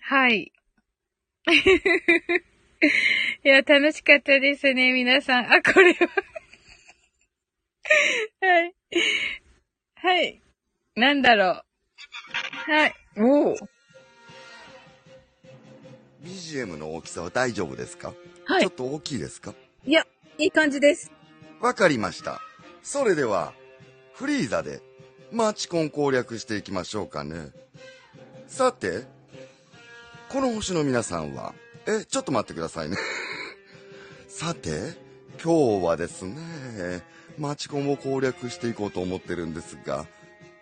[0.00, 0.52] はい。
[3.44, 5.52] いや、楽しかったですね、皆さん。
[5.52, 6.08] あ、これは。
[8.40, 8.74] はい。
[9.96, 10.42] はい。
[10.96, 11.62] なんだろう。
[12.70, 12.94] はい。
[13.18, 13.56] おお。
[16.22, 18.14] BGM の大きさは大丈夫ですか？
[18.46, 18.72] はいちょっ。
[18.72, 19.54] と大きいですか？
[19.84, 20.06] いや、
[20.38, 21.10] いい感じです。
[21.60, 22.40] わかりました。
[22.82, 23.52] それでは、
[24.14, 24.80] フリーザで
[25.32, 27.48] マチコン攻略していきましょうかね。
[28.46, 29.04] さて、
[30.30, 31.54] この星の皆さんは、
[31.86, 32.96] え、ちょっと待ってくださいね。
[34.28, 34.92] さて、
[35.42, 37.02] 今日はですね、
[37.38, 40.06] マチコンを攻略していこうと思ってるんですが、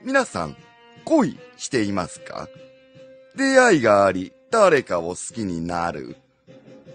[0.02, 0.56] 皆さん、
[1.04, 2.48] 恋していますか？
[3.36, 6.16] 出会いがあり、誰かを好きになる。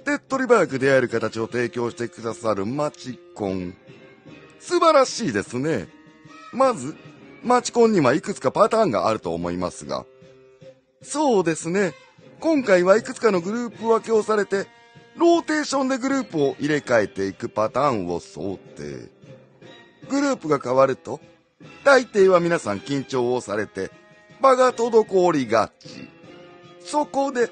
[0.05, 3.75] 手っ取り早く出会える形を提供してくださるマチコン。
[4.59, 5.87] 素晴らしいですね。
[6.53, 6.95] まず、
[7.43, 10.05] マチコンにはいくつかパターンがあると思いますが。
[11.01, 11.93] そうですね。
[12.39, 14.67] 今回はいくつかのグループ分けをされて、
[15.15, 19.09] ローテーションでグループを入れ替えていくパターンを想定。
[20.09, 21.19] グループが変わると、
[21.83, 23.91] 大抵は皆さん緊張をされて、
[24.41, 26.09] 場が滞りがち。
[26.79, 27.49] そこで、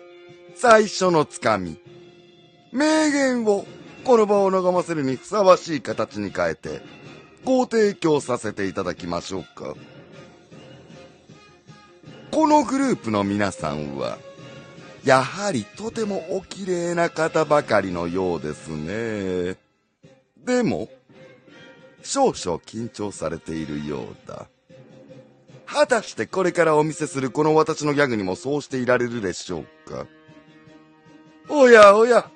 [0.56, 1.80] 最初のつかみ。
[2.72, 3.65] 名言を
[4.03, 6.82] この場を和ませるにふさわしい形に変えて
[7.45, 9.76] ご提供させていただきましょうか。
[12.32, 14.18] このグループの皆さんは、
[15.06, 19.57] やはりとてもお綺麗な方ばかりのようですね。
[20.44, 20.90] でも、
[22.06, 24.48] 少々緊張されているようだ。
[25.65, 30.06] 果たしてこれからお見せするこの私のギャグにもそうしていられるでしょうか？
[31.49, 32.30] おやおや、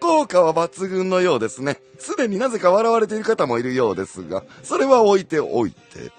[0.00, 1.78] 効果は抜群のようですね。
[1.98, 6.10] すでになぜか笑われている方もいるようですが、それは置いておいて。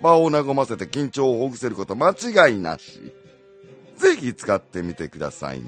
[0.00, 3.12] 場を和ませて緊張をほぐせること間違いなし。
[3.98, 5.66] ぜひ使ってみてくださいね。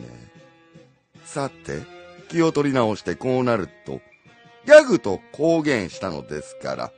[1.27, 1.83] さて、
[2.29, 4.01] 気を取り直してこうなると、
[4.67, 6.93] ギャグと公言したのですから、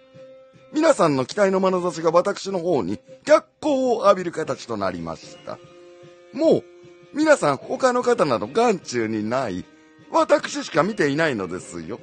[0.72, 5.58] 皆さんの期待の眼差しが私の方に逆光を浴びる形となりました。
[6.32, 6.64] もう、
[7.14, 9.64] 皆さん他の方など眼中にない、
[10.10, 11.98] 私しか見ていないのですよ。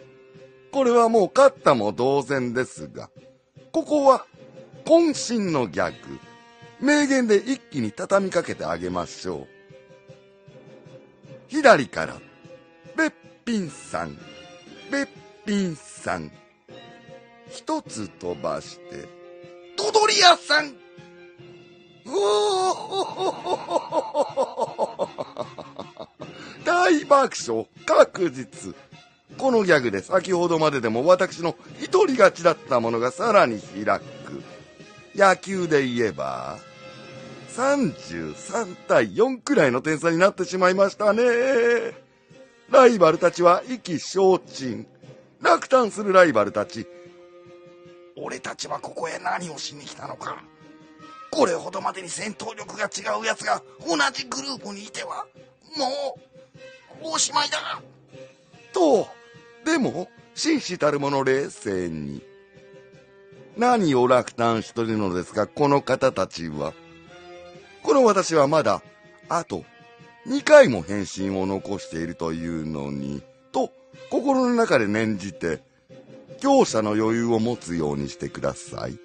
[0.72, 3.10] これはもう勝ったも同然ですが、
[3.72, 4.26] ここは、
[4.86, 5.96] 渾身のギャグ、
[6.82, 9.48] 名言で一気に畳みかけてあげましょう。
[11.48, 12.20] 左から、
[12.98, 13.12] べっ
[13.46, 14.18] ぴんさん、
[14.92, 15.08] べっ
[15.46, 16.32] ぴんさん。
[17.50, 19.08] 一つ飛ばして、
[19.76, 20.74] とどり屋さん
[22.06, 22.14] お
[26.66, 28.74] 大爆笑確実。
[29.38, 34.44] このギャグで先ほどまででも私の一人勝ちだったものがさらに開く。
[35.16, 36.58] 野球で言えば、
[37.56, 41.24] 33対4くらいの点差になってしまいましたね。
[42.72, 44.88] ライバルたちは意気消沈。
[45.44, 46.88] 落胆するライバルたち。
[48.16, 50.42] 俺たちはここへ何をしに来たのか。
[51.32, 55.26] これほどまでに戦闘力が違う奴が同じグループにいては、
[55.78, 56.18] も
[57.04, 57.82] う、おしまいだ。
[58.72, 59.08] と、
[59.66, 62.24] でも、紳士たる者冷静に。
[63.58, 66.74] 何を落胆しとるのですか、この方たちは。
[67.84, 68.82] この私はまだ、
[69.28, 69.66] あと、
[70.26, 73.33] 2回も返信を残しているというのに、と、
[74.10, 75.64] 心の中で念じて、
[76.40, 79.00] 強者の余裕を持つようにしてください。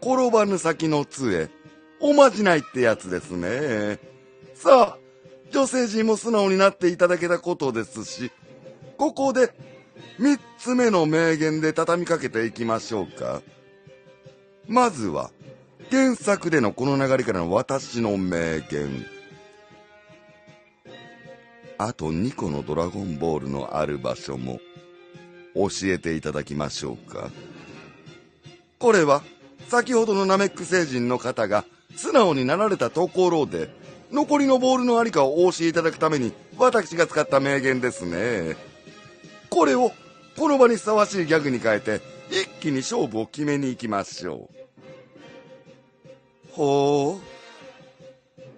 [0.00, 1.48] 転ばぬ先の杖、
[2.00, 3.98] おまじないってやつですね。
[4.54, 4.98] さあ、
[5.50, 8.30] 女性陣も素直になっていただけたことですし、
[8.96, 9.54] ここで、
[10.18, 13.42] 三つ目の名言で畳みかけていきましょうか。
[14.66, 15.30] まずは、
[15.90, 19.06] 原作でのこの流れからの私の名言。
[21.78, 24.60] あと2個のドラゴンボールのある場所も
[25.54, 27.30] 教えていただきましょうか。
[28.78, 29.22] これは
[29.68, 31.64] 先ほどのナメック星人の方が
[31.96, 33.70] 素直になられたところで
[34.12, 38.56] 残りのボールのありかをお教えいただくために私が使った名言ですね。
[39.50, 39.92] これを
[40.36, 44.54] この場にふさわしいギャグに変えて一気に勝負を決めに行きましょう。
[46.52, 47.24] ほう。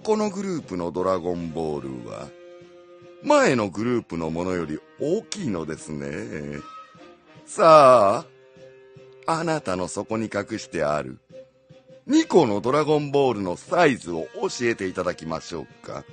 [0.03, 2.29] このグループのドラゴンボールは
[3.27, 6.61] 前のグループのものより大きいのですね。
[7.45, 8.25] さ
[9.27, 11.19] あ、あなたの底に隠してある
[12.07, 16.05] 2個のドラゴンボールのサイズを教えていただきましょうか。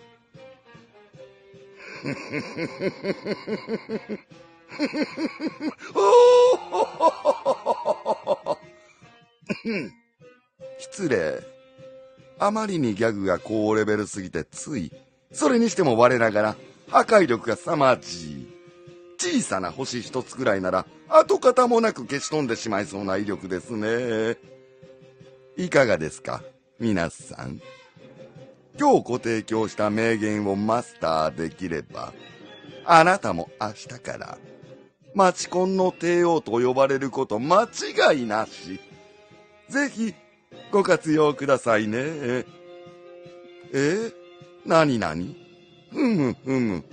[10.80, 11.44] 失礼。
[12.40, 14.92] あまりにギャグが高レベルすぎてつい、
[15.32, 16.56] それにしても我ながら
[16.90, 18.54] 破壊力が凄まじい。
[19.18, 24.38] 小さな星一つくらいなら跡形もなく消し飛んでしまいそうな威力ですね。
[25.56, 26.44] いかがですか
[26.80, 27.62] 皆さん。
[28.80, 32.12] 今日ご提供した名言をマスターできれば、
[32.86, 34.38] あなたも明日から、
[35.14, 38.80] マチコンの帝王と呼ばれること間違いなし。
[39.70, 40.16] ぜひ、
[40.72, 42.46] ご活用くださいね。
[43.74, 44.12] え
[44.66, 45.43] なになに
[45.94, 46.84] ふむふむ。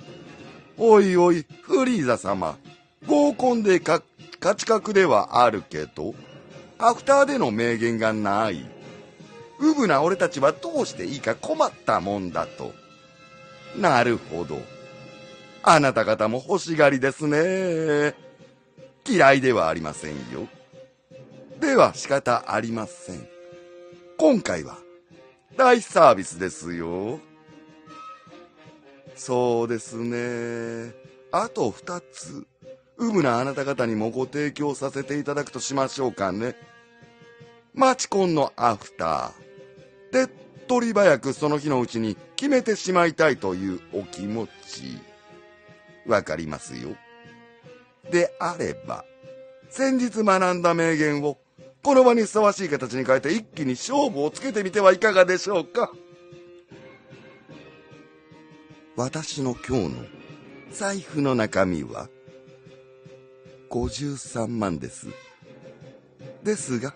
[0.77, 2.57] おいおい、フリーザ様。
[3.07, 4.03] 合コンでか、
[4.39, 6.15] 価値格ではあるけど、
[6.79, 8.65] アフターでの名言がない。
[9.59, 12.73] うぶな俺たちはどうしていいか困ったもんだと。
[13.77, 14.59] なるほど。
[15.63, 18.15] あなた方も欲しがりですね。
[19.07, 20.49] 嫌いではありませんよ。
[21.61, 23.29] では仕方ありません。
[24.17, 24.79] 今回は
[25.57, 27.21] 大サービスですよ。
[29.21, 30.95] そうですね。
[31.31, 32.47] あと二つ、
[32.97, 36.57] うぶなあなた方にもご提供させていただくとしましょうかね。
[37.75, 40.27] マチコンのアフター。
[40.27, 40.37] 手っ
[40.69, 44.99] 取り早くその日のうちに決めてしまいたいというお気持ち。
[46.07, 46.97] わかりますよ。
[48.11, 49.05] であれば、
[49.69, 51.37] 先日学んだ名言を、
[51.85, 55.93] この場にふさわしい形に変えて一気に勝負をつけてみてはいかがでしょうか。
[58.97, 60.05] 私の今日の
[60.73, 62.09] 財布の中身は、
[63.71, 65.09] 53万です。
[66.43, 66.95] ですが、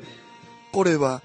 [0.73, 1.23] これは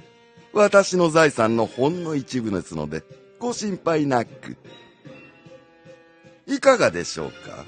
[0.53, 3.03] 私の財産のほんの一部ですので、
[3.39, 4.57] ご心配なく。
[6.47, 7.65] いかがでしょうか？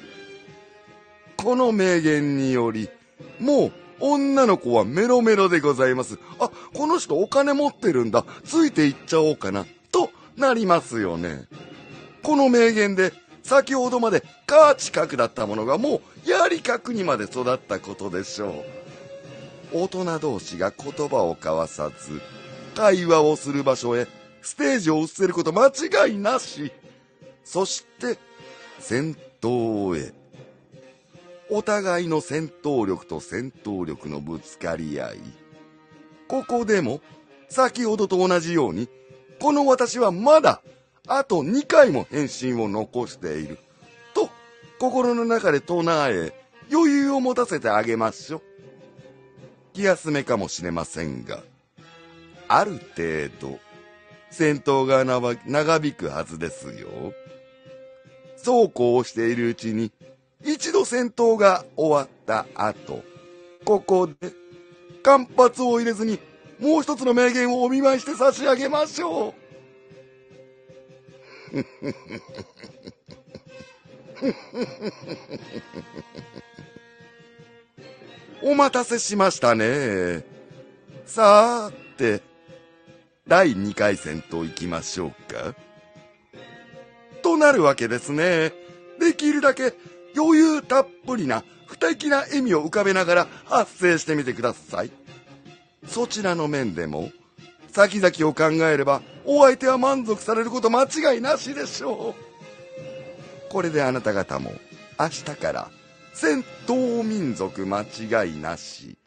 [1.38, 2.90] この名言により、
[3.40, 6.20] もう女の子はメロメロでございます。
[6.40, 8.26] あ、この人お金持ってるんだ。
[8.44, 9.66] ついていっちゃおうかな。
[9.92, 11.46] となりますよね。
[12.24, 18.64] この名言で、先ほどまでカーチ角だったものがもうやり角にまで育ったことでしょ
[19.74, 19.84] う。
[19.84, 22.22] 大人同士が言葉を交わさず、
[22.76, 24.08] 会話をする場所へ
[24.42, 26.72] ステージを移せること間違いなし。
[27.44, 28.18] そして、
[28.80, 30.14] 戦闘へ。
[31.50, 35.20] お互いの戦闘力と戦闘力のぶつかり合い。
[36.28, 37.02] ここでも、
[37.50, 38.90] 先ほどと同じように、
[39.40, 40.62] この私はまだ、
[41.14, 43.60] あと2回も返信を残している。
[44.14, 44.30] と、
[44.80, 46.32] 心の中で唱え、
[46.72, 48.42] 余裕を持たせてあげましょう。
[49.74, 51.44] 気休めかもしれませんが、
[52.48, 53.60] ある程度、
[54.30, 56.88] 戦闘が長引くはずですよ。
[58.38, 59.92] そうこうしているうちに、
[60.46, 63.04] 一度戦闘が終わった後、
[63.66, 64.14] ここで、
[65.04, 66.20] 間髪を入れずに、
[66.58, 69.41] もう一つの名言をお見舞いして差し上げましょう。
[78.44, 80.24] お待たせしましたね。
[81.06, 82.22] さーて、
[83.28, 85.56] 第2回戦と行きましょうか。
[87.22, 88.54] となるわけですね。
[89.00, 89.74] できるだけ
[90.16, 94.92] 余裕たっぷりな不敵な笑みを浮かべながら発声してみてください。
[95.88, 97.12] そちらの面でも、
[97.72, 103.52] 先々を考えればお相手は満足されること間違いなしでしょう。
[103.52, 104.52] これであなた方も
[105.00, 105.72] 明日から
[106.14, 108.98] 戦闘民族間違いなし。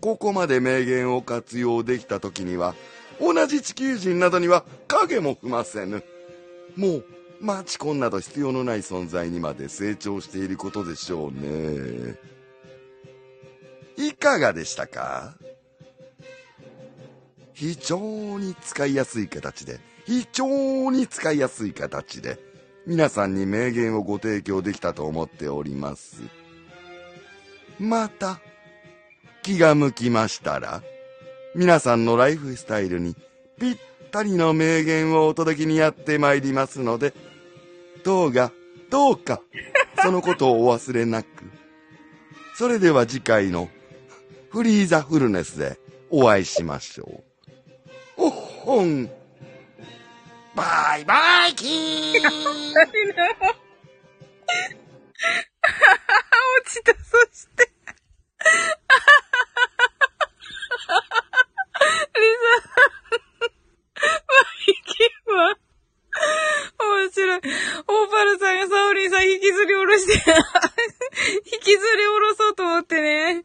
[0.00, 2.74] ここまで名言を活用できた時には、
[3.20, 6.02] 同じ地球人などには影も踏ませぬ。
[6.74, 7.04] もう、
[7.40, 12.16] マチコンなど必要のない存在にまで成長していることでしょうね。
[13.96, 15.34] いかがでしたか？
[17.62, 22.40] 非常に使いやすい形で、非常に使いやすい形で、
[22.88, 26.24] 皆さんに名言をご提供できたと思っております。
[27.78, 28.40] また、
[29.44, 30.82] 気が向きましたら、
[31.54, 33.14] 皆さんのライフスタイルに
[33.60, 33.76] ぴっ
[34.10, 37.14] たりの名言をお届けにやってまいりますので、
[38.02, 38.50] どうが、
[38.90, 39.40] どうか、
[40.02, 41.28] そのことをお忘れなく。
[42.56, 43.68] それでは次回の
[44.50, 45.78] フリーザフルネスで
[46.10, 47.31] お会いしましょう。
[48.64, 49.10] 本。
[50.54, 52.30] バイバイキー 落
[56.66, 57.72] ちた、そして。
[67.88, 70.12] オーパルさんがサオリンさん引きずり下ろして
[71.52, 73.42] 引きずり下ろそうと思ってね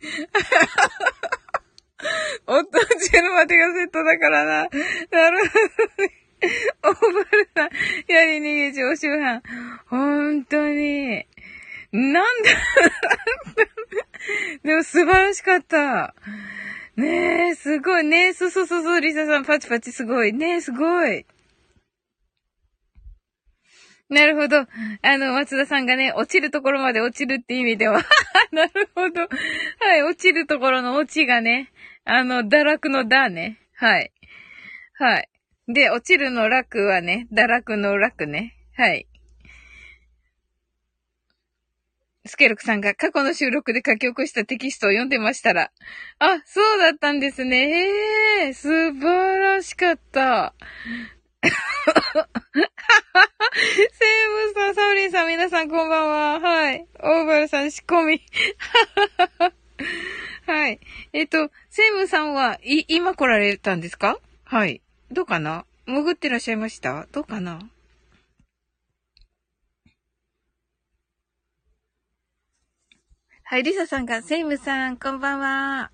[2.45, 4.69] サ教えるまでがセットだからな。
[5.11, 5.53] なるほ
[5.97, 6.11] どね。
[6.83, 9.41] オーバルさん、やり逃げ常習犯。
[9.87, 11.25] 本当に。
[11.91, 12.49] なんだ
[14.63, 16.13] でも素晴らしかった。
[16.95, 18.03] ねえ、すごい。
[18.03, 20.33] ねえ、そうそうそうそう、リサさん、パチパチすごい。
[20.33, 21.25] ねえ、すごい。
[24.09, 24.59] なるほど。
[25.01, 28.01] あの、松田さんがね、落ちるところまで落ちるって意味では。
[28.51, 29.21] なるほど。
[29.21, 31.71] はい、落ちるところの落ちがね、
[32.05, 33.59] あの、堕落のだね。
[33.73, 34.13] はい。
[34.93, 35.29] はい。
[35.67, 38.55] で、落ちるの楽はね、堕落の楽ね。
[38.77, 39.07] はい。
[42.25, 45.71] スケルクさんが過去の収録で書き起こしたテキストを読んでましたら。
[46.19, 47.57] あ、そうだったんですね。
[47.57, 50.53] へえ、素晴らしかった。
[51.47, 51.53] セ
[54.05, 54.07] イ
[54.47, 56.39] ムさん、サウリンさん、皆さんこんばんは。
[56.39, 56.85] はい。
[56.99, 58.21] オーバルさん、仕込み。
[60.45, 60.79] はい。
[61.13, 64.19] えっと、セイムさんは、い、今来られたんですか？
[64.45, 64.81] はい。
[65.11, 65.65] どうかな？
[65.85, 67.07] 潜ってらっしゃいました？
[67.11, 67.59] どうかな？
[73.43, 75.91] はい、リサさんが、セイムさん、こんばんは。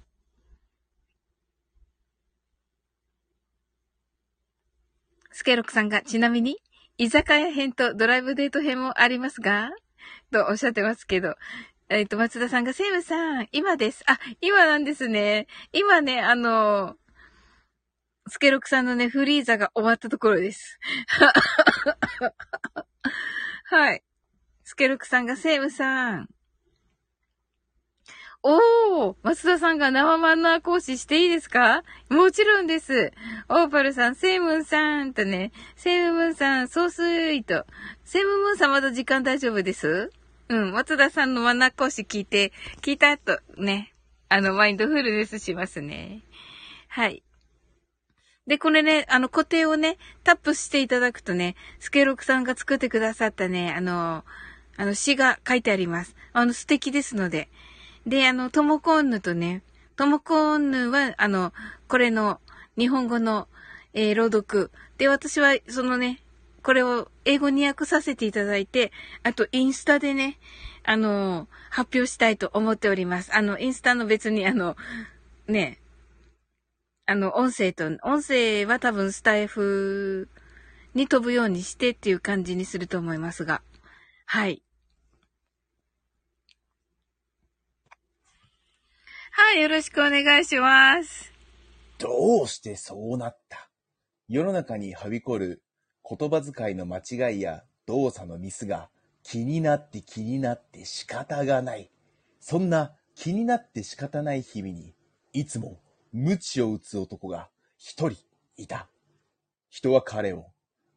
[5.33, 6.57] スケロクさんが、ちなみに、
[6.99, 9.71] 居酒屋編とドライブデート編もありますが
[10.31, 11.35] とおっしゃってますけど。
[11.89, 14.03] えっ、と、松田さんが、セイムさん、今です。
[14.05, 15.47] あ、今なんですね。
[15.71, 16.95] 今ね、あの、
[18.27, 20.79] スケロクさんのね、フリーザが終わったところです。
[23.65, 24.03] はい。
[24.63, 26.29] スケロクさんが、セイムさん。
[28.45, 31.83] おー松田さんが生マナー講師していいですか？
[32.09, 33.13] もちろんです。
[33.47, 37.65] オーパルさん、セイムンさんとね、セイムンさん、ソースイート。
[38.03, 40.11] セイムンさんまだ時間大丈夫です？
[40.49, 42.51] うん、松田さんのマナー講師聞いて、
[42.81, 43.93] 聞いた後ね、
[44.27, 46.19] あの、マインドフルネスしますね。
[46.89, 47.23] はい。
[48.45, 54.25] で、これね、あの、固定をね、タップしていただくとね、スケロクさんが作ってくださったね、あの、
[54.75, 56.13] あの、詩が書いてあります。
[56.33, 57.47] あの、素敵ですので。
[58.05, 59.63] で、あの、トモコンヌとね、
[59.95, 61.53] トモコンヌは、あの、
[61.87, 62.39] これの
[62.77, 63.47] 日本語の、
[63.93, 64.71] えー朗読。
[64.97, 66.19] で、私は、そのね、
[66.63, 68.91] これを英語に訳させていただいて、
[69.23, 70.39] あと、インスタでね、
[70.83, 73.35] あの、発表したいと思っております。
[73.35, 74.75] あの、インスタの別に、あの、
[75.47, 75.79] ね、
[77.05, 80.29] あの、音声と、音声は多分スタイフ
[80.93, 83.61] に飛ぶようにしてっていう感じにすると思いますが。
[84.25, 84.63] はい。
[89.35, 91.33] はい、よろしくお願いします。
[91.97, 93.67] どうしてそうなった？
[94.27, 95.63] 世の中にはびこる
[96.07, 98.91] 言葉遣いの間違いや動作のミスが
[99.23, 101.89] 気になって気になって仕方がない。
[102.39, 104.93] そんな気になって仕方ない日々に、
[105.33, 105.79] いつも
[106.11, 108.19] 鞭を打つ男が一人
[108.57, 108.87] いた。
[109.71, 110.45] 人は彼を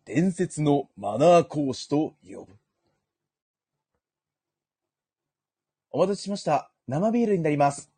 [0.05, 2.53] 伝説のマナー講師と呼ぶ。
[5.91, 6.71] お待たせしました。
[6.87, 7.91] 生ビールになります。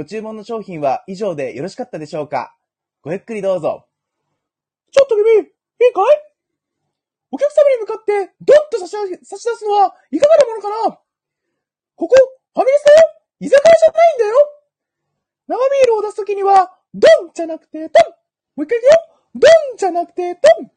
[0.00, 2.56] ご注文の商品は以上でよろしかったでしょうか？
[3.02, 3.84] ごゆっくりどうぞ。
[4.90, 5.44] ちょっと君、いい
[5.92, 6.04] かい？
[7.30, 10.98] お客様に向かって、ドンと差し差し出すのは、いかがなものかな？
[11.96, 12.98] ここ、ファミレスだよ。
[13.40, 14.36] 居酒屋じゃないんだよ。
[15.48, 18.08] 生ビールを出すときには、ドンじゃなくて、トン。
[18.56, 19.00] もう一回言うよ。
[19.34, 20.70] ドンじゃなくて、トン。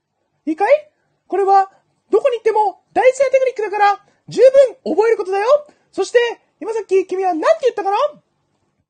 [0.48, 0.92] いいかい？
[1.28, 1.72] これは、
[2.12, 4.42] どこに行っても大事なテクニックだから、十
[4.84, 5.48] 分覚えることだよ。
[5.94, 6.20] そして、
[6.60, 7.98] 今さっき君は何て言ったかな？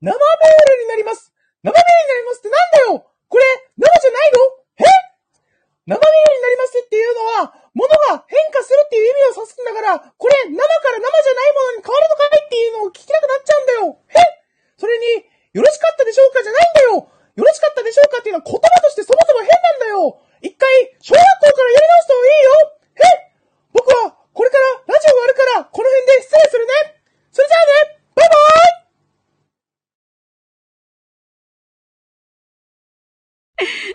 [0.03, 1.31] 生ビールになります。
[1.63, 3.07] 生ビールになりますってなんだよ。
[3.31, 3.47] これ、
[3.79, 4.83] 生じゃないの？
[4.83, 5.95] え？
[5.95, 12.43] 生ビールになりますっていうのは、物が変化するっていう意味を指すんだから、これ、生から生じゃないものに変わるのかい？
[12.43, 13.95] っていうのを聞きたくなっちゃうんだよ。
[14.11, 14.19] え？
[14.75, 15.23] それに、
[15.55, 17.07] よろしかったでしょうかじゃないんだよ。
[17.39, 20.19] よろしかったでしょうかっていうのは言葉としてそもそも変なんだよ。
[20.43, 20.67] 一回、
[20.99, 22.51] 小学校からやり直した方がいいよ。
[22.99, 23.07] え？
[23.71, 26.99] 僕は、これからラジオがあるから、この辺で失礼するね。
[27.31, 28.03] それじゃあね。
[28.19, 28.72] バイバイ。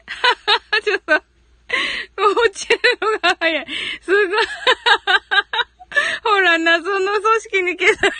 [0.82, 3.66] ちょっと、落ちるのが早い。
[4.00, 4.26] すごい。
[6.24, 8.14] ほら、謎の組織に消される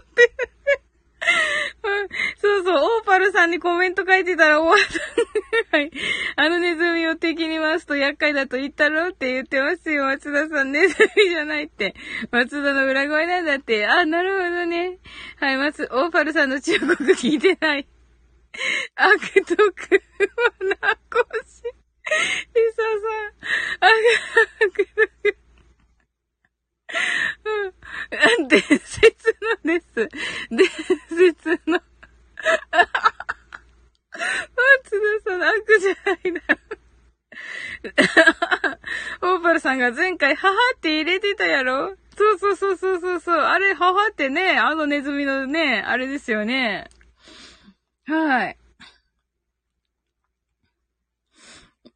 [0.00, 0.54] って。
[2.40, 5.76] そうそう、オーパルさんにコメント書いてたら終わった。
[5.76, 5.90] はい。
[6.36, 10.72] あのネズミを敵に回すと厄介だと言ったろって言ってますよ、松田さん。
[10.72, 11.94] ネズミじゃないって。
[12.30, 13.86] 松田の裏声なんだって。
[13.86, 14.98] あ、なるほどね。
[15.40, 17.86] はい、松、オーパルさんの中国聞いてない。
[18.96, 19.66] 悪徳は
[20.80, 21.62] なこし。
[22.54, 23.38] リサさん、
[23.80, 23.92] 悪
[24.74, 25.36] 徳。
[27.44, 30.08] うん、伝説のです。
[30.50, 31.76] 伝説の。
[31.76, 31.80] あ
[34.84, 34.90] つ
[35.24, 36.40] 田さん、悪じゃないな。
[39.22, 41.96] オーパルさんが前回、母って入れてたやろ？
[42.16, 43.36] そうそうそうそうそうそう。
[43.36, 46.88] あれ、母ってね、あのネズミのね、あれですよね。
[48.06, 48.56] はい。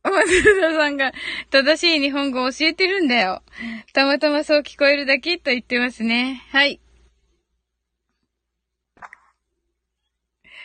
[0.05, 1.13] 松田さんが
[1.51, 3.43] 正しい日本語を教えてるんだよ。
[3.93, 6.43] たまたまそう聞こえるだけと言ってますね。
[6.51, 6.81] はい。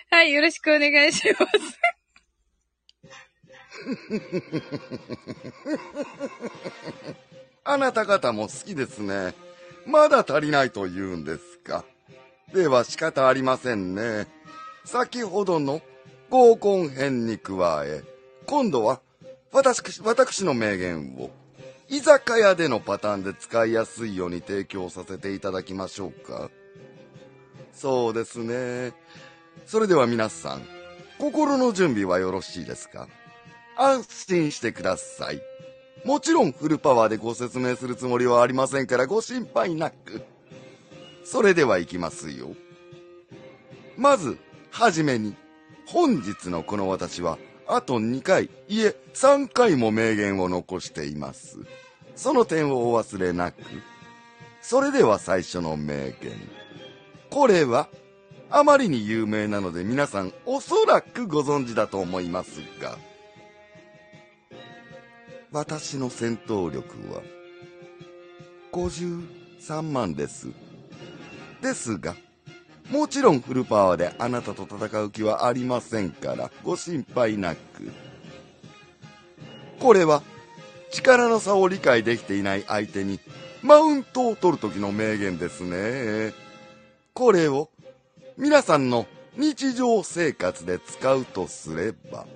[0.09, 1.79] はい、よろしくお願いします。
[7.65, 9.33] あなた方も好きですね。
[9.85, 11.83] まだ足りないと言うんですか。
[12.53, 14.27] では仕方ありませんね。
[14.85, 15.81] 先ほどの
[16.29, 18.03] 合コン編に加え、
[18.45, 19.01] 今度は
[19.51, 21.29] 私私の名言を
[21.89, 26.49] 居酒屋でのパターンで使いやすいように提供させていただきましょうか。
[27.73, 28.93] そうですね。
[29.65, 30.63] それでは皆さん、
[31.19, 33.07] 心の準備はよろしいですか？
[33.77, 35.41] 安心してください。
[36.05, 40.23] もちろんフルパワーでご説明するつもりはありませんからご心配なく。
[41.23, 42.49] それでは行きますよ。
[43.95, 44.37] まず、
[44.73, 45.35] はじめに、
[45.85, 47.37] 本日のこの私は、
[47.67, 51.59] あと2回、いえ3回も名言を残しています。
[52.15, 53.61] その点をお忘れなく。
[54.63, 56.31] それでは最初の名言。
[57.29, 57.87] これは、
[58.49, 62.97] あまりに有名なので皆さんおそらくご存知だと思いますが、
[65.51, 67.21] 私の戦闘力は
[68.71, 70.47] 53万です。
[71.61, 72.15] ですが、
[72.93, 77.91] もちろんフルパワーであなたと戦う気はありませんから、ご心配なく。
[79.79, 80.21] これは、
[80.91, 83.19] 力の差を理解できていない相手に、
[83.63, 86.35] マウントを取る時の名言ですね。
[87.15, 87.71] これを、
[88.37, 89.07] 皆さんの
[89.37, 92.27] 日常生活で使うとすれば、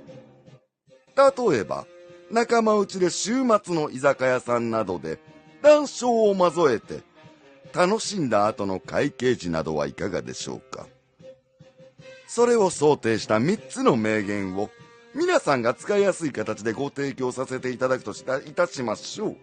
[1.16, 1.86] 例えば、
[2.32, 5.20] 仲間内で週末の居酒屋さんなどで
[5.62, 7.04] 談笑を数えて
[7.78, 10.88] 楽しんだ後の会計時などはいかがでしょうか。
[12.28, 14.72] それを想定した3つの名言を
[15.14, 19.36] 皆さんが使いやすい形でご提供させていただくとしたいたしましょう。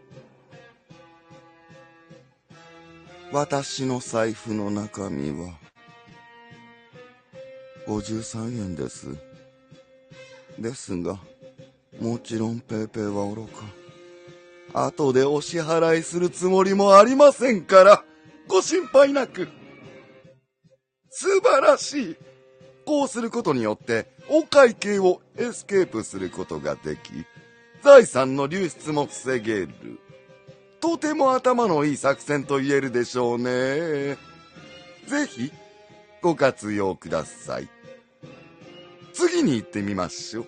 [3.31, 5.55] 私の財布の中身は
[7.87, 9.17] 53円です。
[10.59, 11.21] ですが
[12.01, 13.63] もちろんペイペイはおろか。
[14.73, 18.05] 後でお支払いするつもりもありませんから、
[18.47, 19.49] ご心配なく。
[21.11, 22.17] 素晴らしい。
[22.85, 27.25] こうすることによって、お会計をエスケープすることができ、
[27.83, 29.69] 財産の流出も防げる。
[30.81, 34.17] とても頭のいい作戦と言えるでしょうね。
[35.07, 35.51] ぜひ、
[36.21, 37.69] ご活用ください。
[39.13, 40.47] 次に行ってみましょう。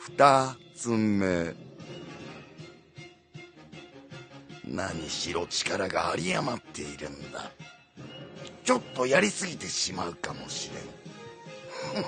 [0.00, 1.65] 二つ目。
[4.66, 7.50] 何しろ力が有り余っているんだ。
[8.64, 12.04] ちょっとやりすぎてしまうかもしれん。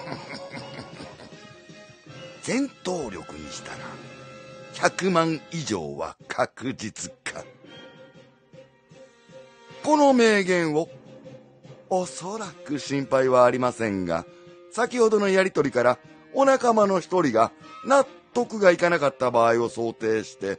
[2.43, 3.79] 戦闘力にしたら、
[4.91, 7.45] 100万以上は確実か。
[9.85, 10.89] この名言を、
[11.91, 14.27] おそらく心配はありませんが、
[14.73, 15.99] 先ほどのやりとりから、
[16.35, 17.53] お仲間の一人が
[17.85, 18.05] 納
[18.35, 20.59] 得がいかなかった場合を想定して、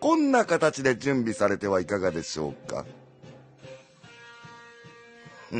[0.00, 2.84] こんな形で準備されてはいかがでしょうか？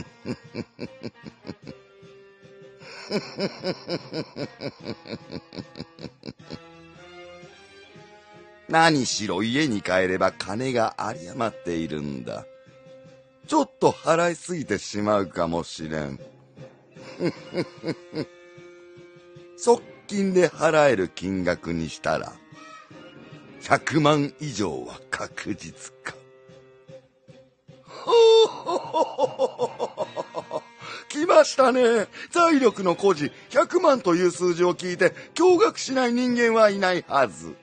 [8.68, 12.44] 何しろ家に帰れば金が有り余っているんだ。
[13.46, 16.18] ちょっと払いすぎてしまうかもしれん。
[19.56, 22.32] 側近で払える金額にしたら、
[23.66, 26.14] 100万以上は確実か。
[27.88, 28.12] ほ
[28.46, 30.62] ほほほほほ
[31.08, 32.06] 来ましたね。
[32.30, 37.56] 財力の孤児、100万という数字を聞いて驚愕しない人間はいないはず。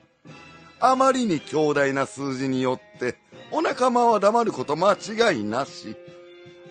[0.78, 3.16] あまりに強大な数字によって、
[3.50, 5.96] お仲間は黙ること間違いなし。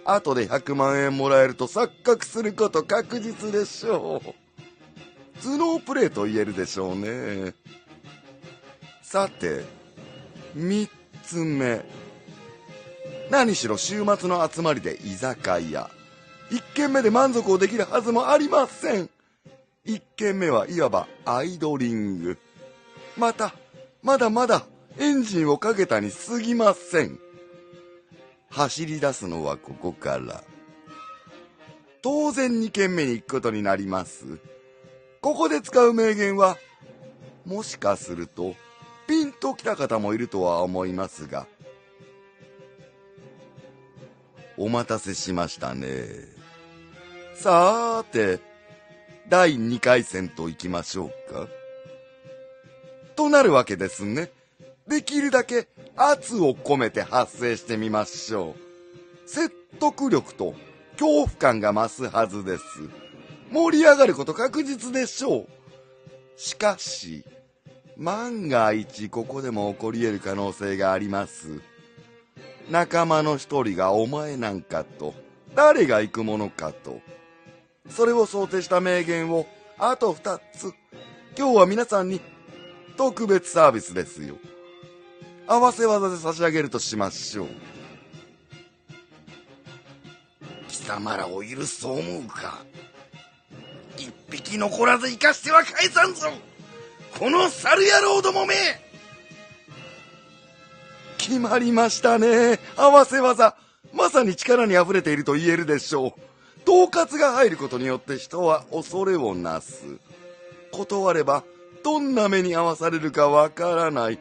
[0.05, 5.41] 後で100万円もらえると錯覚すること確実でしょう。
[5.41, 7.55] 頭脳プレイと言えるでしょうね。
[9.13, 9.63] さて、
[10.55, 10.89] 三
[11.21, 11.85] つ目。
[13.29, 15.91] 何しろ週末の集まりで居酒屋。
[16.49, 19.11] 一軒目で満足をできるはずもありません。
[19.85, 22.39] 一軒目はいわばアイドリング。
[23.15, 23.53] また、
[24.01, 24.65] まだまだ
[24.97, 27.19] エンジンをかけたに過ぎません。
[28.49, 30.43] 走り出すのはここから。
[32.01, 34.39] 当然二軒目に行くことになります。
[35.21, 36.57] ここで使う名言は、
[37.45, 38.55] もしかすると、
[39.07, 41.47] ピンときた方もいるとは思いますが、
[44.57, 46.05] お待たせしましたね。
[47.35, 48.39] さーて、
[49.29, 51.47] 第2回戦と行きましょうか。
[53.15, 54.31] となるわけですね。
[54.87, 58.55] できるだけ圧を込めて発声してみましょ
[59.25, 59.29] う。
[59.29, 60.53] 説得力と
[60.93, 62.63] 恐怖感が増すはずです。
[63.51, 65.47] 盛り上がること確実でしょう。
[66.35, 67.23] しかし、
[67.97, 71.61] 万が一ここでも起こり得る可能性があります。
[72.69, 75.13] 仲間の一人がお前なんかと、
[75.55, 77.01] 誰が行くものかと。
[77.89, 79.45] それを想定した名言を
[79.77, 80.73] あと二つ。
[81.37, 82.21] 今日は皆さんに
[82.97, 84.37] 特別サービスですよ。
[85.45, 87.47] 合わせ技で差し上げるとしましょう。
[90.67, 92.63] 貴様らを許すと思うか
[93.97, 96.29] 一匹残らず生かしては返さんぞ
[97.17, 98.55] この猿野郎どもめ
[101.17, 102.59] 決まりましたね。
[102.75, 103.55] 合わせ技。
[103.93, 106.11] まさに力に溢れていると言えるでしょう。
[106.69, 109.83] 統括が入ることによって人は恐れをなす。
[110.71, 111.43] 断れば、
[111.83, 114.17] どんな目に遭わされるかわからない。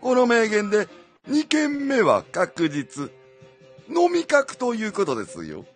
[0.00, 0.88] この名言で、
[1.28, 3.10] 2件目は確実。
[3.88, 5.66] 飲み角ということですよ。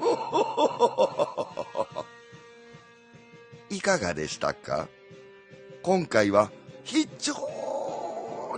[3.70, 4.88] いかがでしたか？
[5.84, 6.50] 今回は
[6.82, 7.34] 非常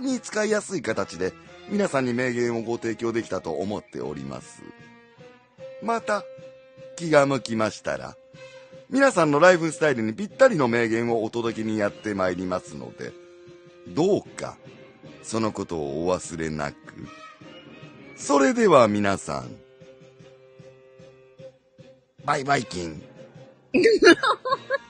[0.01, 1.33] に使いやすい形で
[1.69, 4.63] 皆さんに名言をご提供できたと思っております。
[5.83, 6.23] また
[6.95, 8.15] 気が向きましたら
[8.89, 13.11] 皆さんのライフスタイルにぴったりの名言をお届けにやってまいりますので
[13.89, 14.55] どうか
[15.21, 16.77] そのことをお忘れなく。
[18.15, 19.53] それでは皆さん
[22.23, 23.01] バイバイキン。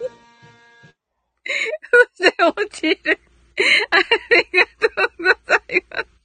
[2.20, 3.20] で落ちる。
[3.90, 3.98] あ
[4.30, 6.18] りがとうございます。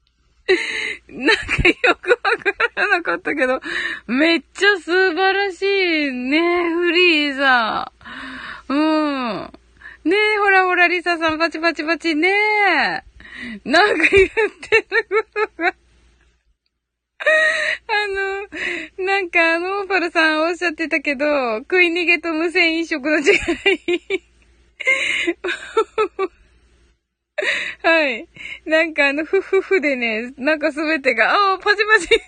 [1.09, 3.61] なんかよくわからなかったけど、
[4.07, 6.41] めっちゃ素晴らしいね、
[6.75, 7.93] フリーザ。
[8.69, 9.53] うん。
[10.05, 13.05] ねえ、ほらほら、リサさん、パチパチパチねえ。
[13.65, 15.75] なんか言ってることが。
[17.89, 18.09] あ
[18.99, 24.32] の、なんかあの、オーパルさんおっしゃってたけど、食い逃げと無線飲食の違い。
[27.83, 28.29] はい。
[28.65, 32.09] なんかあの、ふふふでね、なんかすべてが、ああ、パチパチ。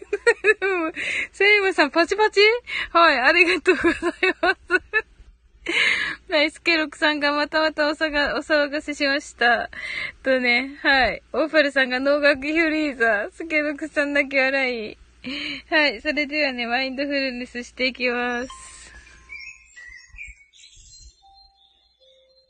[1.32, 2.40] セイムさん、パチパチ？
[2.90, 4.58] はい、ありがとうございます。
[6.30, 9.70] はい、スケロクさんがまたまたおさが、お騒がせしました。
[10.22, 11.22] とね、はい。
[11.32, 13.30] オーファルさんが脳楽フリーザー。
[13.30, 14.98] スケロクさんだけ笑い。
[15.70, 18.73] はい、それではね、マインドフルネスしていきます。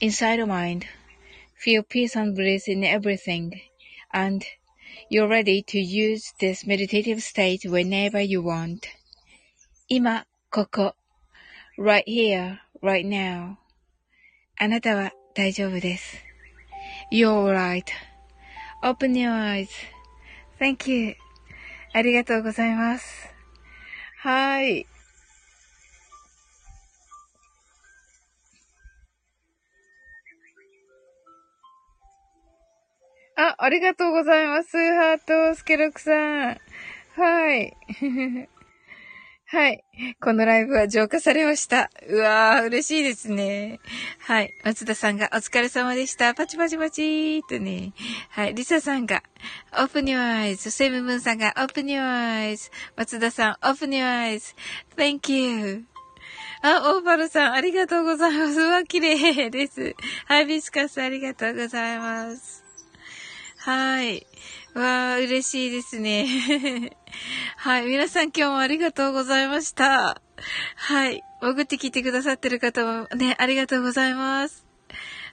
[0.00, 0.86] inside your mind.
[1.56, 3.60] Feel peace and bliss in everything.
[4.12, 4.44] And
[5.10, 8.86] you're ready to use this meditative state whenever you want.
[9.88, 10.94] 今、ここ。
[11.78, 13.56] right here, right now.
[14.58, 16.16] あなたは大丈夫です。
[17.12, 17.54] You're
[18.82, 19.30] right.Open your
[20.58, 21.16] eyes.Thank you.
[21.92, 23.28] ありがとうございます。
[24.18, 24.86] はい。
[33.35, 34.77] あ、ありがとうございます。
[34.77, 36.57] ハート、スケロクさん。
[37.15, 37.75] はい。
[39.45, 39.83] はい。
[40.19, 41.91] このライブは浄化されました。
[42.07, 43.79] うわー、嬉しいですね。
[44.19, 44.51] はい。
[44.63, 46.33] 松田さんがお疲れ様でした。
[46.33, 47.93] パチパチパチーとね。
[48.29, 48.55] はい。
[48.55, 49.21] リサさんが、
[49.73, 50.71] open your eyes.
[50.71, 52.71] セムムーンさんが、open your eyes.
[52.95, 54.55] 松田さん、open your eyes.
[54.95, 55.85] Thank you.
[56.63, 58.59] あ、オーバルさん、ありがとうございます。
[58.59, 59.95] うわ、綺麗です。
[60.25, 62.62] ハイビスカス、ありがとうございます。
[63.65, 64.27] はい。
[64.73, 66.27] わー、嬉しいですね。
[67.55, 67.85] はい。
[67.85, 70.21] 皆さん今日もありがとうございました。
[70.75, 71.23] はい。
[71.41, 74.65] 潜って聞いてくださってる方もね、ありがとうございます。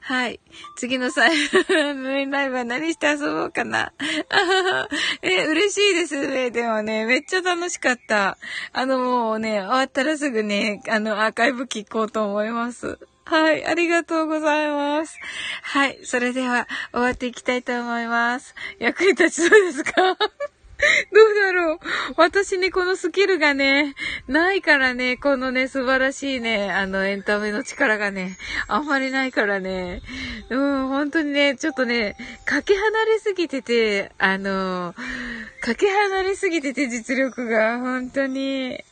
[0.02, 0.38] はい。
[0.76, 3.92] 次の際、 ムーンライブは何して遊ぼうかな。
[5.22, 6.52] え、嬉しいですね。
[6.52, 8.38] でもね、めっちゃ楽しかった。
[8.72, 13.00] あの、もうね、終わったらすぐね、あの、アーカイブ聞こうと思います。
[13.30, 15.16] はい、ありがとうございます。
[15.62, 18.56] はい、それでは終わっていきたいと思います。
[18.80, 19.92] 役に立ちそうですか？
[20.02, 21.78] どうだろう
[22.16, 23.94] 私にこのスキルがね、
[24.26, 28.36] ないからね、このね、素晴らしいね、あの、エンタメの力がね、
[28.66, 30.02] あんまりないからね、
[30.48, 32.16] うん、本当にね、ちょっとね、
[32.46, 34.96] かけ離れすぎてて、あの、
[35.60, 38.82] かけ離れすぎてて実力が、本当に、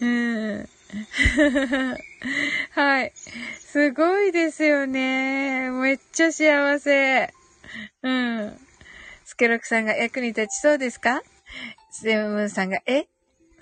[0.00, 0.68] うん。
[2.72, 3.12] はい。
[3.60, 5.70] すごいですよね。
[5.70, 7.32] めっちゃ幸せ。
[8.02, 8.58] うん。
[9.24, 11.22] スケロクさんが役に立ちそうですか？
[11.90, 13.06] セムムーンさんが、え？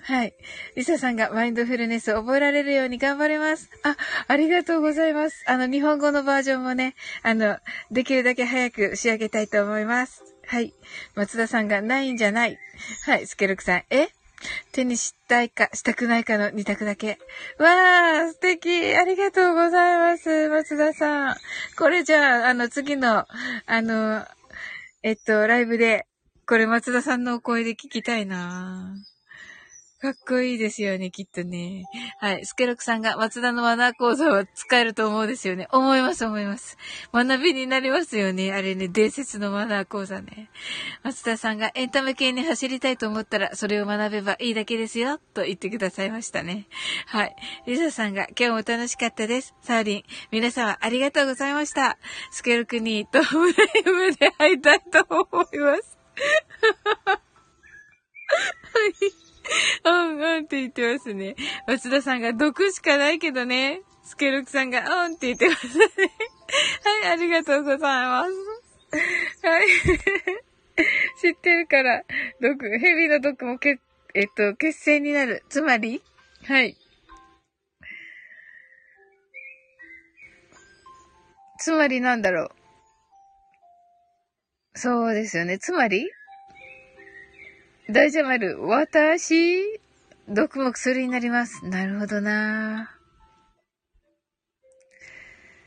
[0.01, 0.33] はい。
[0.75, 3.69] リサさんがマインドフルネスを覚えられるように頑張ります。
[3.83, 3.95] あ、
[4.27, 5.43] ありがとうございます。
[5.47, 7.57] あの、日本語のバージョンもね、あの、
[7.89, 10.23] できるだけ早く仕上げたいと思います。
[10.45, 10.73] はい。
[11.15, 12.59] 松田さんがないんじゃない。
[13.05, 13.27] はい。
[13.27, 14.09] スケロクさん、え？
[14.71, 17.19] 手にしたいか、したくないかの二択だけ。
[17.57, 21.35] わー、素敵ありがとうございます、松田さん。
[21.77, 23.25] これじゃあ、あの、次の、
[23.65, 24.25] あの、
[25.03, 26.05] えっと、ライブで、
[26.45, 29.12] これ松田さんのお声で聞きたいなぁ
[30.03, 31.85] かっこいいですよね、きっとね。
[32.19, 32.45] はい。
[32.45, 35.69] スケロクさんが松田のマナー講座は使えると思うですよね。
[35.71, 36.77] 思います、思います。
[37.13, 38.51] 学びになりますよね。
[38.51, 40.49] あれね、伝説のマナー講座ね。
[41.03, 46.67] 松田さんがエンタメ系に走りたいと思ったら、それを学べばいいだけですよ、と言ってくださいましたね。
[47.05, 47.35] はい。
[47.65, 49.55] リサさんが今日も楽しかったです。
[49.61, 51.97] サーリン、皆様ありがとうございました。
[52.29, 55.97] スケロクにとライブで会いたいと思います。
[57.05, 57.19] は
[59.01, 59.32] い。
[59.85, 61.35] うんうんって言ってますね。
[61.67, 63.81] 松田さんが毒しかないけどね。
[64.03, 65.85] スケロクさんがうんって言ってますね。
[67.03, 69.47] はい、ありがとうございます。
[69.47, 69.67] はい。
[71.21, 72.03] 知ってるから、
[72.41, 73.79] 毒、蛇の毒もけ、
[74.13, 75.43] えっと、血栓になる。
[75.49, 76.01] つまり
[76.45, 76.77] はい。
[81.59, 82.51] つまりなんだろう。
[84.75, 85.57] そうですよね。
[85.59, 86.09] つまり
[87.89, 88.65] 大丈夫ある？
[88.65, 89.79] 私、
[90.29, 91.67] 毒も薬になります。
[91.67, 92.97] なるほどな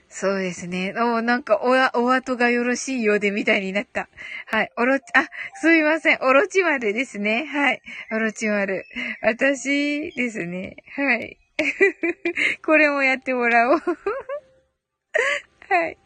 [0.08, 0.94] そうですね。
[0.96, 4.08] おなんか、おわ、お後がよろしいようでみたいになった。
[4.46, 4.72] はい。
[4.78, 5.28] おろち、あ、
[5.60, 6.18] すいません。
[6.22, 7.44] おろち丸ですね。
[7.44, 7.82] はい。
[8.10, 8.86] おろち丸。
[9.20, 10.76] 私ですね。
[10.94, 11.38] はい。
[12.64, 13.78] これもやってもらおう。
[13.78, 15.98] はい。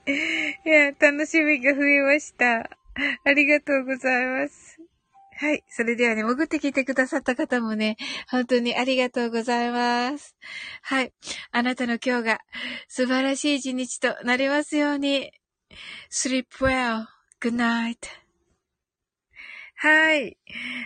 [0.65, 2.69] いや、楽しみが増えました。
[3.25, 4.80] ありがとうございます。
[5.41, 5.65] はい。
[5.71, 7.97] それではね、潜ってきてくださった方もね、
[8.31, 10.37] 本当にありがとうございます。
[10.83, 11.15] はい。
[11.51, 12.41] あなたの今日が
[12.89, 15.33] 素晴らしい一日となりますように。
[16.11, 17.07] sleep well.
[17.41, 17.97] good night.
[19.77, 20.37] はい。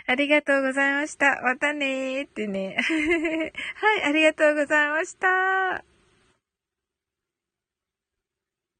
[0.07, 1.41] ありがとうございました。
[1.43, 2.77] またねーってね。
[3.75, 4.03] はい。
[4.03, 5.94] ありがとうございました。